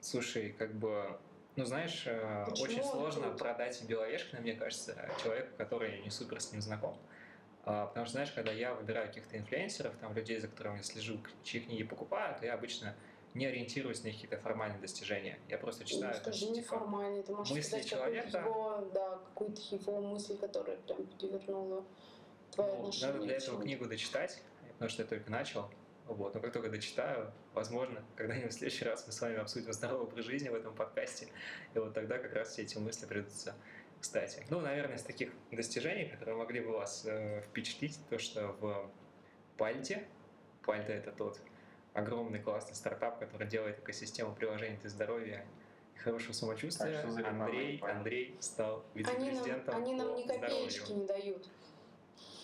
Слушай, 0.00 0.54
как 0.58 0.72
бы, 0.74 1.18
ну 1.56 1.64
знаешь, 1.66 2.04
э, 2.06 2.44
Почему 2.48 2.64
очень 2.64 2.82
сложно 2.84 3.26
крут? 3.28 3.38
продать 3.38 3.82
Беловешкина, 3.84 4.40
мне 4.40 4.54
кажется, 4.54 5.10
человеку, 5.22 5.50
который 5.58 6.00
не 6.02 6.10
супер 6.10 6.40
с 6.40 6.52
ним 6.52 6.62
знаком. 6.62 6.96
А, 7.64 7.86
Потому 7.86 8.06
что, 8.06 8.12
знаешь, 8.12 8.30
когда 8.32 8.52
я 8.52 8.74
выбираю 8.74 9.08
каких-то 9.08 9.36
инфлюенсеров, 9.36 9.94
там, 10.00 10.14
людей, 10.14 10.38
за 10.38 10.48
которыми 10.48 10.78
я 10.78 10.82
слежу, 10.82 11.18
чьи 11.42 11.60
книги 11.60 11.82
покупаю, 11.82 12.38
то 12.38 12.46
я 12.46 12.54
обычно 12.54 12.94
не 13.36 13.46
ориентируюсь 13.46 14.02
на 14.02 14.10
какие-то 14.10 14.38
формальные 14.38 14.80
достижения. 14.80 15.38
Я 15.48 15.58
просто 15.58 15.82
Ну, 15.82 15.88
читаю. 15.88 16.12
там, 16.14 16.22
скажи 16.22 16.46
типа, 16.46 16.56
неформальный, 16.56 17.22
ты 17.22 17.32
можешь 17.34 17.54
мысли 17.54 17.68
сказать 17.68 17.90
какую-то 17.90 18.30
человека. 18.30 18.38
его, 18.48 18.90
да, 18.94 19.18
какую-то 19.28 19.60
его 19.74 20.00
мысль, 20.00 20.36
которая 20.38 20.76
прям 20.78 21.06
перевернула 21.06 21.84
твое 22.50 22.72
Ну, 22.72 22.78
отношение. 22.80 23.12
надо 23.12 23.24
для 23.26 23.36
этого 23.36 23.62
книгу 23.62 23.86
дочитать, 23.86 24.40
потому 24.72 24.88
что 24.88 25.02
я 25.02 25.08
только 25.08 25.30
начал. 25.30 25.70
Вот. 26.06 26.34
Но 26.34 26.40
как 26.40 26.52
только 26.52 26.70
дочитаю, 26.70 27.30
возможно, 27.52 28.02
когда-нибудь 28.16 28.52
в 28.52 28.54
следующий 28.56 28.84
раз 28.84 29.06
мы 29.06 29.12
с 29.12 29.20
вами 29.20 29.36
обсудим 29.36 29.72
здоровый 29.72 30.06
образ 30.06 30.24
жизни 30.24 30.48
в 30.48 30.54
этом 30.54 30.74
подкасте. 30.74 31.28
И 31.74 31.78
вот 31.78 31.92
тогда 31.94 32.18
как 32.18 32.32
раз 32.32 32.50
все 32.52 32.62
эти 32.62 32.78
мысли 32.78 33.06
придутся 33.06 33.54
кстати. 34.00 34.44
Ну, 34.50 34.60
наверное, 34.60 34.96
из 34.96 35.02
таких 35.02 35.30
достижений, 35.50 36.06
которые 36.08 36.36
могли 36.36 36.60
бы 36.60 36.72
вас 36.72 37.04
э, 37.06 37.40
впечатлить, 37.42 37.98
то, 38.08 38.18
что 38.18 38.52
в 38.60 38.90
Пальте, 39.56 40.06
Пальта 40.64 40.92
это 40.92 41.12
тот 41.12 41.38
огромный 41.96 42.40
классный 42.40 42.74
стартап, 42.74 43.18
который 43.18 43.48
делает 43.48 43.78
экосистему 43.78 44.34
приложений 44.34 44.78
для 44.82 44.90
здоровья 44.90 45.46
и 45.94 45.98
хорошего 45.98 46.32
самочувствия. 46.32 47.02
Так, 47.02 47.26
Андрей, 47.26 47.78
Пальты? 47.78 47.96
Андрей 47.96 48.36
стал 48.40 48.84
Они 48.94 49.02
нам, 49.04 49.14
вице-президентом 49.24 49.76
они 49.76 49.94
нам 49.94 50.14
ни 50.14 50.22
копеечки 50.26 50.78
здоровью. 50.84 50.96
не 51.00 51.06
дают. 51.06 51.48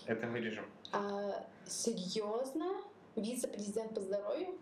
Это 0.07 0.27
вырежем. 0.27 0.65
А, 0.93 1.47
серьезно? 1.67 2.83
Вице-президент 3.15 3.95
по 3.95 4.01
здоровью? 4.01 4.59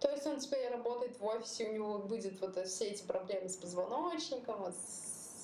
То 0.00 0.10
есть 0.10 0.26
он 0.26 0.40
теперь 0.40 0.70
работает 0.70 1.20
в 1.20 1.24
офисе, 1.26 1.68
у 1.68 1.72
него 1.74 1.98
будет 1.98 2.40
вот 2.40 2.56
все 2.66 2.86
эти 2.86 3.02
проблемы 3.02 3.48
с 3.50 3.56
позвоночником, 3.56 4.58
вот 4.60 4.74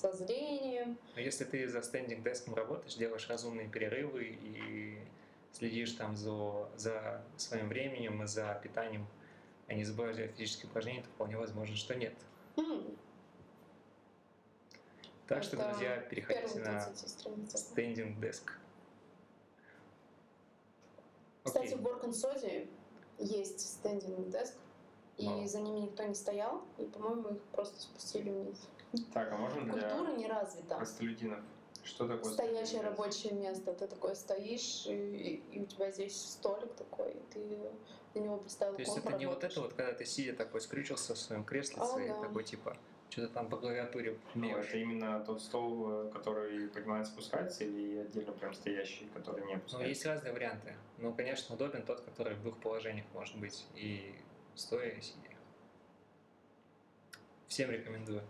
со 0.01 0.11
зрением. 0.17 0.97
Но 1.15 1.21
если 1.21 1.45
ты 1.45 1.69
за 1.69 1.83
стендинг-деском 1.83 2.55
работаешь, 2.55 2.95
делаешь 2.95 3.29
разумные 3.29 3.69
перерывы 3.69 4.25
и 4.25 4.99
следишь 5.57 5.93
там 5.93 6.17
за, 6.17 6.69
за 6.77 7.23
своим 7.37 7.69
временем 7.69 8.23
и 8.23 8.27
за 8.27 8.61
питанием, 8.63 9.07
а 9.69 9.75
не 9.75 9.85
забываешь 9.85 10.17
делать 10.17 10.33
физические 10.33 10.69
упражнения, 10.71 11.03
то 11.03 11.09
вполне 11.09 11.37
возможно, 11.39 11.75
что 11.77 11.95
нет. 11.95 12.15
М, 12.57 12.97
Так 15.27 15.43
что, 15.43 15.57
это 15.57 15.71
друзья, 15.71 16.01
в 16.01 16.09
переходите 16.11 16.59
на 16.61 16.85
30 16.85 17.09
страницах. 17.09 17.61
стендинг 17.61 18.21
деск. 18.21 18.53
Кстати, 21.43 21.75
в 21.75 21.81
Work 21.87 22.05
and 22.05 22.11
Sodi 22.13 22.69
есть 23.19 23.61
стендинг 23.61 24.29
деск, 24.29 24.55
и 25.17 25.27
Вау. 25.27 25.47
за 25.47 25.61
ними 25.61 25.79
никто 25.81 26.03
не 26.03 26.15
стоял, 26.15 26.65
и, 26.79 26.85
по-моему, 26.85 27.29
их 27.37 27.43
просто 27.53 27.81
спустили 27.81 28.31
вниз. 28.31 28.69
Так, 29.15 29.33
а 29.33 29.37
можно 29.37 29.63
для 29.63 29.73
Культура 29.73 30.13
не 30.13 30.27
развита. 30.27 30.77
простолюдинов? 30.77 31.41
Что 31.87 32.09
такое 32.09 32.33
Стоящее 32.33 32.81
рабочее 32.83 33.33
место. 33.33 33.73
Ты 33.73 33.87
такой 33.87 34.17
стоишь, 34.17 34.87
и, 34.87 35.43
и 35.53 35.61
у 35.63 35.67
тебя 35.67 35.91
здесь 35.93 36.21
столик 36.21 36.75
такой, 36.75 37.13
и 37.13 37.23
ты 37.33 37.59
на 38.15 38.19
него 38.25 38.39
поставил 38.39 38.75
То 38.75 38.81
есть 38.83 38.97
это 38.97 39.13
не 39.13 39.27
вот 39.27 39.35
работаешь. 39.35 39.53
это 39.53 39.61
вот, 39.63 39.73
когда 39.75 39.93
ты 39.93 40.05
сидя 40.05 40.35
такой 40.35 40.61
скрючился 40.61 41.15
в 41.15 41.19
своем 41.19 41.45
креслице 41.45 42.07
и 42.07 42.09
Ага. 42.11 42.23
такой 42.27 42.43
типа 42.45 42.77
что-то 43.09 43.29
там 43.33 43.49
по 43.49 43.57
клавиатуре 43.57 44.19
Ну, 44.35 44.49
бьешь. 44.49 44.67
это 44.67 44.79
именно 44.79 45.21
тот 45.25 45.41
стол, 45.41 46.07
э, 46.09 46.11
который 46.13 46.69
поднимается, 46.69 47.13
спускается, 47.13 47.63
или 47.63 47.99
отдельно 47.99 48.33
прям 48.33 48.53
стоящий, 48.53 49.09
который 49.15 49.47
не 49.47 49.53
Ну, 49.55 49.59
опускается? 49.61 49.89
есть 49.89 50.05
разные 50.07 50.33
варианты. 50.33 50.75
Ну, 50.99 51.15
конечно, 51.15 51.55
удобен 51.55 51.85
тот, 51.85 52.01
который 52.01 52.35
в 52.35 52.43
двух 52.43 52.59
положениях 52.59 53.07
может 53.15 53.37
быть 53.39 53.65
и 53.77 54.13
стоя, 54.57 54.89
и 54.89 55.01
сидя. 55.01 55.21
Всем 57.47 57.71
рекомендую. 57.71 58.23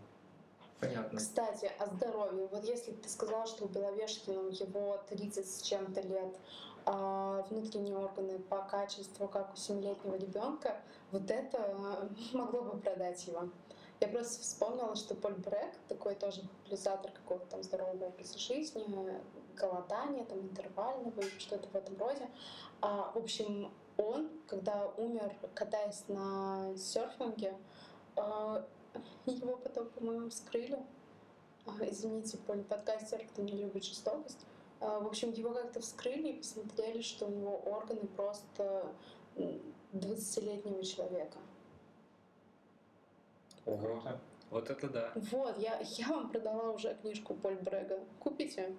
Понятно. 0.79 1.17
Кстати, 1.17 1.71
о 1.79 1.87
здоровье. 1.87 2.47
Вот 2.51 2.63
если 2.63 2.91
ты 2.91 3.09
сказал, 3.09 3.47
что 3.47 3.65
у 3.65 3.67
Беловешкина 3.67 4.49
его 4.49 4.99
30 5.09 5.49
с 5.49 5.61
чем-то 5.61 6.01
лет, 6.01 6.35
а 6.85 7.45
внутренние 7.49 7.97
органы 7.97 8.39
по 8.39 8.61
качеству, 8.61 9.27
как 9.27 9.53
у 9.53 9.55
7-летнего 9.55 10.15
ребенка, 10.15 10.77
вот 11.11 11.29
это 11.31 12.07
могло 12.33 12.61
бы 12.61 12.79
продать 12.79 13.25
его. 13.27 13.49
Я 13.99 14.07
просто 14.09 14.43
вспомнила, 14.43 14.95
что 14.95 15.15
Поль 15.15 15.33
Брек, 15.33 15.73
такой 15.87 16.13
тоже 16.13 16.41
популяризатор 16.41 17.11
какого-то 17.11 17.47
там 17.47 17.63
здорового 17.63 18.05
образа 18.05 18.37
жизни, 18.37 18.85
голодания, 19.55 20.23
там 20.25 20.39
интервального 20.41 21.19
или 21.19 21.39
что-то 21.39 21.67
в 21.69 21.75
этом 21.75 21.97
роде. 21.97 22.29
А, 22.81 23.11
в 23.13 23.17
общем, 23.17 23.71
он, 23.97 24.29
когда 24.47 24.87
умер, 24.97 25.33
катаясь 25.55 26.03
на 26.07 26.77
серфинге, 26.77 27.57
а, 28.15 28.63
его 29.25 29.57
потом, 29.57 29.89
по-моему, 29.89 30.29
вскрыли. 30.29 30.79
А, 31.65 31.71
извините, 31.81 32.37
Поль, 32.47 32.63
подкастер, 32.63 33.25
кто 33.27 33.41
не 33.41 33.53
любит 33.53 33.83
жестокость. 33.83 34.45
А, 34.79 34.99
в 34.99 35.07
общем, 35.07 35.31
его 35.31 35.53
как-то 35.53 35.79
вскрыли 35.81 36.29
и 36.29 36.37
посмотрели, 36.37 37.01
что 37.01 37.25
у 37.25 37.29
него 37.29 37.57
органы 37.65 38.07
просто 38.15 38.91
20-летнего 39.93 40.83
человека. 40.83 41.37
Ого. 43.65 44.01
Вот 44.49 44.69
это 44.69 44.87
да. 44.87 45.11
Вот, 45.15 45.57
я, 45.57 45.79
я 45.81 46.07
вам 46.07 46.29
продала 46.29 46.71
уже 46.71 46.95
книжку 47.01 47.33
Поль 47.33 47.55
Брега. 47.57 47.99
Купите. 48.19 48.75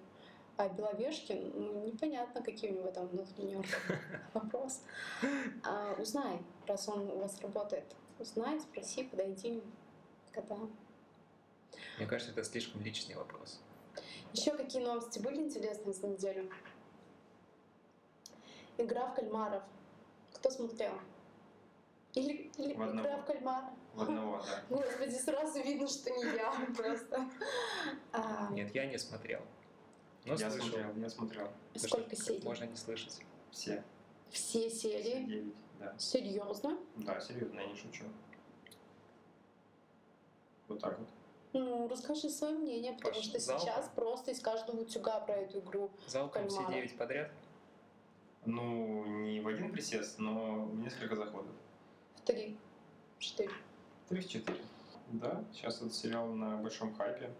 А 0.57 0.67
Беловешкин, 0.67 1.51
ну, 1.55 1.85
непонятно, 1.85 2.41
какие 2.41 2.71
у 2.71 2.79
него 2.79 2.91
там 2.91 3.07
внутренние 3.07 3.59
органы. 3.59 3.99
Вопрос. 4.33 4.81
А, 5.63 5.95
узнай, 5.97 6.39
раз 6.67 6.89
он 6.89 7.09
у 7.11 7.19
вас 7.19 7.39
работает. 7.39 7.85
Узнай, 8.19 8.59
спроси, 8.59 9.03
подойди, 9.03 9.63
когда. 10.33 10.55
Мне 11.97 12.07
кажется, 12.07 12.31
это 12.31 12.43
слишком 12.43 12.81
личный 12.81 13.15
вопрос. 13.15 13.59
Еще 14.33 14.51
какие 14.55 14.83
новости 14.83 15.19
были 15.19 15.37
интересные 15.37 15.93
за 15.93 16.07
неделю? 16.07 16.49
Игра 18.77 19.07
в 19.07 19.15
кальмаров. 19.15 19.63
Кто 20.33 20.49
смотрел? 20.49 20.93
Или, 22.13 22.51
или 22.57 22.73
В 22.73 22.81
одного. 22.81 23.07
игра 23.07 23.17
в 23.17 23.25
кальмара? 23.25 23.69
В 23.93 24.01
одного, 24.01 24.41
да. 24.45 24.63
Господи, 24.75 25.15
сразу 25.15 25.61
видно, 25.61 25.87
что 25.87 26.09
не 26.11 26.23
я 26.23 26.51
просто. 26.77 27.29
А, 28.13 28.49
Нет, 28.51 28.73
я 28.73 28.85
не 28.85 28.97
смотрел. 28.97 29.41
Но 30.25 30.35
Я 30.35 30.49
слышал. 30.49 30.69
смотрел, 30.69 30.95
я 30.95 31.09
смотрел. 31.09 31.51
Потому 31.73 31.87
Сколько 31.87 32.15
что 32.15 32.25
серий? 32.25 32.43
Можно 32.43 32.63
не 32.65 32.75
слышать. 32.75 33.19
Все. 33.51 33.83
Все 34.29 34.69
Все 34.69 34.69
серии? 34.69 35.23
девять, 35.25 35.53
да. 35.79 35.95
Серьезно? 35.97 36.77
Да, 36.97 37.19
серьезно, 37.19 37.59
я 37.59 37.67
не 37.67 37.75
шучу. 37.75 38.05
Вот 40.69 40.79
так 40.79 40.97
вот. 40.97 41.07
Ну, 41.51 41.87
расскажи 41.87 42.29
свое 42.29 42.53
мнение, 42.53 42.93
потому 42.93 43.15
Паш, 43.15 43.23
что 43.23 43.39
залпом? 43.39 43.67
сейчас 43.67 43.91
просто 43.95 44.31
из 44.31 44.39
каждого 44.39 44.81
утюга 44.81 45.19
про 45.19 45.33
эту 45.33 45.59
игру. 45.59 45.89
Залпом 46.07 46.47
все 46.47 46.65
девять 46.67 46.95
подряд. 46.95 47.31
Ну, 48.45 49.03
не 49.05 49.41
в 49.41 49.47
один 49.47 49.71
присест, 49.71 50.19
но 50.19 50.65
в 50.65 50.75
несколько 50.79 51.15
заходов. 51.15 51.51
В 52.15 52.21
три, 52.21 52.55
четыре. 53.17 53.51
Три 54.07 54.21
в 54.21 54.29
четыре. 54.29 54.59
Да, 55.07 55.43
сейчас 55.51 55.77
этот 55.77 55.95
сериал 55.95 56.27
на 56.27 56.57
большом 56.57 56.95
хайпе. 56.95 57.31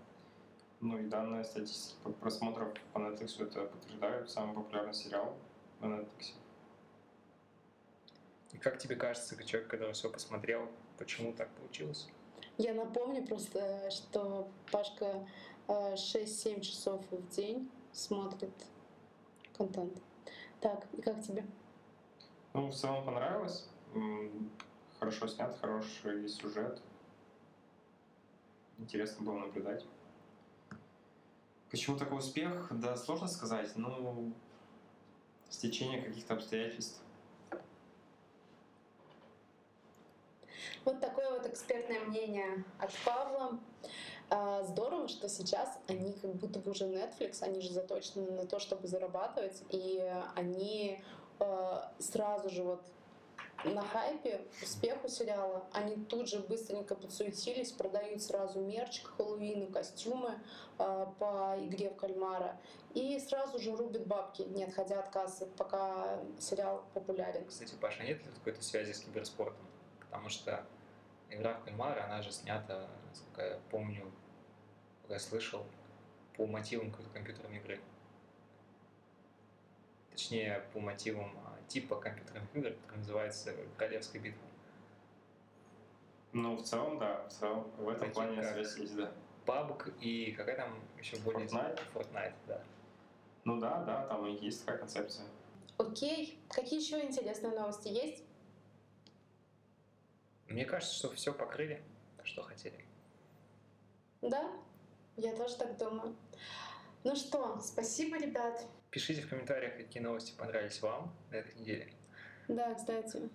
Ну 0.82 0.98
и 0.98 1.04
данная 1.04 1.44
статистика 1.44 2.10
просмотров 2.10 2.74
по 2.94 3.00
Netflix 3.00 3.42
это 3.44 3.66
подтверждает. 3.66 4.30
Самый 4.30 4.56
популярный 4.56 4.94
сериал 4.94 5.36
на 5.82 5.86
Netflix. 5.86 6.34
И 8.54 8.58
как 8.58 8.80
тебе 8.80 8.96
кажется, 8.96 9.42
человек, 9.44 9.70
который 9.70 9.94
все 9.94 10.10
посмотрел, 10.10 10.68
почему 10.98 11.34
так 11.34 11.50
получилось? 11.52 12.08
Я 12.60 12.74
напомню 12.74 13.26
просто, 13.26 13.90
что 13.90 14.50
Пашка 14.70 15.26
э, 15.70 15.94
6-7 15.94 16.60
часов 16.60 17.02
в 17.10 17.30
день 17.30 17.72
смотрит 17.94 18.52
контент. 19.54 19.98
Так, 20.60 20.86
и 20.92 21.02
как 21.02 21.24
тебе? 21.24 21.46
Ну, 22.54 22.68
в 22.68 22.76
целом 22.76 23.06
понравилось. 23.06 23.66
Хорошо 25.00 25.28
снят, 25.28 25.58
хороший 25.62 26.28
сюжет. 26.28 26.82
Интересно 28.78 29.26
было 29.26 29.40
наблюдать. 29.40 29.86
Почему 31.72 31.98
такой 31.98 32.18
успех? 32.18 32.68
Да, 32.72 32.98
сложно 32.98 33.30
сказать. 33.30 33.72
Ну, 33.78 34.34
стечение 35.50 36.02
каких-то 36.02 36.34
обстоятельств. 36.34 37.02
Вот 40.86 41.00
такое 41.00 41.30
вот 41.32 41.46
экспертное 41.46 42.00
мнение 42.02 42.64
от 42.80 42.92
Павла. 43.06 43.60
А, 44.30 44.64
Здорово, 44.64 45.08
что 45.08 45.28
сейчас 45.28 45.80
они 45.88 46.14
как 46.14 46.36
будто 46.36 46.60
бы 46.60 46.72
уже 46.72 46.86
Netflix, 46.86 47.42
они 47.42 47.62
же 47.62 47.72
заточены 47.72 48.32
на 48.32 48.46
то, 48.46 48.60
чтобы 48.60 48.88
зарабатывать, 48.88 49.64
и 49.70 50.04
они 50.36 51.02
э, 51.40 51.82
сразу 52.00 52.50
же 52.50 52.64
вот 52.64 52.82
на 53.66 53.82
хайпе 53.82 54.42
успеху 54.62 55.10
сериала, 55.10 55.66
они 55.74 55.96
тут 56.06 56.30
же 56.30 56.40
быстренько 56.40 56.96
подсуетились, 56.96 57.72
продают 57.72 58.22
сразу 58.22 58.62
мерч 58.62 59.02
к 59.02 59.18
Хэллоуину, 59.18 59.68
костюмы 59.68 60.40
э, 60.78 61.06
по 61.20 61.56
игре 61.60 61.90
в 61.90 61.96
кальмара, 61.96 62.58
и 62.94 63.20
сразу 63.20 63.60
же 63.60 63.76
рубят 63.76 64.06
бабки, 64.06 64.44
не 64.44 64.64
отходя 64.64 65.00
от 65.00 65.10
кассы, 65.10 65.48
пока 65.58 66.20
сериал 66.40 66.84
популярен. 66.94 67.46
Кстати, 67.46 67.74
Паша, 67.82 68.04
нет 68.04 68.24
ли 68.24 68.32
какой-то 68.38 68.64
связи 68.64 68.94
с 68.94 69.00
киберспортом? 69.00 69.66
Потому 70.10 70.30
что 70.30 70.66
игра 71.30 71.54
в 71.54 71.64
кальмара, 71.64 72.04
она 72.06 72.22
же 72.22 72.32
снята, 72.32 72.88
насколько 73.10 73.42
я 73.44 73.60
помню, 73.70 74.12
как 75.04 75.12
я 75.12 75.20
слышал, 75.20 75.66
по 76.36 76.48
мотивам 76.48 76.90
какой-то 76.92 77.12
компьютерной 77.12 77.58
игры. 77.58 77.80
Точнее, 80.12 80.64
по 80.74 80.80
мотивам 80.80 81.32
а, 81.46 81.58
типа 81.68 81.96
компьютерных 81.98 82.44
игр, 82.56 82.72
который 82.86 82.98
называется 83.00 83.54
«Королевская 83.78 84.22
битва». 84.22 84.42
Ну, 86.34 86.58
в 86.58 86.64
целом, 86.64 87.00
да, 87.00 87.28
в 87.28 87.32
целом, 87.32 87.72
в 87.78 87.88
этом 87.88 88.10
Такие 88.10 88.14
плане 88.14 88.42
как- 88.42 88.52
связь 88.54 88.78
есть, 88.78 88.96
да. 88.96 89.12
PUBG 89.46 90.00
и 90.00 90.32
какая 90.34 90.58
там 90.58 90.80
еще 91.00 91.18
более... 91.18 91.48
Fortnite? 91.48 91.80
Fortnite, 91.94 92.34
да. 92.48 92.62
Ну 93.46 93.60
да, 93.60 93.84
да, 93.84 94.06
там 94.08 94.28
и 94.28 94.34
есть 94.34 94.64
такая 94.64 94.80
концепция. 94.80 95.26
Окей, 95.78 96.38
какие 96.50 96.80
еще 96.80 97.02
интересные 97.02 97.54
новости 97.58 97.88
есть? 97.88 98.24
Мне 100.50 100.66
кажется, 100.66 100.96
что 100.96 101.12
все 101.14 101.32
покрыли, 101.32 101.82
что 102.24 102.42
хотели. 102.42 102.84
Да, 104.22 104.52
я 105.16 105.36
тоже 105.36 105.56
так 105.56 105.78
думаю. 105.78 106.16
Ну 107.04 107.16
что, 107.16 107.62
спасибо, 107.62 108.18
ребят. 108.18 108.66
Пишите 108.90 109.22
в 109.22 109.30
комментариях, 109.30 109.78
какие 109.78 110.02
новости 110.02 110.34
понравились 110.36 110.82
вам 110.82 111.14
на 111.30 111.36
этой 111.36 111.54
неделе. 111.56 111.94
Да, 112.48 112.74
кстати, 112.74 113.30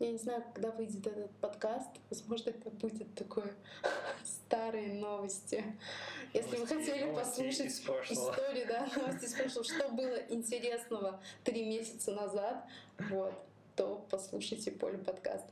я 0.00 0.10
не 0.10 0.18
знаю, 0.18 0.42
когда 0.52 0.72
выйдет 0.72 1.06
этот 1.06 1.30
подкаст. 1.36 1.88
Возможно, 2.10 2.50
это 2.50 2.68
будет 2.70 3.14
такое 3.14 3.54
старые 4.24 4.94
новости. 4.94 5.64
Если 6.34 6.56
вы 6.56 6.66
хотели 6.66 7.14
послушать 7.14 7.68
историю, 8.10 8.66
да, 8.66 8.88
новости 8.96 9.24
из 9.24 9.34
прошлого, 9.34 9.64
что 9.64 9.88
было 9.90 10.16
интересного 10.28 11.22
три 11.44 11.64
месяца 11.64 12.12
назад, 12.12 12.66
вот, 13.08 13.32
то 13.76 14.04
послушайте 14.10 14.72
поле 14.72 14.98
подкаст. 14.98 15.46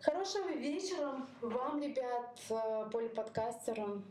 Хорошего 0.00 0.50
вечера 0.50 1.26
вам, 1.40 1.82
ребят, 1.82 2.38
э, 2.50 2.88
поле 2.90 3.08
подкастерам, 3.08 4.04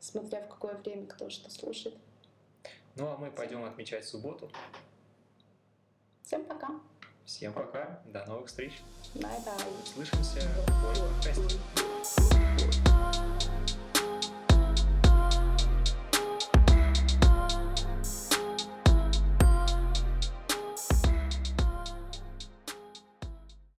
смотря 0.00 0.42
в 0.42 0.48
какое 0.48 0.74
время 0.74 1.06
кто 1.06 1.30
что 1.30 1.50
слушает. 1.50 1.96
Ну 2.96 3.06
а 3.06 3.16
мы 3.16 3.30
пойдем 3.30 3.64
отмечать 3.64 4.04
субботу. 4.04 4.50
Всем 6.22 6.44
пока. 6.44 6.68
Всем 7.24 7.52
пока, 7.52 8.02
до 8.06 8.24
новых 8.26 8.48
встреч. 8.48 8.80
Bye-bye. 9.14 9.54
Услышимся 9.84 10.40
в 10.66 11.22
подкасте. 11.22 12.47